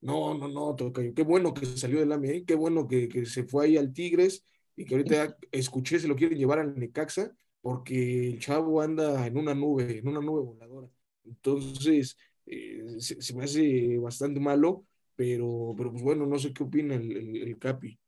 No, 0.00 0.34
no, 0.34 0.48
no, 0.48 0.76
Qué 0.92 1.22
bueno 1.22 1.52
que 1.52 1.66
salió 1.66 2.00
del 2.00 2.12
AME, 2.12 2.44
qué 2.44 2.54
bueno 2.54 2.86
que, 2.86 3.08
que 3.08 3.26
se 3.26 3.44
fue 3.44 3.66
ahí 3.66 3.76
al 3.76 3.92
Tigres 3.92 4.44
y 4.76 4.84
que 4.84 4.94
ahorita 4.94 5.36
escuché 5.50 5.98
se 5.98 6.06
lo 6.06 6.14
quieren 6.14 6.38
llevar 6.38 6.58
al 6.58 6.78
Necaxa 6.78 7.34
porque 7.66 8.28
el 8.28 8.38
chavo 8.38 8.80
anda 8.80 9.26
en 9.26 9.36
una 9.36 9.52
nube, 9.52 9.98
en 9.98 10.06
una 10.06 10.20
nube 10.20 10.42
voladora. 10.42 10.88
Entonces, 11.24 12.16
eh, 12.46 13.00
se, 13.00 13.34
me 13.34 13.42
hace 13.42 13.98
bastante 13.98 14.38
malo, 14.38 14.84
pero, 15.16 15.74
pero 15.76 15.90
pues 15.90 16.02
bueno, 16.04 16.26
no 16.26 16.38
sé 16.38 16.52
qué 16.52 16.62
opina 16.62 16.94
el, 16.94 17.56
Capi. 17.58 17.98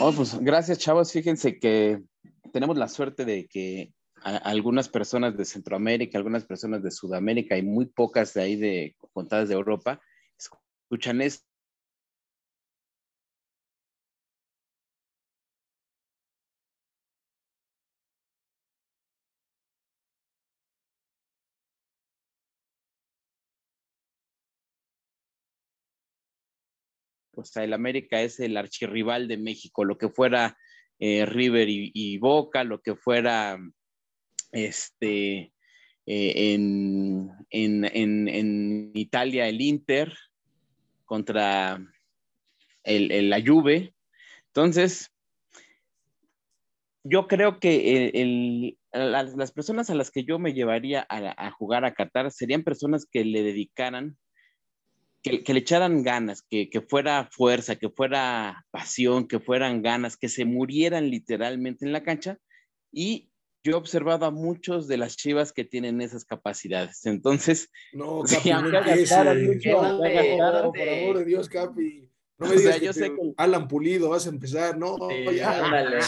Oh, 0.00 0.10
pues 0.16 0.38
gracias, 0.40 0.78
chavos. 0.78 1.12
Fíjense 1.12 1.58
que 1.58 2.02
tenemos 2.50 2.78
la 2.78 2.88
suerte 2.88 3.26
de 3.26 3.46
que 3.46 3.92
algunas 4.24 4.88
personas 4.88 5.36
de 5.36 5.44
Centroamérica, 5.44 6.18
algunas 6.18 6.44
personas 6.44 6.82
de 6.82 6.90
Sudamérica 6.90 7.58
y 7.58 7.62
muy 7.62 7.86
pocas 7.86 8.32
de 8.34 8.42
ahí 8.42 8.56
de 8.56 8.96
contadas 9.12 9.48
de 9.48 9.54
Europa 9.54 10.00
escuchan 10.88 11.20
esto. 11.20 11.46
O 27.36 27.44
sea, 27.44 27.64
el 27.64 27.72
América 27.72 28.22
es 28.22 28.40
el 28.40 28.56
archirrival 28.56 29.28
de 29.28 29.36
México, 29.36 29.84
lo 29.84 29.98
que 29.98 30.08
fuera 30.08 30.56
eh, 30.98 31.26
River 31.26 31.66
y, 31.68 32.18
Boca, 32.18 32.64
lo 32.64 32.80
que 32.80 32.94
fuera 32.94 33.58
este, 34.54 35.52
eh, 36.06 36.54
en, 37.50 38.92
Italia 38.94 39.48
el 39.48 39.60
Inter 39.60 40.16
contra 41.04 41.78
el, 42.84 43.30
la 43.30 43.42
Juve. 43.44 43.94
Entonces, 44.46 45.10
yo 47.02 47.26
creo 47.26 47.58
que 47.58 48.08
el, 48.14 48.78
las, 48.92 49.52
personas 49.52 49.90
a 49.90 49.94
las 49.94 50.10
que 50.10 50.24
yo 50.24 50.38
me 50.38 50.54
llevaría 50.54 51.06
a, 51.08 51.50
jugar 51.50 51.84
a 51.84 51.92
Qatar 51.92 52.30
serían 52.30 52.62
personas 52.62 53.06
que 53.10 53.24
le 53.24 53.42
dedicaran, 53.42 54.16
que, 55.22 55.42
le 55.52 55.58
echaran 55.58 56.02
ganas, 56.02 56.42
que, 56.42 56.70
que, 56.70 56.80
fuera 56.80 57.28
fuerza, 57.30 57.76
que 57.76 57.88
fuera 57.90 58.64
pasión, 58.70 59.26
que 59.26 59.40
fueran 59.40 59.82
ganas, 59.82 60.16
que 60.16 60.28
se 60.28 60.44
murieran 60.44 61.10
literalmente 61.10 61.84
en 61.84 61.92
la 61.92 62.02
cancha. 62.02 62.38
Y 62.92 63.30
yo 63.64 63.72
he 63.72 63.74
observado 63.74 64.26
a 64.26 64.30
muchos 64.30 64.86
de 64.86 64.98
las 64.98 65.16
chivas 65.16 65.52
que 65.52 65.64
tienen 65.64 66.02
esas 66.02 66.26
capacidades. 66.26 67.06
Entonces, 67.06 67.70
no, 67.94 68.22
Capi, 68.30 68.50
no 68.50 68.70
por 70.72 70.88
amor 70.88 71.18
de 71.18 71.24
Dios, 71.24 71.48
Capi. 71.48 72.10
No 72.36 72.48
me 72.48 72.56
digas 72.56 72.78
que, 72.78 72.92
sé 72.92 73.10
que, 73.10 73.32
Alan 73.38 73.66
Pulido 73.66 74.10
vas 74.10 74.26
a 74.26 74.30
empezar, 74.30 74.76
no, 74.76 74.96
ya. 75.32 75.64
Ándale. 75.64 76.00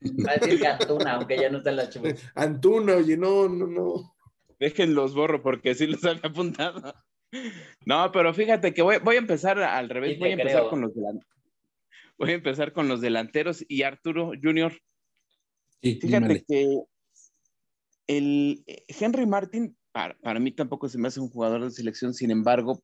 Va 0.26 0.32
a 0.32 0.36
decir 0.36 0.58
que 0.58 0.66
Antuna, 0.66 1.14
aunque 1.14 1.36
ya 1.36 1.50
no 1.50 1.58
está 1.58 1.70
en 1.70 1.76
la 1.76 1.88
chivas. 1.90 2.32
Antuna, 2.34 2.96
oye, 2.96 3.18
no, 3.18 3.48
no, 3.48 3.66
no. 3.66 4.14
Déjenlos 4.58 5.14
borro 5.14 5.42
porque 5.42 5.74
sí 5.74 5.86
los 5.86 6.02
había 6.04 6.22
apuntado. 6.24 6.94
No, 7.84 8.10
pero 8.12 8.32
fíjate 8.32 8.72
que 8.72 8.82
voy, 8.82 8.96
voy 8.98 9.16
a 9.16 9.18
empezar 9.18 9.58
al 9.58 9.88
revés, 9.88 10.18
voy 10.18 10.30
a 10.30 10.32
empezar 10.34 10.68
con 10.68 10.80
los 10.80 10.94
delanteros. 10.94 11.36
Voy 12.18 12.30
a 12.30 12.34
empezar 12.34 12.72
con 12.72 12.88
los 12.88 13.00
delanteros 13.00 13.64
y 13.68 13.82
Arturo 13.82 14.32
Junior. 14.42 14.72
fíjate 15.82 16.44
que 16.46 16.82
el 18.10 18.64
Henry 18.88 19.24
Martin, 19.24 19.76
para, 19.92 20.18
para, 20.18 20.40
mí 20.40 20.50
tampoco 20.50 20.88
se 20.88 20.98
me 20.98 21.08
hace 21.08 21.20
un 21.20 21.30
jugador 21.30 21.62
de 21.62 21.70
selección, 21.70 22.12
sin 22.12 22.32
embargo, 22.32 22.82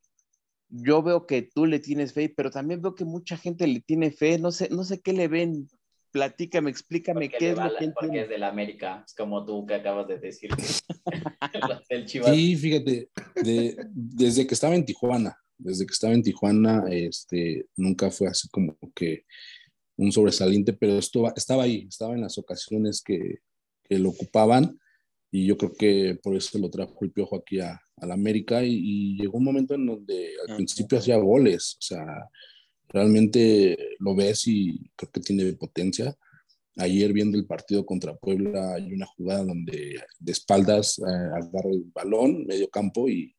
yo 0.68 1.02
veo 1.02 1.26
que 1.26 1.42
tú 1.42 1.66
le 1.66 1.80
tienes 1.80 2.12
fe, 2.12 2.32
pero 2.34 2.50
también 2.50 2.80
veo 2.80 2.94
que 2.94 3.04
mucha 3.04 3.36
gente 3.36 3.66
le 3.66 3.80
tiene 3.80 4.12
fe, 4.12 4.38
no 4.38 4.52
sé, 4.52 4.68
no 4.70 4.84
sé 4.84 5.00
qué 5.00 5.12
le 5.12 5.26
ven, 5.26 5.68
platícame, 6.12 6.70
explícame 6.70 7.28
qué 7.28 7.50
es 7.50 7.56
lo 7.56 7.76
que 7.76 7.88
Porque 7.88 8.22
es 8.22 8.28
del 8.28 8.44
América, 8.44 9.02
es 9.04 9.14
como 9.14 9.44
tú 9.44 9.66
que 9.66 9.74
acabas 9.74 10.06
de 10.06 10.18
decir. 10.18 10.50
Sí, 12.24 12.56
fíjate, 12.56 13.10
desde 13.34 14.46
que 14.46 14.54
estaba 14.54 14.76
en 14.76 14.84
Tijuana, 14.84 15.36
desde 15.58 15.86
que 15.86 15.92
estaba 15.92 16.14
en 16.14 16.22
Tijuana, 16.22 16.84
este, 16.88 17.66
nunca 17.76 18.10
fue 18.10 18.28
así 18.28 18.48
como 18.48 18.76
que 18.94 19.24
un 19.96 20.12
sobresaliente, 20.12 20.72
pero 20.72 20.98
estuvo, 20.98 21.34
estaba 21.34 21.64
ahí, 21.64 21.86
estaba 21.88 22.14
en 22.14 22.20
las 22.20 22.38
ocasiones 22.38 23.02
que, 23.02 23.38
que 23.82 23.98
lo 23.98 24.10
ocupaban 24.10 24.78
y 25.30 25.46
yo 25.46 25.56
creo 25.56 25.72
que 25.72 26.18
por 26.22 26.36
eso 26.36 26.58
lo 26.58 26.70
trajo 26.70 26.96
el 27.02 27.12
Piojo 27.12 27.36
aquí 27.36 27.60
a, 27.60 27.80
la 28.02 28.14
América 28.14 28.62
y, 28.62 29.16
llegó 29.16 29.38
un 29.38 29.44
momento 29.44 29.74
en 29.74 29.86
donde 29.86 30.30
al 30.46 30.56
principio 30.56 30.98
hacía 30.98 31.16
goles, 31.16 31.76
o 31.78 31.82
sea, 31.82 32.28
realmente 32.88 33.76
lo 33.98 34.14
ves 34.14 34.46
y 34.46 34.90
creo 34.94 35.10
que 35.10 35.20
tiene 35.20 35.52
potencia. 35.54 36.14
Ayer 36.76 37.12
viendo 37.14 37.38
el 37.38 37.46
partido 37.46 37.86
contra 37.86 38.14
Puebla 38.14 38.74
hay 38.74 38.92
una 38.92 39.06
jugada 39.06 39.44
donde 39.44 39.98
de 40.18 40.32
espaldas 40.32 40.98
eh, 40.98 41.02
agarra 41.06 41.70
el 41.70 41.84
balón, 41.94 42.44
medio 42.46 42.68
campo 42.68 43.08
y, 43.08 43.34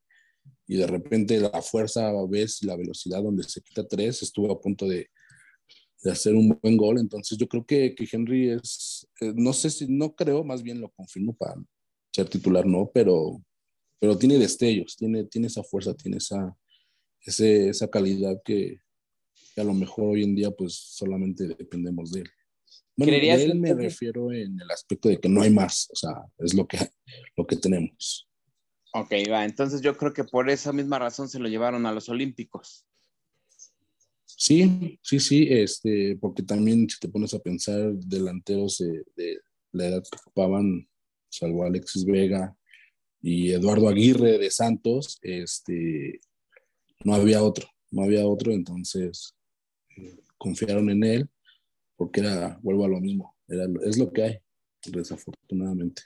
y, 0.67 0.77
de 0.77 0.87
repente 0.87 1.39
la 1.39 1.61
fuerza, 1.61 2.11
ves 2.27 2.63
la 2.63 2.75
velocidad 2.75 3.21
donde 3.21 3.43
se 3.43 3.61
quita 3.61 3.87
tres, 3.87 4.23
estuvo 4.23 4.51
a 4.51 4.59
punto 4.59 4.87
de, 4.87 5.07
de 6.03 6.11
hacer 6.11 6.33
un 6.33 6.57
buen 6.61 6.77
gol. 6.77 6.99
Entonces 6.99 7.37
yo 7.37 7.47
creo 7.47 7.65
que, 7.65 7.93
que 7.95 8.07
Henry 8.11 8.49
es, 8.49 9.07
eh, 9.21 9.33
no 9.35 9.53
sé 9.53 9.69
si, 9.69 9.87
no 9.87 10.15
creo, 10.15 10.43
más 10.43 10.63
bien 10.63 10.81
lo 10.81 10.89
confirmo 10.89 11.35
para 11.35 11.55
ser 12.11 12.29
titular, 12.29 12.65
no, 12.65 12.89
pero, 12.93 13.41
pero 13.99 14.17
tiene 14.17 14.37
destellos, 14.37 14.95
tiene, 14.95 15.23
tiene 15.25 15.47
esa 15.47 15.63
fuerza, 15.63 15.93
tiene 15.93 16.17
esa, 16.17 16.55
esa 17.21 17.87
calidad 17.89 18.41
que, 18.43 18.79
a 19.55 19.63
lo 19.63 19.73
mejor 19.73 20.09
hoy 20.09 20.23
en 20.23 20.35
día 20.35 20.51
pues 20.51 20.73
solamente 20.73 21.47
dependemos 21.47 22.11
de 22.11 22.21
él. 22.21 22.29
Bueno, 22.95 23.13
de 23.13 23.43
él 23.43 23.59
me 23.59 23.73
refiero 23.73 24.31
en 24.31 24.59
el 24.59 24.71
aspecto 24.71 25.09
de 25.09 25.19
que 25.19 25.29
no 25.29 25.41
hay 25.41 25.51
más, 25.51 25.87
o 25.91 25.95
sea, 25.95 26.11
es 26.39 26.53
lo 26.53 26.67
que, 26.67 26.79
lo 27.35 27.45
que 27.45 27.55
tenemos. 27.55 28.27
Ok, 28.93 29.11
va, 29.31 29.45
entonces 29.45 29.81
yo 29.81 29.95
creo 29.97 30.13
que 30.13 30.23
por 30.23 30.49
esa 30.49 30.73
misma 30.73 30.97
razón 30.97 31.29
se 31.29 31.39
lo 31.39 31.47
llevaron 31.47 31.85
a 31.85 31.91
los 31.91 32.09
Olímpicos. 32.09 32.85
Sí, 34.25 34.99
sí, 35.01 35.19
sí, 35.19 35.47
este, 35.49 36.17
porque 36.19 36.43
también 36.43 36.89
si 36.89 36.99
te 36.99 37.09
pones 37.09 37.33
a 37.33 37.39
pensar 37.39 37.93
delanteros 37.93 38.77
de, 38.77 39.03
de 39.15 39.39
la 39.71 39.87
edad 39.87 40.03
que 40.03 40.17
ocupaban, 40.19 40.87
salvo 41.29 41.63
Alexis 41.63 42.05
Vega 42.05 42.55
y 43.21 43.51
Eduardo 43.51 43.89
Aguirre 43.89 44.37
de 44.37 44.51
Santos, 44.51 45.19
este, 45.21 46.19
no 47.03 47.15
había 47.15 47.43
otro, 47.43 47.67
no 47.91 48.03
había 48.03 48.25
otro, 48.25 48.51
entonces 48.51 49.35
eh, 49.97 50.19
confiaron 50.37 50.89
en 50.89 51.03
él 51.03 51.29
porque 51.95 52.21
era, 52.21 52.59
vuelvo 52.61 52.85
a 52.85 52.89
lo 52.89 52.99
mismo, 52.99 53.35
era, 53.47 53.65
es 53.83 53.97
lo 53.97 54.11
que 54.11 54.23
hay, 54.23 54.37
desafortunadamente. 54.85 56.03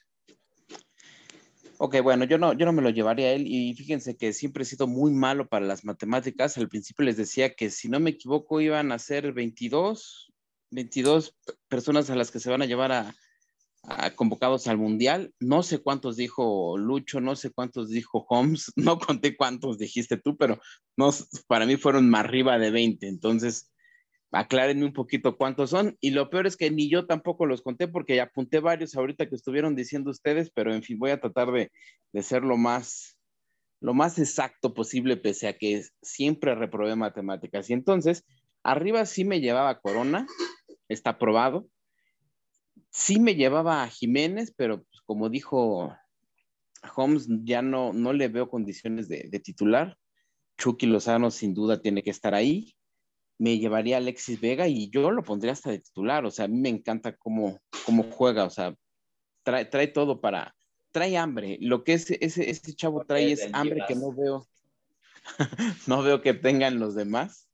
Ok, 1.84 2.00
bueno, 2.04 2.26
yo 2.26 2.38
no, 2.38 2.54
yo 2.54 2.66
no 2.66 2.74
me 2.74 2.84
lo 2.84 2.92
llevaría 2.92 3.28
a 3.28 3.32
él 3.32 3.48
y 3.48 3.74
fíjense 3.74 4.16
que 4.16 4.34
siempre 4.34 4.62
he 4.62 4.68
sido 4.68 4.86
muy 4.86 5.12
malo 5.12 5.50
para 5.50 5.66
las 5.66 5.84
matemáticas. 5.84 6.56
Al 6.58 6.70
principio 6.70 7.06
les 7.06 7.18
decía 7.18 7.56
que 7.56 7.72
si 7.72 7.90
no 7.90 8.00
me 8.00 8.12
equivoco 8.12 8.62
iban 8.62 8.92
a 8.92 9.00
ser 9.00 9.34
22, 9.34 10.32
22 10.70 11.36
personas 11.68 12.12
a 12.12 12.16
las 12.16 12.30
que 12.30 12.40
se 12.40 12.52
van 12.52 12.62
a 12.62 12.68
llevar 12.68 12.92
a, 12.92 13.16
convocados 14.16 14.68
al 14.68 14.78
Mundial. 14.78 15.34
No 15.40 15.64
sé 15.64 15.80
cuántos 15.80 16.18
dijo 16.18 16.78
Lucho, 16.78 17.20
no 17.20 17.36
sé 17.36 17.52
cuántos 17.52 17.90
dijo 17.90 18.26
Holmes, 18.30 18.72
no 18.76 19.00
conté 19.00 19.36
cuántos 19.36 19.78
dijiste 19.78 20.18
tú, 20.18 20.38
pero 20.38 20.60
no, 20.98 21.10
para 21.48 21.66
mí 21.66 21.78
fueron 21.78 22.10
más 22.10 22.26
arriba 22.26 22.60
de 22.60 22.72
20. 22.72 23.08
Entonces, 23.08 23.72
aclárenme 24.32 24.86
un 24.86 24.94
poquito 24.94 25.38
cuántos 25.38 25.72
son. 25.72 25.98
Y 26.00 26.12
lo 26.12 26.30
peor 26.30 26.48
es 26.48 26.58
que 26.58 26.72
ni 26.72 26.90
yo 26.90 27.06
tampoco 27.06 27.46
los 27.46 27.62
conté 27.62 27.88
porque 27.88 28.22
apunté 28.22 28.60
varios 28.60 28.96
ahorita 28.96 29.28
que 29.28 29.36
estuvieron 29.36 29.76
diciendo 29.76 30.12
ustedes, 30.12 30.52
pero 30.54 30.74
en 30.74 30.84
fin, 30.84 30.98
voy 31.00 31.12
a 31.12 31.20
tratar 31.20 31.52
de, 31.52 31.72
de 32.14 32.24
ser 32.24 32.44
lo 32.44 32.58
más, 32.58 33.18
lo 33.82 33.94
más 33.94 34.20
exacto 34.20 34.74
posible, 34.74 35.18
pese 35.18 35.48
a 35.48 35.58
que 35.58 35.84
siempre 36.02 36.56
reprobé 36.56 36.96
matemáticas. 36.96 37.70
Y 37.70 37.74
entonces, 37.74 38.26
arriba 38.64 39.06
sí 39.06 39.26
me 39.26 39.42
llevaba 39.42 39.80
Corona, 39.80 40.28
está 40.88 41.18
probado 41.18 41.68
sí 42.92 43.20
me 43.20 43.36
llevaba 43.36 43.84
a 43.84 43.90
Jiménez, 43.90 44.54
pero 44.56 44.84
pues, 44.84 45.02
como 45.06 45.30
dijo 45.30 45.96
Holmes, 46.96 47.28
ya 47.44 47.62
no, 47.62 47.94
no 47.94 48.14
le 48.14 48.28
veo 48.28 48.50
condiciones 48.50 49.08
de, 49.08 49.40
titular. 49.44 49.98
Chucky 50.58 50.86
Lozano 50.86 51.32
sin 51.32 51.54
duda 51.54 51.82
tiene 51.82 52.04
que 52.04 52.12
estar 52.12 52.36
ahí. 52.36 52.76
Me 53.40 53.58
llevaría 53.58 53.96
a 53.96 54.00
Alexis 54.00 54.40
Vega 54.40 54.68
y 54.68 54.90
yo 54.92 55.10
lo 55.10 55.24
pondría 55.24 55.54
hasta 55.54 55.72
de 55.72 55.80
titular. 55.80 56.26
O 56.26 56.32
sea, 56.32 56.46
a 56.46 56.48
mí 56.48 56.60
me 56.60 56.70
encanta 56.70 57.16
cómo, 57.16 57.60
cómo 57.86 58.04
juega. 58.04 58.46
O 58.46 58.50
sea, 58.50 58.76
trae, 59.44 59.66
trae 59.66 59.88
todo 59.88 60.22
para. 60.22 60.54
Trae 60.92 61.18
hambre. 61.18 61.58
Lo 61.62 61.84
que 61.84 61.94
ese, 61.94 62.18
ese, 62.22 62.50
ese 62.50 62.74
chavo 62.74 63.06
trae 63.06 63.32
es 63.32 63.50
hambre 63.54 63.82
que 63.88 63.96
no 63.96 64.12
veo. 64.14 64.46
no 65.88 66.04
veo 66.04 66.22
que 66.22 66.34
tengan 66.34 66.80
los 66.80 66.94
demás. 66.96 67.48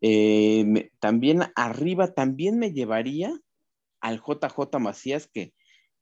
Eh, 0.00 0.90
también 0.98 1.42
arriba, 1.54 2.12
también 2.12 2.58
me 2.58 2.72
llevaría 2.72 3.32
al 4.02 4.20
JJ 4.20 4.78
Macías, 4.78 5.28
que 5.32 5.54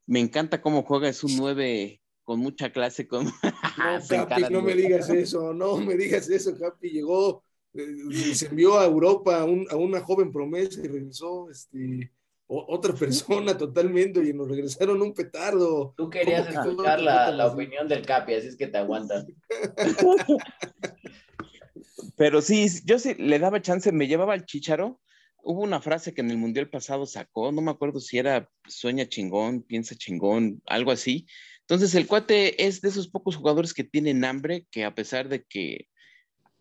me 0.06 0.18
encanta 0.18 0.60
cómo 0.60 0.82
juega, 0.82 1.08
es 1.08 1.22
un 1.22 1.36
9 1.36 2.00
con 2.24 2.40
mucha 2.40 2.72
clase. 2.72 3.06
Con... 3.06 3.26
No, 4.10 4.26
Capi, 4.26 4.42
no 4.50 4.62
me 4.62 4.74
digas 4.74 5.08
eso, 5.10 5.54
no 5.54 5.76
me 5.78 5.94
digas 5.94 6.28
eso, 6.28 6.58
Capi. 6.58 6.90
Llegó, 6.90 7.44
eh, 7.74 8.34
se 8.34 8.46
envió 8.46 8.78
a 8.78 8.84
Europa 8.84 9.40
a, 9.40 9.44
una 9.44 10.00
joven 10.00 10.32
promesa 10.32 10.80
y 10.80 10.88
regresó 10.88 11.50
este, 11.50 12.12
otra 12.46 12.94
persona 12.94 13.56
totalmente 13.56 14.22
y 14.22 14.32
nos 14.32 14.48
regresaron 14.48 15.00
un 15.00 15.14
petardo. 15.14 15.94
Tú 15.96 16.10
querías 16.10 16.48
escuchar 16.48 17.00
la, 17.00 17.30
la 17.30 17.46
opinión 17.46 17.88
del 17.88 18.04
Capi, 18.04 18.34
así 18.34 18.48
es 18.48 18.56
que 18.56 18.66
te 18.66 18.78
aguantas. 18.78 19.26
Pero 22.16 22.42
sí, 22.42 22.68
yo 22.84 22.98
sí 22.98 23.14
le 23.14 23.38
daba 23.38 23.62
chance, 23.62 23.92
me 23.92 24.08
llevaba 24.08 24.34
al 24.34 24.44
chicharo 24.44 25.00
hubo 25.42 25.62
una 25.62 25.80
frase 25.80 26.14
que 26.14 26.20
en 26.20 26.30
el 26.30 26.38
Mundial 26.38 26.68
pasado 26.68 27.06
sacó, 27.06 27.52
no 27.52 27.62
me 27.62 27.70
acuerdo 27.70 28.00
si 28.00 28.18
era 28.18 28.48
sueña 28.68 29.08
chingón, 29.08 29.62
piensa 29.62 29.94
chingón, 29.94 30.62
algo 30.66 30.90
así. 30.90 31.26
Entonces 31.60 31.94
el 31.94 32.06
cuate 32.06 32.66
es 32.66 32.80
de 32.80 32.88
esos 32.88 33.08
pocos 33.08 33.36
jugadores 33.36 33.74
que 33.74 33.84
tienen 33.84 34.24
hambre, 34.24 34.66
que 34.70 34.84
a 34.84 34.94
pesar 34.94 35.28
de 35.28 35.44
que 35.44 35.88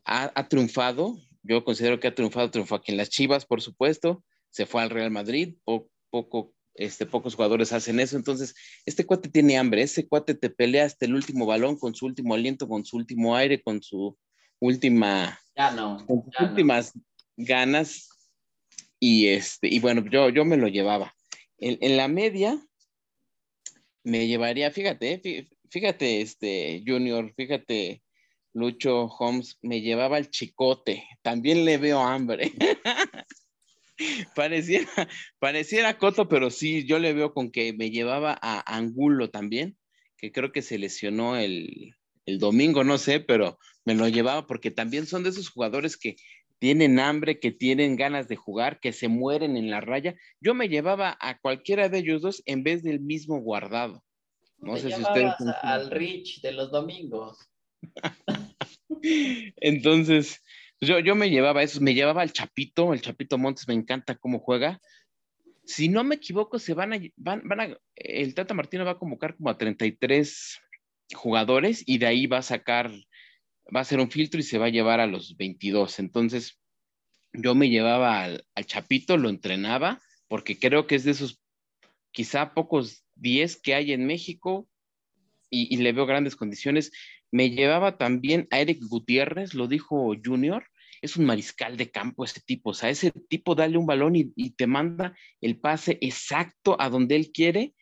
ha, 0.05 0.47
triunfado, 0.47 1.19
yo 1.43 1.63
considero 1.63 1.99
que 1.99 2.07
ha 2.07 2.15
triunfado, 2.15 2.51
triunfó 2.51 2.75
aquí 2.75 2.91
en 2.91 2.97
las 2.97 3.09
Chivas, 3.09 3.45
por 3.45 3.61
supuesto, 3.61 4.23
se 4.49 4.65
fue 4.65 4.81
al 4.81 4.89
Real 4.89 5.11
Madrid, 5.11 5.55
poco, 5.63 6.53
este, 6.73 7.05
pocos 7.05 7.35
jugadores 7.35 7.73
hacen 7.73 7.99
eso, 7.99 8.17
entonces 8.17 8.55
este 8.85 9.05
cuate 9.05 9.29
tiene 9.29 9.57
hambre, 9.57 9.83
ese 9.83 10.07
cuate 10.07 10.33
te 10.33 10.49
pelea 10.49 10.85
hasta 10.85 11.05
el 11.05 11.13
último 11.13 11.45
balón, 11.45 11.77
con 11.77 11.93
su 11.93 12.05
último 12.05 12.33
aliento, 12.33 12.67
con 12.67 12.85
su 12.85 12.97
último 12.97 13.35
aire, 13.35 13.61
con 13.61 13.81
su 13.83 14.17
última... 14.59 15.39
Ya 15.55 15.71
no. 15.71 16.03
Con 16.07 16.23
sus 16.23 16.49
últimas 16.49 16.93
ganas 17.37 18.09
y, 18.99 19.27
este, 19.27 19.67
y 19.67 19.79
bueno, 19.79 20.03
yo, 20.09 20.29
yo 20.29 20.45
me 20.45 20.57
lo 20.57 20.67
llevaba. 20.67 21.15
En, 21.57 21.97
la 21.97 22.07
media, 22.07 22.59
me 24.03 24.27
llevaría, 24.27 24.71
fíjate, 24.71 25.47
fíjate, 25.69 26.21
este, 26.21 26.83
Junior, 26.85 27.33
fíjate, 27.35 28.01
Lucho 28.53 29.05
Holmes, 29.05 29.57
me 29.61 29.81
llevaba 29.81 30.17
el 30.17 30.29
chicote. 30.29 31.07
También 31.21 31.65
le 31.65 31.77
veo 31.77 31.99
hambre. 31.99 32.53
pareciera, 34.35 34.89
pareciera 35.39 35.97
Coto, 35.97 36.27
pero 36.27 36.49
sí, 36.49 36.85
yo 36.85 36.99
le 36.99 37.13
veo 37.13 37.33
con 37.33 37.51
que 37.51 37.73
me 37.73 37.91
llevaba 37.91 38.37
a 38.41 38.75
Angulo 38.75 39.29
también, 39.29 39.77
que 40.17 40.31
creo 40.31 40.51
que 40.51 40.61
se 40.61 40.77
lesionó 40.77 41.35
el, 41.35 41.95
el 42.25 42.39
domingo, 42.39 42.83
no 42.83 42.97
sé, 42.97 43.19
pero 43.19 43.59
me 43.85 43.95
lo 43.95 44.07
llevaba 44.07 44.47
porque 44.47 44.71
también 44.71 45.07
son 45.07 45.23
de 45.23 45.29
esos 45.29 45.49
jugadores 45.49 45.97
que 45.97 46.15
tienen 46.59 46.99
hambre, 46.99 47.39
que 47.39 47.51
tienen 47.51 47.95
ganas 47.95 48.27
de 48.27 48.35
jugar, 48.35 48.79
que 48.79 48.91
se 48.91 49.07
mueren 49.07 49.57
en 49.57 49.69
la 49.69 49.81
raya. 49.81 50.15
Yo 50.41 50.53
me 50.53 50.67
llevaba 50.67 51.17
a 51.19 51.39
cualquiera 51.39 51.89
de 51.89 51.99
ellos 51.99 52.21
dos 52.21 52.43
en 52.45 52.63
vez 52.63 52.83
del 52.83 52.99
mismo 52.99 53.39
guardado. 53.39 54.03
No 54.57 54.75
sé 54.75 54.91
si 54.91 55.01
ustedes. 55.01 55.33
Al 55.61 55.89
Rich 55.89 56.41
de 56.41 56.51
los 56.51 56.69
domingos. 56.69 57.49
Entonces, 59.57 60.43
yo, 60.81 60.99
yo 60.99 61.15
me 61.15 61.29
llevaba 61.29 61.63
eso, 61.63 61.79
me 61.79 61.93
llevaba 61.93 62.21
al 62.21 62.33
Chapito, 62.33 62.93
el 62.93 63.01
Chapito 63.01 63.37
Montes, 63.37 63.67
me 63.67 63.73
encanta 63.73 64.15
cómo 64.15 64.39
juega. 64.39 64.81
Si 65.65 65.87
no 65.87 66.03
me 66.03 66.15
equivoco, 66.15 66.59
se 66.59 66.73
van 66.73 66.93
a, 66.93 66.99
van, 67.15 67.41
van 67.45 67.59
a, 67.61 67.77
el 67.95 68.33
Tata 68.33 68.53
Martino 68.53 68.83
va 68.83 68.91
a 68.91 68.99
convocar 68.99 69.37
como 69.37 69.49
a 69.49 69.57
33 69.57 70.59
jugadores 71.13 71.83
y 71.85 71.99
de 71.99 72.07
ahí 72.07 72.27
va 72.27 72.39
a 72.39 72.43
sacar 72.43 72.91
va 73.75 73.81
a 73.81 73.85
ser 73.85 73.99
un 73.99 74.11
filtro 74.11 74.39
y 74.39 74.43
se 74.43 74.57
va 74.57 74.67
a 74.67 74.69
llevar 74.69 74.99
a 74.99 75.07
los 75.07 75.37
22. 75.37 75.99
Entonces, 75.99 76.59
yo 77.33 77.55
me 77.55 77.69
llevaba 77.69 78.23
al, 78.23 78.45
Chapito, 78.65 79.17
lo 79.17 79.29
entrenaba, 79.29 80.01
porque 80.27 80.59
creo 80.59 80.87
que 80.87 80.95
es 80.95 81.03
de 81.03 81.11
esos 81.11 81.41
quizá 82.11 82.53
pocos 82.53 83.05
10 83.15 83.61
que 83.61 83.75
hay 83.75 83.93
en 83.93 84.05
México 84.05 84.67
y, 85.51 85.77
le 85.77 85.93
veo 85.93 86.05
grandes 86.05 86.35
condiciones. 86.35 86.91
Me 87.31 87.49
llevaba 87.49 87.97
también 87.97 88.47
a 88.51 88.59
Eric 88.59 88.83
Gutiérrez, 88.87 89.53
lo 89.53 89.67
dijo 89.67 90.15
Junior, 90.23 90.65
es 91.01 91.17
un 91.17 91.25
mariscal 91.25 91.77
de 91.77 91.91
campo 91.91 92.25
ese 92.25 92.41
tipo, 92.41 92.71
o 92.71 92.73
sea, 92.73 92.89
ese 92.89 93.11
tipo 93.29 93.55
dale 93.55 93.77
un 93.77 93.85
balón 93.85 94.15
y, 94.15 94.33
y 94.35 94.51
te 94.51 94.67
manda 94.67 95.15
el 95.39 95.57
pase 95.57 95.97
exacto 96.01 96.75
a 96.79 96.89
donde 96.89 97.15
él 97.15 97.31
quiere 97.31 97.73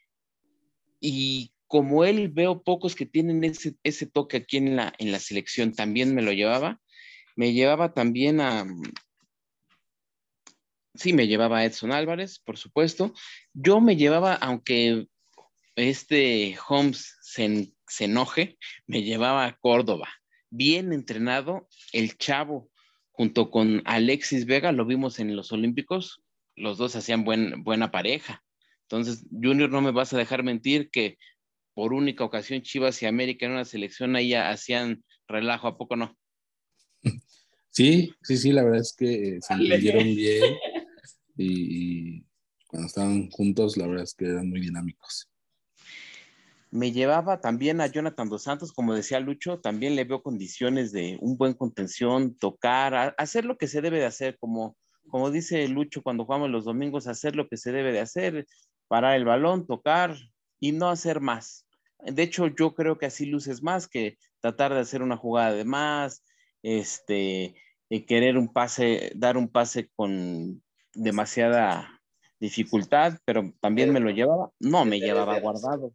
y 1.00 1.52
como 1.68 2.06
él 2.06 2.30
veo 2.30 2.64
pocos 2.64 2.96
que 2.96 3.06
tienen 3.06 3.44
ese, 3.44 3.76
ese 3.84 4.06
toque 4.06 4.38
aquí 4.38 4.58
en 4.58 4.76
la, 4.76 4.94
en 4.98 5.12
la 5.12 5.20
selección, 5.20 5.74
también 5.74 6.16
me 6.16 6.22
lo 6.22 6.32
llevaba. 6.32 6.80
Me 7.36 7.54
llevaba 7.54 7.94
también 7.94 8.42
a, 8.42 8.66
sí, 10.98 11.14
me 11.14 11.28
llevaba 11.28 11.60
a 11.60 11.66
Edson 11.66 11.92
Álvarez, 11.92 12.40
por 12.40 12.58
supuesto. 12.58 13.14
Yo 13.54 13.80
me 13.80 13.96
llevaba, 13.96 14.34
aunque 14.34 15.08
este 15.76 16.58
Holmes 16.68 17.18
se, 17.22 17.74
se, 17.88 18.06
enoje, 18.06 18.58
me 18.88 19.04
llevaba 19.04 19.46
a 19.46 19.58
Córdoba. 19.58 20.10
Bien 20.50 20.94
entrenado, 20.94 21.68
el 21.94 22.18
chavo, 22.18 22.70
junto 23.12 23.52
con 23.52 23.82
Alexis 23.86 24.46
Vega, 24.46 24.72
lo 24.72 24.86
vimos 24.86 25.20
en 25.20 25.36
los 25.36 25.52
Olímpicos, 25.52 26.24
los 26.56 26.78
dos 26.78 26.96
hacían 26.96 27.24
buen, 27.24 27.64
buena 27.64 27.92
pareja. 27.92 28.44
Entonces, 28.84 29.26
Junior, 29.32 29.70
no 29.70 29.82
me 29.82 29.92
vas 29.92 30.14
a 30.14 30.18
dejar 30.18 30.44
mentir 30.44 30.90
que 30.90 31.18
por 31.78 31.94
única 31.94 32.24
ocasión 32.24 32.64
Chivas 32.64 33.04
y 33.04 33.06
América 33.06 33.46
en 33.46 33.52
una 33.52 33.64
selección 33.64 34.16
ahí 34.16 34.34
hacían 34.34 35.04
relajo, 35.28 35.68
¿a 35.68 35.78
poco 35.78 35.96
no? 35.96 36.18
Sí, 37.70 38.12
sí, 38.24 38.38
sí, 38.38 38.52
la 38.52 38.64
verdad 38.64 38.82
es 38.82 38.96
que 38.98 39.38
se 39.40 39.54
entendieron 39.54 40.04
bien 40.06 40.56
y, 41.38 42.26
cuando 42.66 42.88
estaban 42.88 43.30
juntos, 43.30 43.78
la 43.78 43.86
verdad 43.86 44.06
es 44.06 44.16
que 44.16 44.26
eran 44.26 44.50
muy 44.50 44.60
dinámicos. 44.60 45.30
Me 46.72 46.92
llevaba 46.92 47.42
también 47.42 47.80
a 47.80 47.86
Jonathan 47.86 48.28
Dos 48.28 48.42
Santos, 48.42 48.74
como 48.74 48.96
decía 48.96 49.20
Lucho, 49.20 49.60
también 49.60 49.96
le 49.96 50.04
veo 50.04 50.24
condiciones 50.24 50.92
de 50.92 51.20
un 51.22 51.38
buen 51.38 51.54
contención, 51.54 52.36
tocar, 52.40 53.14
hacer 53.20 53.46
lo 53.46 53.56
que 53.60 53.68
se 53.68 53.82
debe 53.82 54.00
de 54.00 54.06
hacer, 54.06 54.40
como, 54.40 54.76
como 55.10 55.30
dice 55.30 55.68
Lucho 55.68 56.02
cuando 56.02 56.26
jugamos 56.26 56.50
los 56.50 56.66
domingos, 56.66 57.06
hacer 57.06 57.36
lo 57.36 57.48
que 57.48 57.58
se 57.58 57.72
debe 57.72 57.92
de 57.92 58.00
hacer, 58.00 58.48
parar 58.88 59.16
el 59.16 59.26
balón, 59.26 59.68
tocar 59.68 60.18
y 60.60 60.72
no 60.72 60.90
hacer 60.90 61.22
más. 61.22 61.67
De 62.00 62.24
hecho, 62.24 62.48
yo 62.48 62.74
creo 62.76 62.98
que 62.98 63.08
así 63.08 63.26
luces 63.26 63.64
más 63.64 63.88
que 63.88 64.18
tratar 64.40 64.74
de 64.74 64.80
hacer 64.80 65.02
una 65.02 65.18
jugada 65.18 65.54
de 65.54 65.66
más, 65.66 66.24
este, 66.64 67.56
querer 68.08 68.38
un 68.38 68.52
pase, 68.52 69.12
dar 69.16 69.38
un 69.38 69.48
pase 69.48 69.90
con 69.96 70.62
demasiada 70.94 72.02
dificultad, 72.40 73.20
pero 73.26 73.54
también 73.62 73.92
me 73.92 74.00
lo 74.00 74.10
llevaba, 74.12 74.52
no 74.60 74.86
me 74.86 75.00
llevaba 75.00 75.40
guardado. 75.40 75.94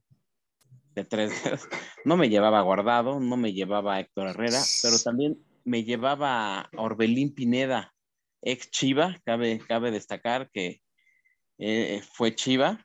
De 0.95 1.05
tres 1.05 1.33
no 2.05 2.17
me 2.17 2.29
llevaba 2.29 2.61
guardado, 2.61 3.21
no 3.21 3.37
me 3.37 3.53
llevaba 3.53 4.01
Héctor 4.01 4.29
Herrera, 4.29 4.61
pero 4.83 4.99
también 4.99 5.39
me 5.65 5.85
llevaba 5.85 6.69
Orbelín 6.77 7.35
Pineda, 7.35 7.95
ex 8.43 8.71
Chiva, 8.71 9.17
cabe, 9.25 9.61
cabe 9.67 9.91
destacar 9.91 10.51
que 10.51 10.83
eh, 11.59 12.03
fue 12.13 12.35
Chiva, 12.35 12.85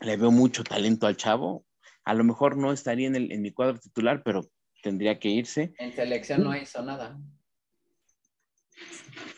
le 0.00 0.16
veo 0.16 0.30
mucho 0.30 0.64
talento 0.64 1.06
al 1.06 1.16
chavo, 1.16 1.64
a 2.04 2.14
lo 2.14 2.24
mejor 2.24 2.56
no 2.56 2.72
estaría 2.72 3.06
en, 3.06 3.16
el, 3.16 3.32
en 3.32 3.42
mi 3.42 3.52
cuadro 3.52 3.78
titular, 3.78 4.22
pero 4.24 4.48
tendría 4.82 5.18
que 5.18 5.28
irse. 5.28 5.74
En 5.78 5.92
selección 5.92 6.42
no 6.42 6.56
hizo 6.56 6.82
nada. 6.82 7.18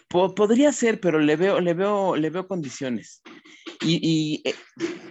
podría 0.08 0.72
ser, 0.72 1.00
pero 1.00 1.18
le 1.18 1.36
veo, 1.36 1.60
le 1.60 1.74
veo, 1.74 2.16
le 2.16 2.30
veo 2.30 2.48
condiciones. 2.48 3.22
Y, 3.86 4.42
eh, 4.44 4.54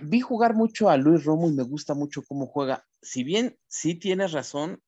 vi 0.02 0.20
jugar 0.20 0.56
mucho 0.56 0.90
a 0.90 0.98
Luis 0.98 1.24
Romo 1.24 1.48
y 1.48 1.54
me 1.54 1.64
gusta 1.64 1.94
mucho 1.94 2.24
cómo 2.24 2.48
juega. 2.48 2.86
Si 3.02 3.24
bien 3.24 3.58
sí 3.68 3.96
tienes 3.96 4.32
razón, 4.32 4.82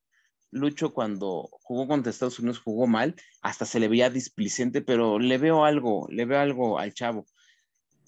Lucho 0.52 0.94
cuando 0.94 1.50
jugó 1.52 1.88
contra 1.88 2.10
Estados 2.10 2.40
Unidos 2.40 2.60
jugó 2.60 2.88
mal, 2.88 3.16
hasta 3.42 3.66
se 3.66 3.80
le 3.80 3.88
veía 3.88 4.10
displicente, 4.10 4.82
pero 4.82 5.20
le 5.20 5.38
veo 5.38 5.66
algo, 5.66 6.08
le 6.10 6.26
veo 6.26 6.40
algo 6.40 6.80
al 6.80 6.94
chavo. 6.94 7.26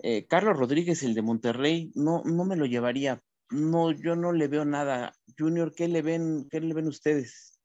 Eh, 0.02 0.26
Carlos 0.28 0.58
Rodríguez, 0.58 1.04
el 1.04 1.14
de 1.14 1.22
Monterrey, 1.22 1.92
no, 1.94 2.24
no 2.24 2.46
me 2.46 2.56
lo 2.56 2.66
llevaría 2.66 3.22
no, 3.50 3.92
yo 3.92 4.16
no 4.16 4.32
le 4.32 4.48
veo 4.48 4.66
nada. 4.66 5.14
Junior, 5.38 5.74
¿qué 5.74 5.88
le 5.88 6.02
ven, 6.02 6.48
qué 6.50 6.60
le 6.60 6.74
ven 6.74 6.88
ustedes? 6.88 7.60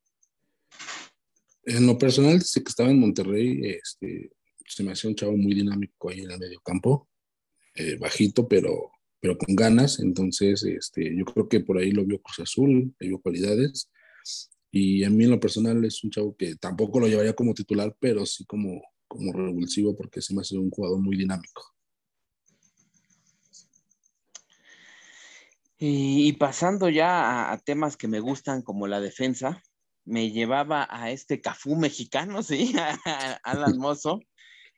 En 1.64 1.86
lo 1.86 1.96
personal, 1.96 2.38
desde 2.38 2.62
que 2.62 2.68
estaba 2.68 2.90
en 2.90 3.00
Monterrey, 3.00 3.60
este, 3.64 4.32
se 4.66 4.82
me 4.82 4.92
hacía 4.92 5.10
un 5.10 5.16
chavo 5.16 5.36
muy 5.36 5.54
dinámico 5.54 6.10
ahí 6.10 6.20
en 6.20 6.30
el 6.30 6.38
medio 6.38 6.60
campo, 6.60 7.08
eh, 7.74 7.96
bajito, 7.96 8.48
pero, 8.48 8.90
pero 9.20 9.38
con 9.38 9.54
ganas. 9.54 10.00
Entonces, 10.00 10.62
este, 10.64 11.16
yo 11.16 11.24
creo 11.24 11.48
que 11.48 11.60
por 11.60 11.78
ahí 11.78 11.92
lo 11.92 12.04
vio 12.04 12.20
Cruz 12.20 12.40
Azul, 12.40 12.94
vio 12.98 13.20
cualidades. 13.20 13.90
Y 14.70 15.04
a 15.04 15.10
mí 15.10 15.24
en 15.24 15.30
lo 15.30 15.40
personal 15.40 15.84
es 15.84 16.02
un 16.02 16.10
chavo 16.10 16.34
que 16.36 16.56
tampoco 16.56 16.98
lo 16.98 17.06
llevaría 17.06 17.34
como 17.34 17.54
titular, 17.54 17.94
pero 18.00 18.24
sí 18.24 18.44
como, 18.46 18.82
como 19.06 19.32
revulsivo 19.32 19.94
porque 19.94 20.22
se 20.22 20.34
me 20.34 20.40
hace 20.40 20.56
un 20.56 20.70
jugador 20.70 20.98
muy 21.00 21.16
dinámico. 21.16 21.71
Y, 25.84 26.34
pasando 26.34 26.88
ya 26.90 27.50
a, 27.50 27.58
temas 27.58 27.96
que 27.96 28.06
me 28.06 28.20
gustan 28.20 28.62
como 28.62 28.86
la 28.86 29.00
defensa, 29.00 29.60
me 30.04 30.30
llevaba 30.30 30.86
a 30.88 31.10
este 31.10 31.40
Cafú 31.40 31.74
mexicano, 31.74 32.40
sí, 32.44 32.72
Alan 33.42 33.78
Mozo, 33.78 34.20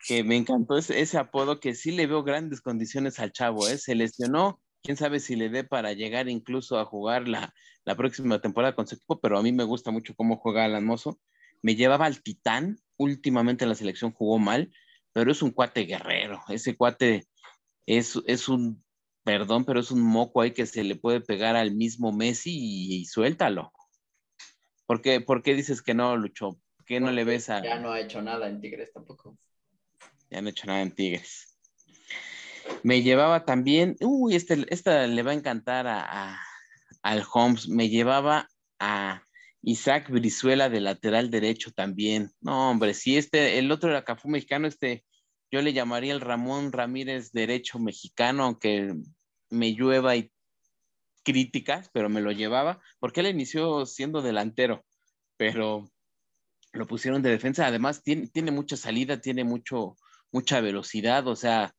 que 0.06 0.24
me 0.24 0.34
encantó 0.34 0.78
ese, 0.78 1.18
apodo 1.18 1.60
que 1.60 1.74
sí 1.74 1.90
le 1.92 2.06
veo 2.06 2.22
grandes 2.22 2.62
condiciones 2.62 3.18
al 3.18 3.32
chavo, 3.32 3.68
¿eh? 3.68 3.76
se 3.76 3.94
lesionó, 3.94 4.62
quién 4.82 4.96
sabe 4.96 5.20
si 5.20 5.36
le 5.36 5.50
dé 5.50 5.62
para 5.62 5.92
llegar 5.92 6.30
incluso 6.30 6.78
a 6.78 6.86
jugar 6.86 7.28
la, 7.28 7.52
la 7.84 7.96
próxima 7.96 8.40
temporada 8.40 8.74
con 8.74 8.86
su 8.86 8.94
equipo, 8.94 9.20
pero 9.20 9.38
a 9.38 9.42
mí 9.42 9.52
me 9.52 9.64
gusta 9.64 9.90
mucho 9.90 10.14
cómo 10.14 10.38
juega 10.38 10.64
Alan 10.64 10.86
Mozo. 10.86 11.20
Me 11.60 11.76
llevaba 11.76 12.06
al 12.06 12.22
Titán, 12.22 12.78
últimamente 12.96 13.66
en 13.66 13.68
la 13.68 13.74
selección 13.74 14.12
jugó 14.12 14.38
mal, 14.38 14.72
pero 15.12 15.30
es 15.30 15.42
un 15.42 15.50
cuate 15.50 15.82
guerrero, 15.82 16.40
ese 16.48 16.78
cuate 16.78 17.26
es, 17.84 18.18
es 18.26 18.48
un 18.48 18.82
perdón, 19.24 19.64
pero 19.64 19.80
es 19.80 19.90
un 19.90 20.02
moco 20.02 20.40
ahí 20.42 20.52
que 20.52 20.66
se 20.66 20.84
le 20.84 20.96
puede 20.96 21.20
pegar 21.20 21.56
al 21.56 21.74
mismo 21.74 22.12
Messi 22.12 22.52
y, 22.54 23.04
suéltalo. 23.06 23.72
¿Por 24.86 25.00
qué, 25.00 25.20
¿Por 25.20 25.42
qué, 25.42 25.54
dices 25.54 25.82
que 25.82 25.94
no, 25.94 26.16
Lucho? 26.16 26.60
¿Qué 26.86 27.00
no 27.00 27.10
le 27.10 27.24
ves 27.24 27.48
a...? 27.48 27.62
Ya 27.62 27.80
no 27.80 27.90
ha 27.90 28.00
hecho 28.00 28.20
nada 28.20 28.48
en 28.48 28.60
Tigres 28.60 28.92
tampoco. 28.92 29.38
Ya 30.30 30.42
no 30.42 30.48
ha 30.48 30.50
hecho 30.50 30.66
nada 30.66 30.82
en 30.82 30.94
Tigres. 30.94 31.58
Me 32.82 33.02
llevaba 33.02 33.46
también, 33.46 33.96
uy, 34.00 34.36
este, 34.36 34.66
esta 34.68 35.06
le 35.06 35.22
va 35.22 35.30
a 35.30 35.34
encantar 35.34 35.86
a, 35.86 36.38
al 37.02 37.24
Holmes, 37.32 37.68
me 37.68 37.88
llevaba 37.88 38.48
a 38.78 39.22
Isaac 39.62 40.10
Brizuela 40.10 40.68
de 40.68 40.80
lateral 40.80 41.30
derecho 41.30 41.72
también. 41.72 42.30
No, 42.42 42.70
hombre, 42.70 42.92
si 42.92 43.16
este, 43.16 43.58
el 43.58 43.70
otro 43.72 43.90
era 43.90 44.04
Cafú 44.04 44.28
mexicano, 44.28 44.66
este 44.66 45.04
yo 45.50 45.62
le 45.62 45.72
llamaría 45.72 46.12
el 46.12 46.20
Ramón 46.20 46.72
Ramírez 46.72 47.32
derecho 47.32 47.78
mexicano, 47.78 48.44
aunque 48.44 48.94
me 49.50 49.72
llueva 49.72 50.16
y 50.16 50.32
críticas, 51.22 51.90
pero 51.92 52.08
me 52.08 52.20
lo 52.20 52.32
llevaba, 52.32 52.80
porque 53.00 53.20
él 53.20 53.28
inició 53.28 53.86
siendo 53.86 54.22
delantero, 54.22 54.84
pero 55.36 55.90
lo 56.72 56.86
pusieron 56.86 57.22
de 57.22 57.30
defensa. 57.30 57.66
Además, 57.66 58.02
tiene, 58.02 58.28
tiene 58.28 58.50
mucha 58.50 58.76
salida, 58.76 59.20
tiene 59.20 59.44
mucho, 59.44 59.96
mucha 60.30 60.60
velocidad, 60.60 61.26
o 61.28 61.36
sea, 61.36 61.74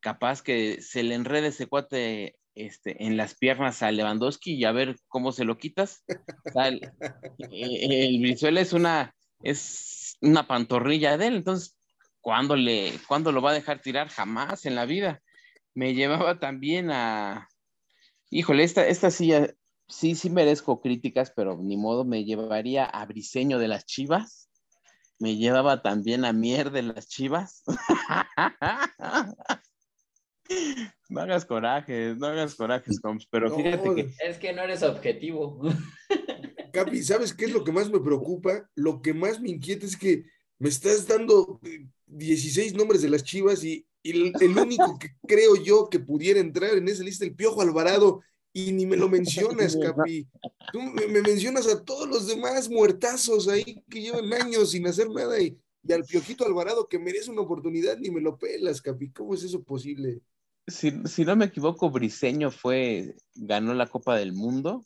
capaz 0.00 0.42
que 0.42 0.82
se 0.82 1.02
le 1.02 1.14
enrede 1.14 1.48
ese 1.48 1.66
cuate 1.66 2.36
este, 2.54 3.04
en 3.04 3.16
las 3.16 3.34
piernas 3.34 3.82
a 3.82 3.92
Lewandowski 3.92 4.54
y 4.54 4.64
a 4.64 4.72
ver 4.72 4.96
cómo 5.08 5.32
se 5.32 5.44
lo 5.44 5.56
quitas. 5.58 6.04
el, 6.54 6.92
el, 7.50 8.58
es 8.58 8.72
una, 8.72 9.14
es 9.42 10.18
una 10.20 10.46
pantorrilla 10.46 11.16
de 11.16 11.28
él, 11.28 11.36
entonces 11.36 11.76
¿cuándo, 12.20 12.56
le, 12.56 12.92
¿cuándo 13.08 13.32
lo 13.32 13.42
va 13.42 13.50
a 13.50 13.54
dejar 13.54 13.80
tirar? 13.80 14.08
Jamás 14.08 14.66
en 14.66 14.74
la 14.74 14.86
vida. 14.86 15.22
Me 15.74 15.94
llevaba 15.94 16.38
también 16.38 16.90
a, 16.90 17.48
híjole, 18.30 18.64
esta, 18.64 18.86
esta 18.86 19.10
sí, 19.10 19.32
sí, 19.88 20.14
sí 20.14 20.30
merezco 20.30 20.80
críticas, 20.80 21.32
pero 21.34 21.58
ni 21.60 21.76
modo, 21.76 22.04
me 22.04 22.24
llevaría 22.24 22.84
a 22.84 23.04
Briseño 23.06 23.58
de 23.58 23.68
las 23.68 23.86
Chivas. 23.86 24.48
Me 25.18 25.36
llevaba 25.36 25.82
también 25.82 26.24
a 26.24 26.32
Mier 26.32 26.70
de 26.70 26.82
las 26.82 27.08
Chivas. 27.08 27.62
No 31.08 31.20
hagas 31.20 31.44
corajes, 31.44 32.16
no 32.18 32.26
hagas 32.26 32.54
corajes, 32.54 33.00
pero 33.30 33.54
fíjate 33.54 33.94
que... 33.94 34.14
Es 34.24 34.38
que 34.38 34.52
no 34.52 34.62
eres 34.62 34.82
objetivo. 34.82 35.60
Capi, 36.72 37.02
¿sabes 37.02 37.34
qué 37.34 37.46
es 37.46 37.52
lo 37.52 37.64
que 37.64 37.72
más 37.72 37.90
me 37.90 38.00
preocupa? 38.00 38.68
Lo 38.74 39.02
que 39.02 39.12
más 39.12 39.40
me 39.40 39.50
inquieta 39.50 39.86
es 39.86 39.96
que 39.96 40.24
me 40.60 40.68
estás 40.68 41.08
dando 41.08 41.58
16 42.06 42.74
nombres 42.74 43.02
de 43.02 43.08
las 43.08 43.24
chivas 43.24 43.64
y, 43.64 43.84
el, 44.02 44.32
único 44.56 44.98
que 44.98 45.08
creo 45.26 45.56
yo 45.56 45.88
que 45.90 45.98
pudiera 45.98 46.38
entrar 46.38 46.74
en 46.76 46.86
esa 46.88 47.02
lista, 47.02 47.24
el 47.24 47.34
Piojo 47.34 47.62
Alvarado, 47.62 48.22
y 48.52 48.72
ni 48.72 48.86
me 48.86 48.96
lo 48.96 49.08
mencionas, 49.08 49.76
Capi. 49.82 50.28
Tú 50.72 50.80
me, 50.80 51.06
mencionas 51.06 51.66
a 51.66 51.82
todos 51.82 52.08
los 52.08 52.26
demás 52.26 52.68
muertazos 52.68 53.48
ahí 53.48 53.82
que 53.88 54.02
llevan 54.02 54.32
años 54.32 54.70
sin 54.70 54.86
hacer 54.86 55.08
nada 55.10 55.40
y, 55.40 55.58
y 55.82 55.92
al 55.92 56.04
Piojito 56.04 56.44
Alvarado 56.44 56.88
que 56.88 56.98
merece 56.98 57.30
una 57.30 57.42
oportunidad, 57.42 57.98
ni 57.98 58.10
me 58.10 58.20
lo 58.20 58.36
pelas, 58.38 58.82
Capi. 58.82 59.10
¿Cómo 59.10 59.34
es 59.34 59.42
eso 59.42 59.62
posible? 59.62 60.20
Si, 60.66 60.92
si 61.06 61.24
no 61.24 61.36
me 61.36 61.46
equivoco, 61.46 61.90
Briseño 61.90 62.50
fue, 62.50 63.14
ganó 63.34 63.72
la 63.72 63.86
Copa 63.86 64.16
del 64.16 64.32
Mundo 64.34 64.82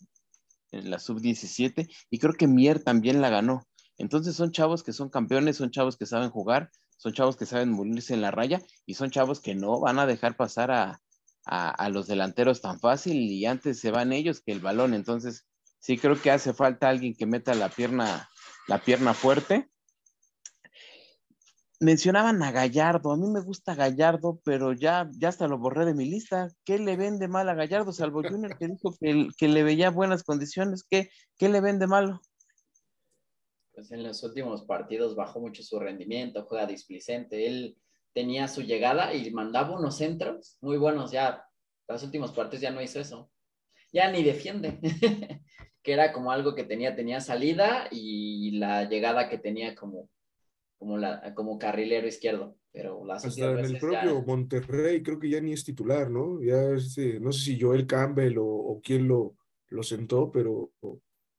en 0.71 0.91
la 0.91 0.99
sub-17 0.99 1.89
y 2.11 2.19
creo 2.19 2.35
que 2.35 2.47
Mier 2.47 2.83
también 2.83 3.21
la 3.21 3.31
ganó. 3.31 3.67
Entonces 3.99 4.37
son 4.37 4.53
chavos 4.53 4.83
que 4.83 4.93
son 4.93 5.09
campeones, 5.09 5.57
son 5.57 5.71
chavos 5.71 5.97
que 5.97 6.07
saben 6.07 6.31
jugar, 6.31 6.71
son 6.97 7.13
chavos 7.13 7.37
que 7.37 7.47
saben 7.47 7.71
morirse 7.71 8.15
en 8.15 8.21
la 8.23 8.31
raya 8.31 8.61
y 8.87 8.95
son 8.95 9.11
chavos 9.11 9.41
que 9.41 9.55
no 9.55 9.81
van 9.81 9.99
a 9.99 10.07
dejar 10.07 10.37
pasar 10.37 10.71
a, 10.71 11.01
a, 11.45 11.89
los 11.91 12.07
delanteros 12.07 12.61
tan 12.61 12.81
fácil 12.81 13.17
y 13.17 13.47
antes 13.47 13.79
se 13.79 13.91
van 13.91 14.13
ellos 14.13 14.41
que 14.41 14.53
el 14.53 14.61
balón. 14.61 14.95
Entonces 14.95 15.47
sí 15.81 15.99
creo 15.99 16.21
que 16.21 16.31
hace 16.31 16.55
falta 16.55 16.89
alguien 16.89 17.15
que 17.15 17.27
meta 17.27 17.55
la 17.55 17.69
pierna, 17.69 18.29
la 18.67 18.79
pierna 18.79 19.15
fuerte 19.15 19.71
mencionaban 21.85 22.43
a 22.43 22.51
Gallardo, 22.51 23.13
a 23.13 23.17
mí 23.17 23.29
me 23.29 23.41
gusta 23.41 23.75
Gallardo, 23.75 24.41
pero 24.45 24.73
ya, 24.73 25.09
ya 25.13 25.29
hasta 25.29 25.47
lo 25.47 25.59
borré 25.59 25.85
de 25.85 25.95
mi 25.95 26.07
lista. 26.07 26.49
¿Qué 26.65 26.79
le 26.79 26.97
vende 26.97 27.29
mal 27.29 27.49
a 27.49 27.55
Gallardo? 27.55 27.93
Salvo 27.93 28.23
Junior 28.23 28.57
que 28.57 28.69
dijo 28.69 28.97
que, 28.99 29.29
que 29.37 29.49
le 29.49 29.63
veía 29.63 29.91
buenas 29.91 30.25
condiciones. 30.25 30.85
¿Qué, 30.89 31.11
¿Qué 31.37 31.49
le 31.49 31.61
vende 31.61 31.87
malo? 31.87 32.21
Pues 33.75 33.91
en 33.91 34.03
los 34.03 34.23
últimos 34.23 34.63
partidos 34.63 35.17
bajó 35.17 35.41
mucho 35.41 35.63
su 35.63 35.79
rendimiento, 35.79 36.45
juega 36.45 36.67
displicente. 36.67 37.47
Él 37.47 37.77
tenía 38.13 38.49
su 38.49 38.63
llegada 38.63 39.15
y 39.15 39.31
mandaba 39.31 39.79
unos 39.79 39.97
centros 39.97 40.59
muy 40.61 40.77
buenos. 40.77 41.11
Ya, 41.11 41.45
los 41.89 42.03
últimos 42.03 42.33
partidos 42.33 42.63
ya 42.63 42.71
no 42.71 42.83
hizo 42.83 43.01
eso. 43.01 43.31
Ya 43.93 44.11
ni 44.11 44.23
defiende. 44.23 44.79
que 45.83 45.93
era 45.93 46.13
como 46.13 46.31
algo 46.31 46.55
que 46.55 46.65
tenía, 46.65 46.97
tenía 46.97 47.21
salida 47.21 47.89
y 47.91 48.53
la 48.53 48.89
llegada 48.89 49.29
que 49.29 49.39
tenía 49.39 49.75
como 49.75 50.09
como, 50.85 50.99
la, 50.99 51.35
como 51.35 51.59
carrilero 51.59 52.07
izquierdo. 52.07 52.57
Pero 52.73 53.11
Hasta 53.11 53.53
en 53.53 53.59
el 53.59 53.79
propio 53.79 54.23
Monterrey 54.23 55.03
creo 55.03 55.19
que 55.19 55.31
ya 55.31 55.41
ni 55.41 55.53
es 55.53 55.65
titular, 55.65 56.11
¿no? 56.11 56.43
Ya 56.43 56.73
este, 56.73 57.21
no 57.21 57.33
sé 57.33 57.45
si 57.45 57.61
Joel 57.61 57.87
Campbell 57.87 58.37
o, 58.39 58.47
o 58.47 58.81
quién 58.83 59.07
lo, 59.07 59.37
lo 59.69 59.83
sentó, 59.85 60.33
pero 60.33 60.73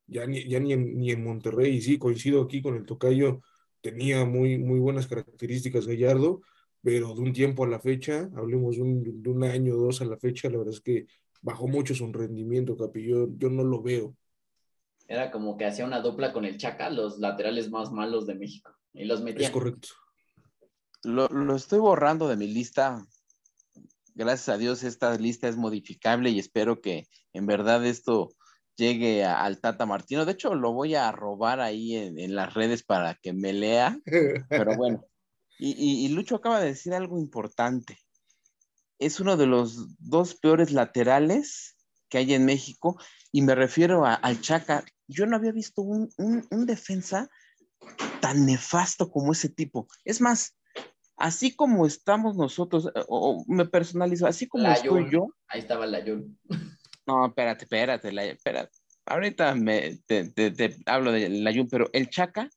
ya 0.08 0.26
ni, 0.26 0.48
ya 0.48 0.60
ni, 0.60 0.74
en, 0.74 0.98
ni 0.98 1.12
en 1.12 1.24
Monterrey, 1.24 1.76
y 1.76 1.82
sí, 1.82 1.98
coincido 1.98 2.42
aquí 2.44 2.62
con 2.62 2.76
el 2.76 2.86
tocayo, 2.86 3.42
tenía 3.82 4.26
muy, 4.26 4.58
muy 4.58 4.80
buenas 4.80 5.08
características 5.08 5.88
Gallardo, 5.88 6.42
pero 6.82 7.14
de 7.16 7.22
un 7.22 7.34
tiempo 7.34 7.64
a 7.64 7.68
la 7.68 7.80
fecha, 7.80 8.30
hablemos 8.36 8.76
de 8.76 8.82
un, 8.84 9.24
de 9.24 9.30
un 9.30 9.44
año 9.44 9.76
o 9.76 9.78
dos 9.78 10.02
a 10.02 10.06
la 10.06 10.18
fecha, 10.18 10.50
la 10.50 10.58
verdad 10.58 10.74
es 10.74 10.82
que 10.82 11.08
bajó 11.42 11.68
mucho 11.68 11.94
su 11.94 12.12
rendimiento, 12.12 12.76
Capi, 12.76 13.08
yo, 13.08 13.28
yo 13.38 13.50
no 13.50 13.64
lo 13.64 13.82
veo. 13.82 14.16
Era 15.08 15.30
como 15.30 15.58
que 15.58 15.66
hacía 15.66 15.86
una 15.86 16.02
dupla 16.02 16.34
con 16.34 16.46
el 16.46 16.58
Chaca, 16.58 16.90
los 16.90 17.20
laterales 17.20 17.70
más 17.70 17.92
malos 17.92 18.26
de 18.26 18.36
México. 18.36 18.72
Y 18.94 19.06
los 19.06 19.22
metía. 19.22 19.48
Es 19.48 19.54
correcto. 19.54 19.90
Lo, 21.04 21.28
lo, 21.28 21.56
estoy 21.56 21.78
borrando 21.78 22.28
de 22.28 22.38
mi 22.38 22.48
lista. 22.48 23.06
Gracias 24.16 24.50
a 24.50 24.58
Dios 24.58 24.84
esta 24.84 25.16
lista 25.18 25.48
es 25.48 25.58
modificable 25.58 26.32
y 26.32 26.40
espero 26.40 26.82
que 26.82 27.08
en 27.34 27.46
verdad 27.46 27.86
esto 27.86 28.30
llegue 28.76 29.24
al 29.24 29.60
Tata 29.60 29.86
Martino. 29.86 30.26
De 30.26 30.34
hecho, 30.34 30.56
lo 30.56 30.74
voy 30.74 30.96
a 30.96 31.12
robar 31.12 31.60
ahí 31.60 31.96
en, 31.96 32.36
las 32.36 32.54
redes 32.54 32.84
para 32.84 33.16
que 33.16 33.34
me 33.34 33.54
lea. 33.54 34.00
Pero 34.50 34.76
bueno. 34.78 35.06
Y, 35.58 36.06
y, 36.06 36.10
Lucho 36.10 36.36
acaba 36.36 36.60
de 36.60 36.68
decir 36.68 36.94
algo 36.94 37.18
importante. 37.18 37.98
Es 39.00 39.20
uno 39.20 39.38
de 39.38 39.46
los 39.46 39.98
dos 40.00 40.36
peores 40.36 40.72
laterales 40.72 41.78
que 42.10 42.18
hay 42.18 42.34
en 42.34 42.46
México 42.46 43.00
y 43.32 43.42
me 43.42 43.56
refiero 43.56 44.06
a, 44.06 44.16
al 44.16 44.42
Chaca. 44.42 44.84
Yo 45.08 45.26
no 45.26 45.38
había 45.38 45.52
visto 45.54 45.82
un, 45.82 46.10
un, 46.18 46.46
un 46.52 46.66
defensa 46.66 47.30
tan 48.20 48.46
nefasto 48.46 49.10
como 49.10 49.32
ese 49.32 49.50
tipo. 49.50 49.88
Es 50.04 50.20
más, 50.20 50.58
así 51.18 51.56
como 51.56 51.86
estamos 51.86 52.36
nosotros, 52.36 52.88
eh, 52.88 53.04
o, 53.08 53.44
me 53.48 53.66
personalizo, 53.66 54.28
así 54.28 54.48
como 54.48 54.68
estoy 54.68 55.10
yo. 55.12 55.28
Ahí 55.48 55.60
estaba 55.60 55.86
la 55.86 56.04
Yun. 56.04 56.38
No, 57.08 57.26
espérate, 57.28 57.66
espérate, 57.66 58.10
espérate. 58.32 58.78
Ahorita 59.06 59.54
me, 59.54 60.00
te, 60.08 60.30
te, 60.30 60.78
hablo 60.88 61.12
de 61.12 61.30
la 61.30 61.52
pero 61.70 61.90
el 61.94 62.10
Chaca, 62.10 62.50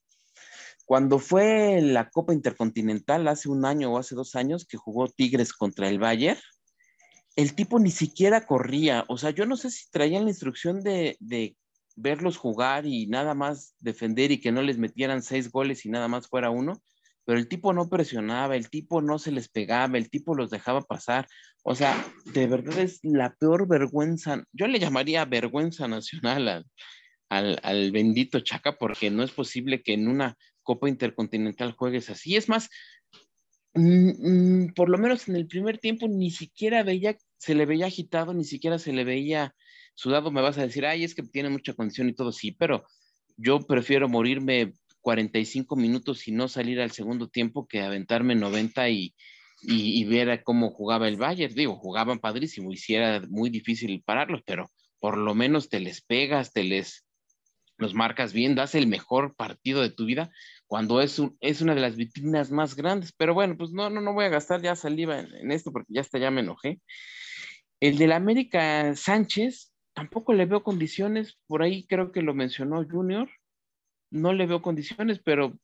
cuando 0.86 1.18
fue 1.18 1.82
la 1.82 2.08
Copa 2.08 2.32
Intercontinental 2.32 3.28
hace 3.28 3.50
un 3.50 3.66
año 3.66 3.92
o 3.92 3.98
hace 3.98 4.14
dos 4.14 4.34
años 4.34 4.64
que 4.64 4.78
jugó 4.78 5.08
Tigres 5.08 5.52
contra 5.52 5.88
el 5.88 5.98
Bayern, 5.98 6.40
el 7.36 7.54
tipo 7.54 7.78
ni 7.78 7.90
siquiera 7.90 8.46
corría. 8.46 9.04
O 9.08 9.18
sea, 9.18 9.30
yo 9.30 9.44
no 9.44 9.56
sé 9.56 9.70
si 9.70 9.90
traían 9.90 10.24
la 10.24 10.30
instrucción 10.30 10.82
de, 10.82 11.18
de 11.20 11.56
verlos 11.94 12.38
jugar 12.38 12.86
y 12.86 13.06
nada 13.06 13.34
más 13.34 13.74
defender 13.80 14.30
y 14.30 14.40
que 14.40 14.52
no 14.52 14.62
les 14.62 14.78
metieran 14.78 15.22
seis 15.22 15.50
goles 15.50 15.84
y 15.84 15.90
nada 15.90 16.08
más 16.08 16.28
fuera 16.28 16.50
uno, 16.50 16.80
pero 17.24 17.38
el 17.38 17.48
tipo 17.48 17.74
no 17.74 17.90
presionaba, 17.90 18.56
el 18.56 18.70
tipo 18.70 19.02
no 19.02 19.18
se 19.18 19.32
les 19.32 19.48
pegaba, 19.48 19.98
el 19.98 20.08
tipo 20.08 20.34
los 20.34 20.48
dejaba 20.48 20.80
pasar. 20.80 21.28
O 21.70 21.74
sea, 21.74 22.02
de 22.24 22.46
verdad 22.46 22.78
es 22.78 22.98
la 23.02 23.34
peor 23.34 23.68
vergüenza, 23.68 24.42
yo 24.52 24.66
le 24.66 24.78
llamaría 24.78 25.26
vergüenza 25.26 25.86
nacional 25.86 26.64
al, 27.28 27.60
al, 27.62 27.92
bendito 27.92 28.40
Chaca, 28.40 28.78
porque 28.78 29.10
no 29.10 29.22
es 29.22 29.32
posible 29.32 29.82
que 29.82 29.92
en 29.92 30.08
una 30.08 30.34
Copa 30.62 30.88
Intercontinental 30.88 31.72
juegues 31.72 32.08
así. 32.08 32.36
Es 32.36 32.48
más, 32.48 32.70
mm, 33.74 34.62
mm, 34.62 34.74
por 34.74 34.88
lo 34.88 34.96
menos 34.96 35.28
en 35.28 35.36
el 35.36 35.46
primer 35.46 35.76
tiempo 35.76 36.08
ni 36.08 36.30
siquiera 36.30 36.82
veía, 36.82 37.18
se 37.36 37.54
le 37.54 37.66
veía 37.66 37.84
agitado, 37.84 38.32
ni 38.32 38.44
siquiera 38.44 38.78
se 38.78 38.94
le 38.94 39.04
veía 39.04 39.54
Sudado 39.94 40.30
me 40.30 40.40
vas 40.40 40.56
a 40.56 40.62
decir, 40.62 40.86
ay, 40.86 41.04
es 41.04 41.14
que 41.14 41.22
tiene 41.22 41.50
mucha 41.50 41.74
condición 41.74 42.08
y 42.08 42.14
todo, 42.14 42.32
sí, 42.32 42.52
pero 42.52 42.86
yo 43.36 43.66
prefiero 43.66 44.08
morirme 44.08 44.72
45 45.02 45.76
minutos 45.76 46.28
y 46.28 46.32
no 46.32 46.48
salir 46.48 46.80
al 46.80 46.92
segundo 46.92 47.28
tiempo 47.28 47.66
que 47.66 47.82
aventarme 47.82 48.36
90 48.36 48.88
y, 48.88 49.14
y, 49.60 50.04
ver 50.04 50.42
cómo 50.44 50.70
jugaba 50.70 51.08
el 51.08 51.16
Bayern. 51.16 51.54
Digo, 51.54 51.76
jugaban 51.76 52.18
padrísimo 52.18 52.72
y 52.72 52.76
sí 52.76 52.94
era 52.94 53.20
muy 53.28 53.50
difícil 53.50 54.02
pararlos, 54.04 54.42
pero 54.44 54.70
por 55.00 55.16
lo 55.16 55.34
menos 55.34 55.68
te 55.68 55.80
les 55.80 56.00
pegas, 56.00 56.52
te 56.52 56.64
les 56.64 57.04
los 57.76 57.94
marcas 57.94 58.32
bien, 58.32 58.56
das 58.56 58.74
el 58.74 58.88
mejor 58.88 59.36
partido 59.36 59.82
de 59.82 59.90
tu 59.90 60.04
vida 60.04 60.32
cuando 60.66 61.00
es, 61.00 61.20
un, 61.20 61.36
es 61.40 61.62
una 61.62 61.76
de 61.76 61.80
las 61.80 61.94
vitrinas 61.94 62.50
más 62.50 62.74
grandes. 62.74 63.12
Pero 63.12 63.34
bueno, 63.34 63.56
pues 63.56 63.70
no, 63.70 63.88
no, 63.88 64.00
no 64.00 64.14
voy 64.14 64.24
a 64.24 64.30
gastar 64.30 64.60
ya 64.60 64.74
saliva 64.74 65.20
en, 65.20 65.32
en 65.32 65.52
esto 65.52 65.72
porque 65.72 65.94
ya 65.94 66.00
hasta 66.00 66.18
ya 66.18 66.32
me 66.32 66.40
enojé. 66.40 66.80
El 67.80 67.96
del 67.96 68.10
América 68.10 68.96
Sánchez, 68.96 69.72
tampoco 69.92 70.32
le 70.32 70.46
veo 70.46 70.64
condiciones, 70.64 71.38
por 71.46 71.62
ahí 71.62 71.86
creo 71.86 72.10
que 72.10 72.22
lo 72.22 72.34
mencionó 72.34 72.84
Junior, 72.84 73.30
no 74.10 74.32
le 74.32 74.46
veo 74.46 74.60
condiciones, 74.60 75.20
pero 75.20 75.56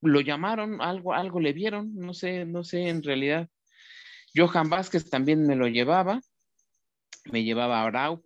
lo 0.00 0.20
llamaron, 0.20 0.80
algo, 0.80 1.14
algo 1.14 1.40
le 1.40 1.52
vieron, 1.52 1.94
no 1.94 2.14
sé, 2.14 2.44
no 2.44 2.64
sé 2.64 2.88
en 2.88 3.02
realidad. 3.02 3.48
Johan 4.34 4.68
Vázquez 4.68 5.08
también 5.10 5.46
me 5.46 5.56
lo 5.56 5.68
llevaba, 5.68 6.20
me 7.24 7.44
llevaba 7.44 7.84
a 7.84 8.20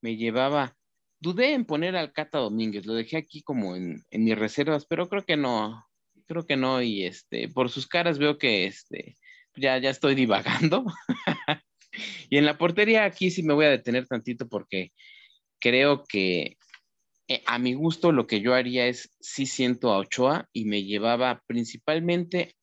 me 0.00 0.16
llevaba, 0.16 0.76
dudé 1.20 1.52
en 1.52 1.64
poner 1.64 1.96
al 1.96 2.12
Cata 2.12 2.38
Domínguez, 2.38 2.86
lo 2.86 2.94
dejé 2.94 3.18
aquí 3.18 3.42
como 3.42 3.76
en, 3.76 4.02
en 4.10 4.24
mis 4.24 4.38
reservas, 4.38 4.86
pero 4.86 5.08
creo 5.08 5.24
que 5.24 5.36
no, 5.36 5.86
creo 6.26 6.46
que 6.46 6.56
no, 6.56 6.82
y 6.82 7.04
este, 7.04 7.48
por 7.48 7.70
sus 7.70 7.86
caras 7.86 8.18
veo 8.18 8.38
que 8.38 8.66
este, 8.66 9.16
ya, 9.56 9.78
ya 9.78 9.90
estoy 9.90 10.14
divagando. 10.14 10.84
Y 12.30 12.38
en 12.38 12.46
la 12.46 12.56
portería 12.56 13.04
aquí 13.04 13.32
sí 13.32 13.42
me 13.42 13.52
voy 13.52 13.66
a 13.66 13.70
detener 13.70 14.06
tantito 14.06 14.48
porque 14.48 14.92
creo 15.58 16.04
que 16.04 16.56
eh, 17.30 17.44
a 17.46 17.60
mi 17.60 17.74
gusto 17.74 18.10
lo 18.10 18.26
que 18.26 18.40
yo 18.40 18.54
haría 18.54 18.88
es 18.88 19.16
sí 19.20 19.46
siento 19.46 19.92
a 19.92 19.98
Ochoa 19.98 20.48
y 20.52 20.64
me 20.64 20.82
llevaba 20.82 21.44
principalmente, 21.46 22.56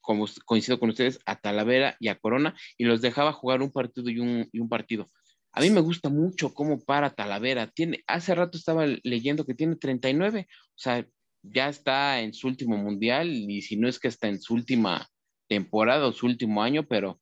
como 0.00 0.26
coincido 0.44 0.78
con 0.78 0.90
ustedes, 0.90 1.18
a 1.26 1.40
Talavera 1.40 1.96
y 1.98 2.06
a 2.06 2.14
Corona 2.14 2.54
y 2.78 2.84
los 2.84 3.00
dejaba 3.00 3.32
jugar 3.32 3.62
un 3.62 3.72
partido 3.72 4.08
y 4.08 4.20
un, 4.20 4.68
partido. 4.68 5.08
A 5.50 5.60
mí 5.60 5.70
me 5.70 5.80
gusta 5.80 6.08
mucho 6.08 6.54
cómo 6.54 6.78
para 6.78 7.10
Talavera. 7.10 7.66
Tiene, 7.66 8.04
hace 8.06 8.32
rato 8.36 8.56
estaba 8.56 8.86
leyendo 9.02 9.44
que 9.44 9.54
tiene 9.54 9.74
39, 9.74 10.46
o 10.48 10.54
sea, 10.76 11.04
ya 11.42 11.68
está 11.68 12.20
en 12.20 12.32
su 12.32 12.46
último 12.46 12.76
mundial 12.76 13.28
y 13.28 13.60
si 13.62 13.76
no 13.76 13.88
es 13.88 13.98
que 13.98 14.06
está 14.06 14.28
en 14.28 14.40
su 14.40 14.54
última 14.54 15.08
temporada 15.48 16.06
o 16.06 16.12
su 16.12 16.26
último 16.26 16.62
año, 16.62 16.86
pero 16.86 17.20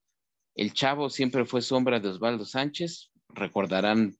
el 0.54 0.74
chavo 0.74 1.08
siempre 1.08 1.46
fue 1.46 1.62
sombra 1.62 1.98
de 1.98 2.10
Osvaldo 2.10 2.44
Sánchez. 2.44 3.10
Recordarán, 3.30 4.18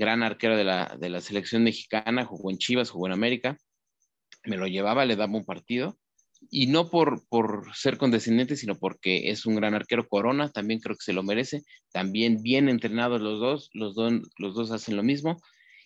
gran 0.00 0.24
arquero 0.24 0.56
de 0.56 0.64
la, 0.64 0.96
de 0.98 1.10
la 1.10 1.20
selección 1.20 1.62
mexicana, 1.62 2.24
jugó 2.24 2.50
en 2.50 2.58
Chivas, 2.58 2.90
jugó 2.90 3.06
en 3.06 3.12
América. 3.12 3.58
Me 4.44 4.56
lo 4.56 4.66
llevaba, 4.66 5.04
le 5.04 5.14
daba 5.14 5.36
un 5.36 5.44
partido. 5.44 5.98
Y 6.50 6.68
no 6.68 6.88
por, 6.88 7.28
por 7.28 7.66
ser 7.74 7.98
condescendiente, 7.98 8.56
sino 8.56 8.74
porque 8.74 9.30
es 9.30 9.44
un 9.44 9.56
gran 9.56 9.74
arquero. 9.74 10.08
Corona 10.08 10.50
también 10.50 10.80
creo 10.80 10.96
que 10.96 11.04
se 11.04 11.12
lo 11.12 11.22
merece. 11.22 11.62
También 11.92 12.42
bien 12.42 12.70
entrenados 12.70 13.20
los 13.20 13.38
dos, 13.38 13.70
los, 13.74 13.94
los 14.38 14.54
dos 14.54 14.70
hacen 14.70 14.96
lo 14.96 15.02
mismo. 15.02 15.36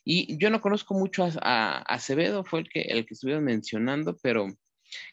Y 0.05 0.39
yo 0.39 0.51
no 0.51 0.61
conozco 0.61 0.95
mucho 0.95 1.27
a, 1.43 1.79
Acevedo, 1.79 2.45
fue 2.45 2.61
el 2.61 2.69
que, 2.69 2.83
el 2.83 3.07
que 3.07 3.15
estuvieron 3.15 3.45
mencionando, 3.45 4.17
pero 4.23 4.47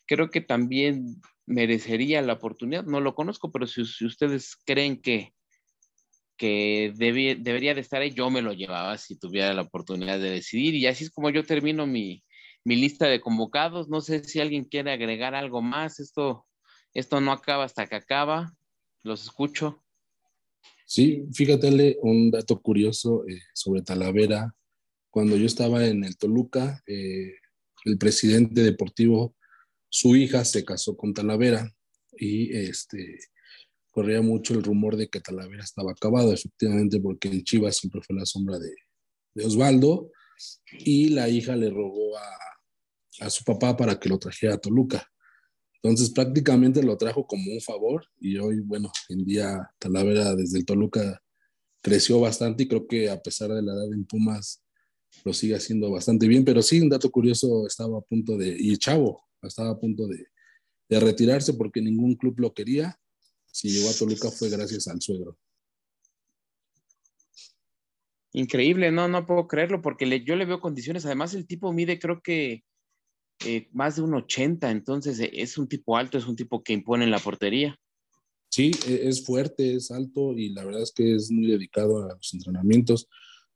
creo 0.05 0.29
que 0.29 0.41
también 0.41 1.21
merecería 1.47 2.21
la 2.21 2.33
oportunidad. 2.33 2.83
No 2.83 2.99
lo 2.99 3.15
conozco, 3.15 3.51
pero 3.51 3.65
si, 3.67 3.81
ustedes 4.05 4.57
creen 4.65 5.01
que, 5.01 5.33
que 6.41 6.91
debería 6.95 7.75
de 7.75 7.81
estar 7.81 8.01
ahí, 8.01 8.09
yo 8.09 8.31
me 8.31 8.41
lo 8.41 8.51
llevaba 8.51 8.97
si 8.97 9.15
tuviera 9.15 9.53
la 9.53 9.61
oportunidad 9.61 10.19
de 10.19 10.31
decidir. 10.31 10.73
Y 10.73 10.87
así 10.87 11.03
es 11.03 11.11
como 11.11 11.29
yo 11.29 11.45
termino 11.45 11.85
mi, 11.85 12.23
lista 12.65 13.05
de 13.05 13.21
convocados. 13.21 13.89
No 13.89 14.01
sé 14.01 14.23
si 14.23 14.39
alguien 14.39 14.63
quiere 14.63 14.91
agregar 14.91 15.35
algo 15.35 15.61
más. 15.61 15.99
Esto, 15.99 16.47
esto 16.95 17.21
no 17.21 17.31
acaba 17.31 17.65
hasta 17.65 17.85
que 17.85 17.93
acaba. 17.93 18.55
Los 19.03 19.21
escucho. 19.21 19.83
Sí, 20.87 21.27
fíjate, 21.31 21.99
un 22.01 22.31
dato 22.31 22.59
curioso 22.59 23.23
eh, 23.27 23.39
sobre 23.53 23.83
Talavera. 23.83 24.55
Cuando 25.11 25.37
yo 25.37 25.45
estaba 25.45 25.85
en 25.85 26.03
el 26.03 26.17
Toluca, 26.17 26.81
eh, 26.87 27.35
el 27.85 27.99
presidente 27.99 28.63
deportivo 28.63 29.35
su 29.89 30.15
hija 30.15 30.43
se 30.43 30.65
casó 30.65 30.97
con 30.97 31.13
Talavera 31.13 31.71
y 32.13 32.51
este, 32.57 33.19
corría 33.91 34.21
mucho 34.21 34.53
el 34.53 34.63
rumor 34.63 34.95
de 34.95 35.09
que 35.09 35.19
Talavera 35.19 35.63
estaba 35.63 35.91
acabado, 35.91 36.33
efectivamente, 36.33 36.99
porque 36.99 37.27
en 37.27 37.43
Chivas 37.43 37.77
siempre 37.77 38.01
fue 38.01 38.15
la 38.15 38.25
sombra 38.25 38.57
de, 38.57 38.73
Osvaldo 39.45 40.11
y 40.79 41.09
la 41.09 41.29
hija 41.29 41.55
le 41.55 41.69
rogó 41.69 42.17
a, 42.17 43.29
su 43.29 43.43
papá 43.43 43.77
para 43.77 43.99
que 43.99 44.09
lo 44.09 44.17
trajera 44.17 44.55
a 44.55 44.57
Toluca. 44.57 45.07
Entonces 45.75 46.09
prácticamente 46.09 46.83
lo 46.83 46.97
trajo 46.97 47.25
como 47.25 47.51
un 47.51 47.61
favor 47.61 48.05
y 48.19 48.37
hoy, 48.37 48.59
bueno, 48.59 48.91
en 49.09 49.23
día 49.23 49.69
Talavera 49.79 50.35
desde 50.35 50.59
el 50.59 50.65
Toluca 50.65 51.21
creció 51.81 52.19
bastante 52.19 52.63
y 52.63 52.67
creo 52.67 52.87
que 52.87 53.09
a 53.09 53.21
pesar 53.21 53.51
de 53.51 53.61
la 53.61 53.73
edad 53.73 53.93
en 53.93 54.05
Pumas 54.05 54.61
lo 55.23 55.33
sigue 55.33 55.55
haciendo 55.55 55.91
bastante 55.91 56.27
bien, 56.27 56.43
pero 56.45 56.61
sí, 56.61 56.79
un 56.79 56.89
dato 56.89 57.09
curioso, 57.11 57.67
estaba 57.67 57.99
a 57.99 58.01
punto 58.01 58.37
de, 58.37 58.55
y 58.57 58.77
Chavo, 58.77 59.23
estaba 59.41 59.71
a 59.71 59.79
punto 59.79 60.07
de, 60.07 60.27
retirarse 60.99 61.53
porque 61.53 61.81
ningún 61.81 62.15
club 62.15 62.37
lo 62.37 62.53
quería. 62.53 62.99
Si 63.51 63.69
llegó 63.69 63.89
a 63.89 63.93
Toluca 63.93 64.31
fue 64.31 64.49
gracias 64.49 64.87
al 64.87 65.01
suegro. 65.01 65.37
Increíble, 68.33 68.91
no, 68.91 69.07
no 69.07 69.25
puedo 69.25 69.47
creerlo 69.47 69.81
porque 69.81 70.23
yo 70.23 70.35
le 70.35 70.45
veo 70.45 70.61
condiciones. 70.61 71.05
Además, 71.05 71.33
el 71.33 71.45
tipo 71.45 71.73
mide 71.73 71.99
creo 71.99 72.21
que 72.21 72.63
eh, 73.45 73.67
más 73.73 73.95
de 73.95 74.03
un 74.03 74.13
80, 74.13 74.71
entonces 74.71 75.19
eh, 75.19 75.31
es 75.33 75.57
un 75.57 75.67
tipo 75.67 75.97
alto, 75.97 76.17
es 76.17 76.27
un 76.27 76.35
tipo 76.35 76.63
que 76.63 76.73
impone 76.73 77.03
en 77.03 77.11
la 77.11 77.19
portería. 77.19 77.77
Sí, 78.49 78.71
e, 78.87 79.07
es 79.07 79.25
fuerte, 79.25 79.75
es 79.75 79.91
alto 79.91 80.37
y 80.37 80.49
la 80.49 80.63
verdad 80.63 80.83
es 80.83 80.91
que 80.91 81.15
es 81.15 81.31
muy 81.31 81.47
dedicado 81.47 82.03
a 82.03 82.15
los 82.15 82.33
entrenamientos. 82.33 83.07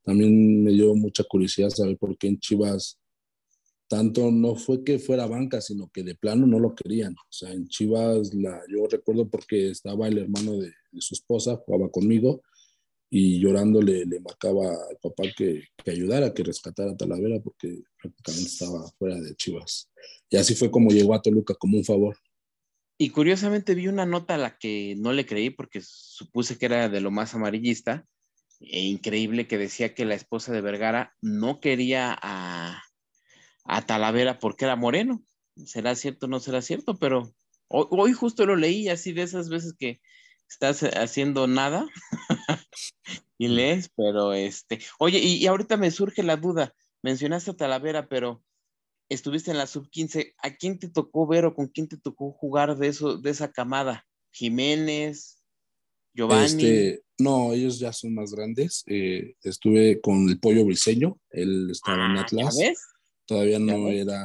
También 0.04 0.64
me 0.64 0.72
dio 0.72 0.94
mucha 0.96 1.24
curiosidad 1.24 1.70
saber 1.70 1.98
por 1.98 2.18
qué 2.18 2.28
en 2.28 2.40
Chivas 2.40 3.00
tanto 3.88 4.32
no 4.32 4.56
fue 4.56 4.84
que 4.84 5.00
fuera 5.00 5.28
banca, 5.28 5.62
sino 5.62 5.90
que 5.90 6.04
de 6.04 6.16
plano 6.16 6.48
no 6.48 6.60
lo 6.60 6.74
querían. 6.74 7.14
O 7.14 7.32
sea, 7.32 7.52
en 7.52 7.68
Chivas, 7.68 8.34
la, 8.34 8.62
yo 8.68 8.88
recuerdo 8.88 9.30
porque 9.30 9.70
estaba 9.70 10.08
el 10.08 10.18
hermano 10.18 10.58
de, 10.58 10.74
su 11.00 11.14
esposa, 11.14 11.58
jugaba 11.58 11.90
conmigo, 11.90 12.42
y 13.10 13.40
llorando 13.40 13.82
le, 13.82 14.06
le 14.06 14.20
marcaba 14.20 14.66
al 14.66 14.98
papá 15.02 15.24
que, 15.38 15.64
que, 15.84 15.92
ayudara, 15.92 16.34
que 16.34 16.44
rescatara 16.44 16.92
a 16.92 16.98
Talavera, 16.98 17.40
porque 17.40 17.84
prácticamente 18.02 18.50
estaba 18.50 18.92
fuera 18.98 19.20
de 19.20 19.36
Chivas. 19.36 19.92
Y 20.30 20.38
así 20.38 20.56
fue 20.56 20.72
como 20.72 20.92
llegó 20.92 21.14
a 21.14 21.22
Toluca, 21.22 21.54
como 21.54 21.78
un 21.78 21.84
favor. 21.84 22.18
Y 22.98 23.10
curiosamente 23.10 23.76
vi 23.76 23.88
una 23.88 24.06
nota 24.06 24.36
a 24.36 24.38
la 24.38 24.58
que 24.58 24.96
no 24.98 25.12
le 25.12 25.26
creí 25.26 25.50
porque 25.50 25.82
supuse 25.82 26.58
que 26.58 26.66
era 26.66 26.88
de 26.88 27.02
lo 27.02 27.12
más 27.12 27.36
amarillista. 27.36 28.06
E 28.62 28.82
increíble 28.82 29.48
que 29.48 29.58
decía 29.58 29.94
que 29.94 30.06
la 30.06 30.16
esposa 30.16 30.54
de 30.54 30.62
Vergara 30.62 31.14
no 31.22 31.60
quería 31.60 32.18
a, 32.22 32.82
a 33.66 33.86
Talavera 33.86 34.40
porque 34.40 34.66
era 34.66 34.76
moreno. 34.76 35.22
¿Será 35.66 35.96
cierto 35.96 36.28
o 36.28 36.30
no 36.30 36.40
será 36.40 36.62
cierto? 36.62 36.98
Pero 36.98 37.34
hoy, 37.68 38.14
justo 38.14 38.46
lo 38.46 38.56
leí 38.56 38.90
así 38.90 39.12
de 39.12 39.24
esas 39.24 39.50
veces 39.50 39.74
que 39.78 40.00
estás 40.50 40.84
haciendo 40.84 41.48
nada 41.48 41.88
y 43.38 43.48
lees, 43.48 43.90
pero 43.96 44.34
este, 44.34 44.80
oye, 45.00 45.20
y, 45.20 45.46
ahorita 45.48 45.78
me 45.78 45.92
surge 45.92 46.24
la 46.24 46.38
duda, 46.38 46.74
mencionaste 47.02 47.52
a 47.52 47.58
Talavera, 47.58 48.08
pero 48.08 48.44
estuviste 49.10 49.52
en 49.52 49.58
la 49.58 49.68
sub-15, 49.68 50.34
¿a 50.38 50.56
quién 50.56 50.78
te 50.78 50.90
tocó 50.90 51.26
ver 51.26 51.46
o 51.46 51.56
con 51.56 51.68
quién 51.68 51.88
te 51.88 51.98
tocó 51.98 52.32
jugar 52.32 52.78
de 52.78 52.88
eso, 52.88 53.18
de 53.18 53.32
esa 53.32 53.52
camada? 53.52 54.06
Jiménez, 54.32 55.42
Giovanni. 56.14 56.66
Este, 56.66 57.04
no, 57.18 57.54
ellos 57.54 57.80
ya 57.80 57.94
son 57.94 58.14
más 58.14 58.32
grandes. 58.34 58.84
Eh, 58.86 59.36
estuve 59.42 60.02
con 60.02 60.28
el 60.28 60.40
pollo 60.40 60.66
briseño, 60.66 61.18
él 61.30 61.70
estaba 61.72 62.06
en 62.06 62.18
ah, 62.18 62.22
Atlas 62.22 62.58
todavía 63.26 63.60
no 63.60 63.90
era, 63.90 64.24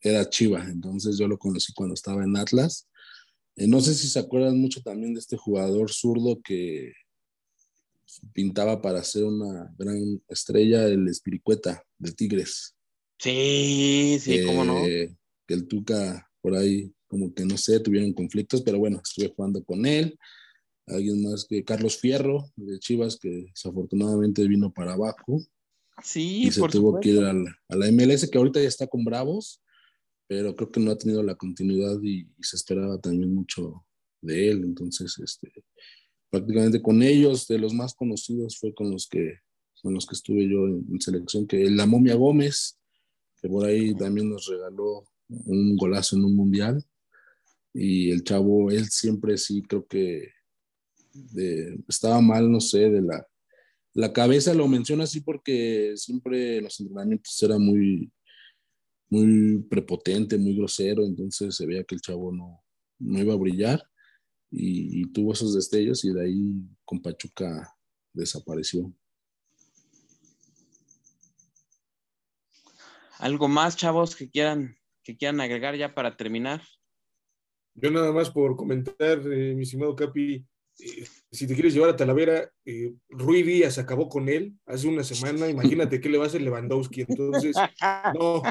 era 0.00 0.28
Chiva, 0.28 0.64
entonces 0.64 1.18
yo 1.18 1.28
lo 1.28 1.38
conocí 1.38 1.72
cuando 1.72 1.94
estaba 1.94 2.24
en 2.24 2.36
Atlas. 2.36 2.88
Eh, 3.56 3.66
no 3.66 3.80
sé 3.80 3.94
si 3.94 4.08
se 4.08 4.18
acuerdan 4.18 4.58
mucho 4.58 4.82
también 4.82 5.14
de 5.14 5.20
este 5.20 5.36
jugador 5.36 5.92
zurdo 5.92 6.40
que 6.42 6.92
pintaba 8.32 8.80
para 8.80 9.02
ser 9.02 9.24
una 9.24 9.72
gran 9.78 10.22
estrella, 10.28 10.86
el 10.86 11.08
Espiricueta 11.08 11.82
de 11.98 12.12
Tigres. 12.12 12.74
Sí, 13.18 14.18
sí, 14.20 14.44
cómo 14.44 14.64
no. 14.64 14.82
Que 14.84 15.54
el 15.54 15.66
Tuca 15.66 16.30
por 16.40 16.54
ahí, 16.54 16.92
como 17.06 17.32
que 17.32 17.44
no 17.44 17.56
sé, 17.56 17.80
tuvieron 17.80 18.12
conflictos, 18.12 18.62
pero 18.62 18.78
bueno, 18.78 19.00
estuve 19.02 19.32
jugando 19.34 19.64
con 19.64 19.86
él. 19.86 20.18
Alguien 20.86 21.22
más 21.22 21.46
que 21.46 21.64
Carlos 21.64 21.96
Fierro 21.96 22.50
de 22.56 22.78
Chivas, 22.78 23.16
que 23.16 23.46
desafortunadamente 23.54 24.46
vino 24.46 24.72
para 24.72 24.92
abajo. 24.92 25.40
Sí, 26.02 26.44
y 26.44 26.50
se 26.50 26.60
tuvo 26.68 26.98
que 27.00 27.10
ir 27.10 27.22
a 27.22 27.32
la, 27.32 27.92
MLS, 27.92 28.28
que 28.28 28.38
ahorita 28.38 28.60
ya 28.60 28.68
está 28.68 28.86
con 28.86 29.04
Bravos, 29.04 29.62
pero 30.26 30.54
creo 30.56 30.70
que 30.70 30.80
no 30.80 30.90
ha 30.90 30.98
tenido 30.98 31.22
la 31.22 31.36
continuidad 31.36 32.00
y, 32.02 32.26
se 32.40 32.56
esperaba 32.56 32.98
también 32.98 33.32
mucho 33.32 33.84
de 34.20 34.50
él. 34.50 34.64
Entonces, 34.64 35.16
este, 35.18 35.52
prácticamente 36.30 36.82
con 36.82 37.02
ellos, 37.02 37.46
de 37.46 37.58
los 37.58 37.72
más 37.72 37.94
conocidos, 37.94 38.58
fue 38.58 38.74
con 38.74 38.90
los 38.90 39.06
que, 39.08 39.38
con 39.82 39.94
los 39.94 40.06
que 40.06 40.14
estuve 40.14 40.48
yo 40.48 40.66
en, 40.66 41.00
selección, 41.00 41.46
que 41.46 41.70
la 41.70 41.86
momia 41.86 42.16
Gómez, 42.16 42.78
que 43.40 43.48
por 43.48 43.64
ahí 43.64 43.94
también 43.94 44.28
nos 44.28 44.46
regaló 44.46 45.04
un 45.28 45.76
golazo 45.76 46.16
en 46.16 46.24
un 46.24 46.34
mundial. 46.34 46.84
Y 47.72 48.10
el 48.10 48.24
chavo, 48.24 48.70
él 48.70 48.86
siempre 48.86 49.36
sí 49.36 49.62
creo 49.62 49.86
que 49.86 50.28
estaba 51.88 52.20
mal, 52.20 52.50
no 52.50 52.60
sé, 52.60 52.90
de 52.90 53.02
la, 53.02 53.26
la 53.94 54.12
cabeza 54.12 54.52
lo 54.54 54.66
menciona 54.66 55.04
así 55.04 55.20
porque 55.20 55.92
siempre 55.96 56.58
en 56.58 56.64
los 56.64 56.78
entrenamientos 56.80 57.40
era 57.42 57.58
muy, 57.58 58.12
muy 59.08 59.62
prepotente, 59.70 60.36
muy 60.36 60.56
grosero, 60.56 61.04
entonces 61.04 61.54
se 61.54 61.64
veía 61.64 61.84
que 61.84 61.94
el 61.94 62.00
chavo 62.00 62.32
no, 62.32 62.62
no 62.98 63.18
iba 63.20 63.32
a 63.32 63.38
brillar 63.38 63.82
y, 64.50 65.10
tuvo 65.12 65.32
esos 65.32 65.54
destellos 65.54 66.04
y 66.04 66.12
de 66.12 66.24
ahí 66.24 66.52
con 66.84 67.00
Pachuca 67.00 67.72
desapareció. 68.12 68.92
¿Algo 73.18 73.48
más, 73.48 73.76
chavos, 73.76 74.16
que 74.16 74.28
quieran, 74.28 74.76
que 75.02 75.16
quieran 75.16 75.40
agregar 75.40 75.76
ya 75.76 75.94
para 75.94 76.16
terminar? 76.16 76.62
Yo 77.74 77.90
nada 77.90 78.12
más 78.12 78.30
por 78.30 78.56
comentar, 78.56 79.20
eh, 79.32 79.54
mi 79.54 79.62
estimado 79.62 79.94
Capi, 79.94 80.44
eh, 80.78 81.06
si 81.30 81.46
te 81.46 81.54
quieres 81.54 81.74
llevar 81.74 81.90
a 81.90 81.96
Talavera, 81.96 82.50
eh, 82.64 82.94
Rui 83.08 83.42
Díaz 83.42 83.78
acabó 83.78 84.08
con 84.08 84.28
él 84.28 84.54
hace 84.66 84.88
una 84.88 85.04
semana, 85.04 85.48
imagínate 85.48 86.00
qué 86.00 86.08
le 86.08 86.18
va 86.18 86.24
a 86.24 86.26
hacer 86.26 86.42
Lewandowski, 86.42 87.02
entonces 87.08 87.56
no, 88.14 88.42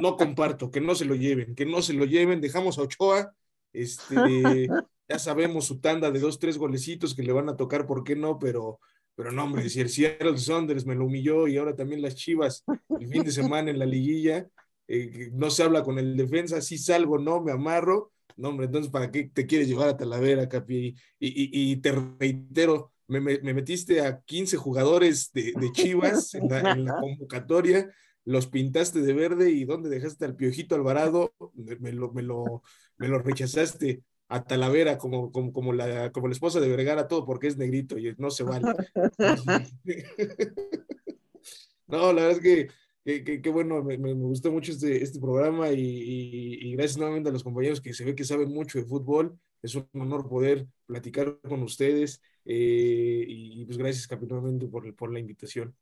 no, 0.00 0.16
comparto, 0.16 0.70
que 0.70 0.80
no 0.80 0.94
se 0.94 1.04
lo 1.04 1.14
lleven, 1.14 1.54
que 1.54 1.66
no 1.66 1.82
se 1.82 1.92
lo 1.92 2.04
lleven, 2.04 2.40
dejamos 2.40 2.78
a 2.78 2.82
Ochoa, 2.82 3.34
este, 3.72 4.68
ya 5.08 5.18
sabemos 5.18 5.66
su 5.66 5.80
tanda 5.80 6.10
de 6.10 6.20
dos, 6.20 6.38
tres 6.38 6.56
golecitos 6.56 7.14
que 7.14 7.22
le 7.22 7.32
van 7.32 7.48
a 7.48 7.56
tocar, 7.56 7.86
¿por 7.86 8.04
qué 8.04 8.16
no? 8.16 8.38
Pero, 8.38 8.80
pero 9.14 9.30
no, 9.30 9.44
hombre, 9.44 9.68
si 9.68 9.80
el 9.80 9.90
Seattle 9.90 10.38
Saunders 10.38 10.86
me 10.86 10.94
lo 10.94 11.04
humilló 11.04 11.46
y 11.46 11.58
ahora 11.58 11.76
también 11.76 12.02
las 12.02 12.14
Chivas 12.14 12.64
el 12.98 13.06
fin 13.08 13.22
de 13.22 13.32
semana 13.32 13.70
en 13.70 13.78
la 13.78 13.86
liguilla, 13.86 14.48
eh, 14.88 15.30
no 15.32 15.50
se 15.50 15.62
habla 15.62 15.82
con 15.82 15.98
el 15.98 16.16
defensa, 16.16 16.60
si 16.60 16.78
salgo, 16.78 17.18
no, 17.18 17.42
me 17.42 17.52
amarro, 17.52 18.12
no, 18.36 18.50
hombre, 18.50 18.66
entonces, 18.66 18.90
¿para 18.90 19.10
qué 19.10 19.30
te 19.32 19.46
quieres 19.46 19.68
llevar 19.68 19.88
a 19.88 19.96
Talavera, 19.96 20.48
Capi? 20.48 20.94
Y, 21.18 21.76
te 21.76 21.92
reitero, 21.92 22.92
me, 23.08 23.20
metiste 23.20 24.02
a 24.02 24.20
15 24.20 24.56
jugadores 24.56 25.32
de, 25.32 25.54
Chivas 25.72 26.34
en 26.34 26.48
la, 26.48 26.96
convocatoria. 27.00 27.90
los 28.24 28.46
pintaste 28.46 29.00
de 29.00 29.14
verde 29.14 29.50
y 29.50 29.64
dónde 29.64 29.88
dejaste 29.88 30.24
al 30.24 30.36
Piojito 30.36 30.74
Alvarado, 30.74 31.32
me, 31.54 31.92
lo, 31.92 32.12
me, 32.12 32.22
lo, 32.22 32.62
me 32.98 33.08
lo 33.08 33.18
rechazaste 33.18 34.02
a 34.28 34.44
Talavera 34.44 34.98
como, 34.98 35.32
como, 35.32 35.52
como, 35.52 35.72
la, 35.72 36.12
como 36.12 36.28
la 36.28 36.32
esposa 36.32 36.60
de 36.60 36.68
Vergara, 36.68 37.08
todo 37.08 37.24
porque 37.24 37.46
es 37.46 37.56
negrito 37.56 37.98
y 37.98 38.14
no 38.18 38.30
se 38.30 38.42
vale. 38.42 38.66
no, 41.86 42.12
la 42.12 42.22
verdad 42.22 42.32
es 42.32 42.40
que 42.40 42.68
qué 43.06 43.50
bueno, 43.50 43.84
me, 43.84 43.96
me, 43.96 44.12
gustó 44.14 44.50
mucho 44.50 44.72
este, 44.72 45.00
este 45.00 45.20
programa 45.20 45.70
y, 45.70 45.80
y, 45.80 46.72
gracias 46.72 46.98
nuevamente 46.98 47.28
a 47.28 47.32
los 47.32 47.44
compañeros 47.44 47.80
que 47.80 47.94
se 47.94 48.04
ve 48.04 48.16
que 48.16 48.24
saben 48.24 48.52
mucho 48.52 48.78
de 48.78 48.84
fútbol. 48.84 49.38
Es 49.62 49.76
un 49.76 49.88
honor 49.94 50.28
poder 50.28 50.66
platicar 50.86 51.38
con 51.48 51.62
ustedes 51.62 52.20
eh, 52.44 53.24
y, 53.28 53.64
pues 53.64 53.78
gracias 53.78 54.08
capitánamente 54.08 54.66
por, 54.66 54.92
por 54.96 55.12
la 55.12 55.20
invitación. 55.20 55.72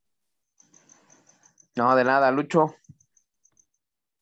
No, 1.77 1.97
de 1.97 2.05
nada, 2.05 2.31
Lucho. 2.31 2.75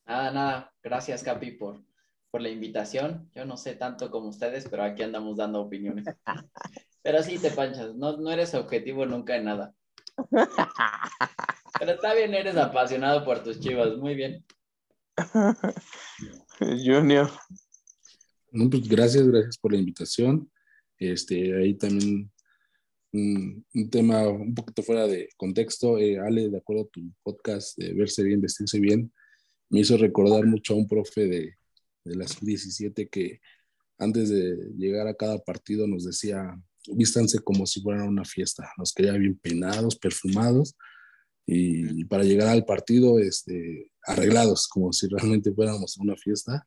Nada, 0.06 0.30
nada. 0.30 0.72
Gracias, 0.80 1.24
Capi, 1.24 1.50
por, 1.52 1.82
por 2.30 2.40
la 2.40 2.50
invitación. 2.50 3.28
Yo 3.34 3.44
no 3.44 3.56
sé 3.56 3.74
tanto 3.74 4.12
como 4.12 4.28
ustedes, 4.28 4.68
pero 4.68 4.84
aquí 4.84 5.02
andamos 5.02 5.36
dando 5.36 5.60
opiniones. 5.60 6.06
Pero 7.04 7.20
sí 7.20 7.36
te 7.36 7.50
panchas, 7.50 7.96
no, 7.96 8.16
no 8.16 8.30
eres 8.30 8.54
objetivo 8.54 9.04
nunca 9.06 9.34
en 9.34 9.46
nada. 9.46 9.74
Pero 11.78 11.92
está 11.92 12.14
bien, 12.14 12.34
eres 12.34 12.56
apasionado 12.56 13.24
por 13.24 13.42
tus 13.42 13.58
chivas, 13.60 13.96
muy 13.96 14.14
bien. 14.14 14.44
Junior. 16.58 17.30
pues 18.50 18.88
gracias, 18.88 19.26
gracias 19.26 19.58
por 19.58 19.72
la 19.72 19.78
invitación. 19.78 20.50
Este, 20.98 21.56
ahí 21.56 21.74
también 21.74 22.30
un, 23.12 23.64
tema 23.90 24.28
un 24.28 24.54
poquito 24.54 24.82
fuera 24.82 25.06
de 25.06 25.28
contexto. 25.36 25.98
Eh, 25.98 26.18
Ale, 26.18 26.48
de 26.50 26.58
acuerdo 26.58 26.84
a 26.84 26.88
tu 26.88 27.12
podcast 27.22 27.76
de 27.78 27.94
Verse 27.94 28.22
Bien, 28.22 28.40
Vestirse 28.40 28.78
Bien, 28.78 29.12
me 29.70 29.80
hizo 29.80 29.96
recordar 29.96 30.46
mucho 30.46 30.74
a 30.74 30.76
un 30.76 30.88
profe 30.88 31.26
de, 31.26 31.56
de 32.04 32.16
las 32.16 32.38
17 32.40 33.08
que 33.08 33.40
antes 33.98 34.28
de 34.28 34.56
llegar 34.76 35.06
a 35.06 35.14
cada 35.14 35.38
partido 35.38 35.86
nos 35.86 36.04
decía, 36.04 36.54
vístanse 36.88 37.38
como 37.38 37.66
si 37.66 37.80
fueran 37.80 38.08
una 38.08 38.24
fiesta. 38.24 38.70
Nos 38.76 38.92
quería 38.92 39.12
bien 39.12 39.38
peinados, 39.38 39.96
perfumados 39.96 40.76
y, 41.46 42.04
para 42.04 42.24
llegar 42.24 42.48
al 42.48 42.64
partido 42.64 43.18
este, 43.18 43.90
arreglados, 44.04 44.68
como 44.68 44.92
si 44.92 45.08
realmente 45.08 45.52
fuéramos 45.52 45.98
a 45.98 46.02
una 46.02 46.16
fiesta. 46.16 46.66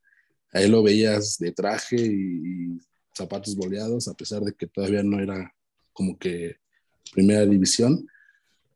Ahí 0.51 0.69
lo 0.69 0.83
veías 0.83 1.37
de 1.37 1.51
traje 1.51 1.97
y, 1.97 2.79
zapatos 3.17 3.55
boleados, 3.55 4.09
a 4.09 4.13
pesar 4.13 4.41
de 4.41 4.53
que 4.53 4.67
todavía 4.67 5.01
no 5.01 5.21
era 5.21 5.53
como 5.93 6.17
que 6.17 6.57
primera 7.13 7.45
división. 7.45 8.05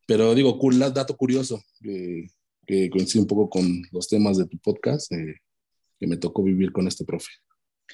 Pero 0.08 0.34
digo, 0.34 0.58
cool, 0.58 0.80
dato 0.80 1.18
curioso, 1.18 1.62
que 1.82 2.90
coincide 2.90 3.22
un 3.22 3.28
poco 3.28 3.50
con 3.50 3.82
los 3.92 4.08
temas 4.08 4.38
de 4.38 4.46
tu 4.46 4.58
podcast, 4.60 5.12
eh, 5.12 5.42
que 6.00 6.08
me 6.08 6.18
tocó 6.18 6.42
vivir 6.42 6.72
con 6.72 6.88
este 6.88 7.04
profe. 7.04 7.32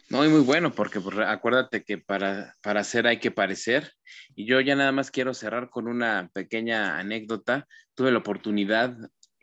No, 0.09 0.23
y 0.25 0.29
muy 0.29 0.41
bueno, 0.41 0.73
porque 0.73 0.99
pues, 0.99 1.17
acuérdate 1.17 1.83
que 1.83 1.97
para, 1.97 2.55
para 2.61 2.81
hacer 2.81 3.07
hay 3.07 3.19
que 3.19 3.31
parecer. 3.31 3.91
Y 4.35 4.45
yo 4.45 4.61
ya 4.61 4.75
nada 4.75 4.91
más 4.91 5.11
quiero 5.11 5.33
cerrar 5.33 5.69
con 5.69 5.87
una 5.87 6.29
pequeña 6.33 6.99
anécdota. 6.99 7.67
Tuve 7.95 8.11
la 8.11 8.19
oportunidad, 8.19 8.95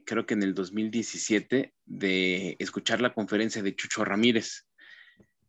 creo 0.05 0.27
que 0.27 0.35
en 0.35 0.43
el 0.43 0.55
2017, 0.55 1.75
de 1.85 2.57
escuchar 2.59 3.01
la 3.01 3.15
conferencia 3.15 3.63
de 3.63 3.75
Chucho 3.75 4.05
Ramírez. 4.05 4.67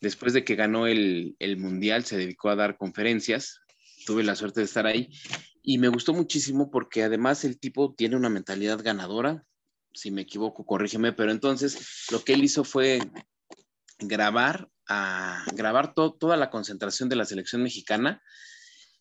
Después 0.01 0.33
de 0.33 0.43
que 0.43 0.55
ganó 0.55 0.87
el, 0.87 1.35
el 1.39 1.57
Mundial, 1.57 2.05
se 2.05 2.17
dedicó 2.17 2.49
a 2.49 2.55
dar 2.55 2.77
conferencias. 2.77 3.61
Tuve 4.05 4.23
la 4.23 4.35
suerte 4.35 4.61
de 4.61 4.65
estar 4.65 4.85
ahí. 4.85 5.09
Y 5.61 5.77
me 5.77 5.87
gustó 5.87 6.13
muchísimo 6.13 6.71
porque 6.71 7.03
además 7.03 7.45
el 7.45 7.59
tipo 7.59 7.93
tiene 7.93 8.15
una 8.15 8.29
mentalidad 8.29 8.81
ganadora. 8.83 9.43
Si 9.93 10.11
me 10.11 10.23
equivoco, 10.23 10.65
corrígeme, 10.65 11.13
pero 11.13 11.31
entonces 11.31 12.07
lo 12.11 12.23
que 12.23 12.33
él 12.33 12.43
hizo 12.43 12.63
fue 12.63 12.99
grabar 13.99 14.69
a 14.87 15.43
grabar 15.53 15.93
toda 15.93 16.37
la 16.37 16.49
concentración 16.49 17.09
de 17.09 17.15
la 17.15 17.25
selección 17.25 17.63
mexicana. 17.63 18.21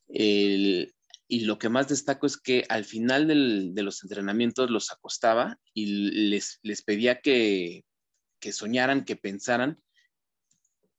y 0.08 1.40
lo 1.46 1.58
que 1.58 1.70
más 1.70 1.88
destaco 1.88 2.26
es 2.26 2.36
que 2.36 2.66
al 2.68 2.84
final 2.84 3.26
de 3.26 3.82
los 3.82 4.02
entrenamientos 4.02 4.70
los 4.70 4.90
acostaba 4.90 5.58
y 5.72 5.86
les, 6.28 6.58
les 6.62 6.82
pedía 6.82 7.20
que, 7.20 7.84
que, 8.38 8.52
soñaran, 8.52 9.04
que 9.04 9.16
pensaran 9.16 9.80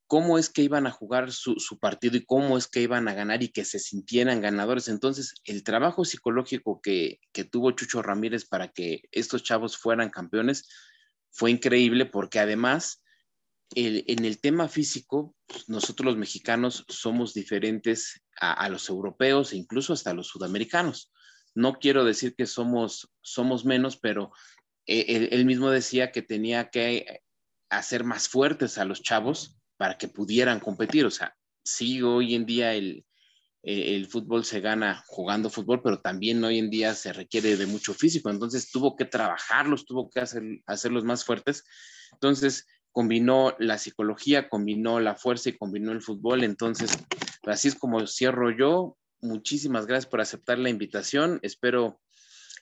cómo 0.08 0.38
es 0.38 0.50
que 0.50 0.64
iban 0.64 0.88
a 0.88 0.92
jugar 0.92 1.32
su, 1.32 1.56
su, 1.56 1.80
partido 1.80 2.18
y 2.18 2.26
cómo 2.26 2.58
es 2.58 2.68
que 2.68 2.82
iban 2.82 3.08
a 3.08 3.14
ganar 3.14 3.44
y 3.44 3.50
que 3.50 3.66
se 3.66 3.80
sintieran 3.80 4.42
ganadores. 4.42 4.88
Entonces, 4.88 5.34
el 5.46 5.64
trabajo 5.64 6.06
psicológico 6.06 6.82
que, 6.82 7.20
que 7.32 7.44
tuvo 7.44 7.72
Chucho 7.72 8.02
Ramírez 8.02 8.46
para 8.46 8.70
que 8.70 9.02
estos 9.12 9.44
chavos 9.44 9.78
fueran 9.78 10.10
campeones 10.10 10.68
fue 11.32 11.52
increíble 11.52 12.06
porque 12.06 12.40
además 12.40 13.03
en 13.76 14.26
el 14.26 14.40
tema 14.40 14.68
físico, 14.68 15.36
pues, 15.48 15.70
nosotros 15.70 16.06
los 16.06 16.18
mexicanos 16.18 16.86
somos 16.88 17.34
diferentes 17.34 18.22
a, 18.40 18.68
los 18.70 18.90
europeos 18.90 19.54
e 19.54 19.58
incluso 19.58 19.94
hasta 19.94 20.14
los 20.14 20.28
sudamericanos. 20.28 21.12
No 21.56 21.74
quiero 21.76 22.04
decir 22.04 22.36
que 22.36 22.46
somos, 22.46 23.10
somos 23.22 23.66
menos, 23.66 23.98
pero 23.98 24.32
eh, 24.86 25.30
él, 25.32 25.46
mismo 25.46 25.70
decía 25.70 26.12
que 26.12 26.22
tenía 26.22 26.70
que 26.70 27.22
hacer 27.70 28.04
más 28.04 28.28
fuertes 28.28 28.78
a 28.78 28.86
los 28.86 29.02
chavos 29.02 29.58
para 29.78 29.98
que 29.98 30.08
pudieran 30.08 30.60
competir. 30.60 31.06
O 31.06 31.12
sea, 31.12 31.36
sí, 31.64 32.02
hoy 32.02 32.36
en 32.36 32.46
día 32.46 32.74
el, 32.74 33.06
el 33.62 34.08
fútbol 34.08 34.44
se 34.44 34.60
gana 34.60 35.04
jugando 35.08 35.50
fútbol, 35.50 35.82
pero 35.82 36.02
también 36.02 36.44
hoy 36.44 36.60
en 36.60 36.70
día 36.70 36.96
se 36.96 37.14
requiere 37.14 37.56
de 37.56 37.66
mucho 37.66 37.94
físico. 37.94 38.30
Entonces 38.30 38.72
tuvo 38.72 38.96
que 38.96 39.06
trabajarlos, 39.06 39.86
tuvo 39.86 40.10
que 40.10 40.20
hacer, 40.20 40.44
hacerlos 40.66 41.04
más 41.04 41.24
fuertes. 41.24 41.64
Entonces, 42.12 42.66
combinó 42.94 43.56
la 43.60 43.78
psicología, 43.78 44.48
combinó 44.48 45.00
la 45.00 45.16
fuerza 45.16 45.50
y 45.50 45.58
combinó 45.58 45.92
el 45.92 46.02
fútbol. 46.02 46.44
Entonces, 46.44 46.92
así 47.46 47.68
es 47.68 47.76
como 47.76 48.06
cierro 48.08 48.52
yo. 48.52 48.96
Muchísimas 49.20 49.88
gracias 49.88 50.10
por 50.10 50.22
aceptar 50.22 50.60
la 50.60 50.70
invitación. 50.70 51.40
Espero 51.42 52.00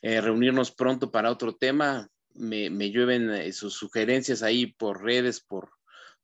eh, 0.02 0.22
reunirnos 0.22 0.72
pronto 0.72 1.12
para 1.12 1.30
otro 1.30 1.56
tema. 1.56 2.10
Me, 2.34 2.70
llueven 2.92 3.30
eh, 3.30 3.52
sus 3.52 3.74
sugerencias 3.74 4.42
ahí 4.42 4.68
por 4.68 5.04
redes, 5.04 5.42
por, 5.42 5.70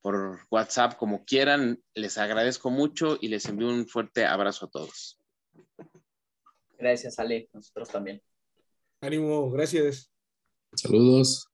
por 0.01 0.39
WhatsApp, 0.49 0.95
como 0.95 1.25
quieran. 1.25 1.83
Les 1.93 2.17
agradezco 2.17 2.71
mucho 2.71 3.17
y 3.19 3.27
les 3.27 3.45
envío 3.45 3.67
un 3.67 3.87
fuerte 3.87 4.25
abrazo 4.25 4.67
a 4.67 4.69
todos. 4.69 5.19
Gracias, 6.79 7.19
Ale. 7.19 7.49
Nosotros 7.51 7.89
también. 7.89 8.21
Ánimo, 9.01 9.51
gracias. 9.51 10.09
Saludos. 10.73 11.49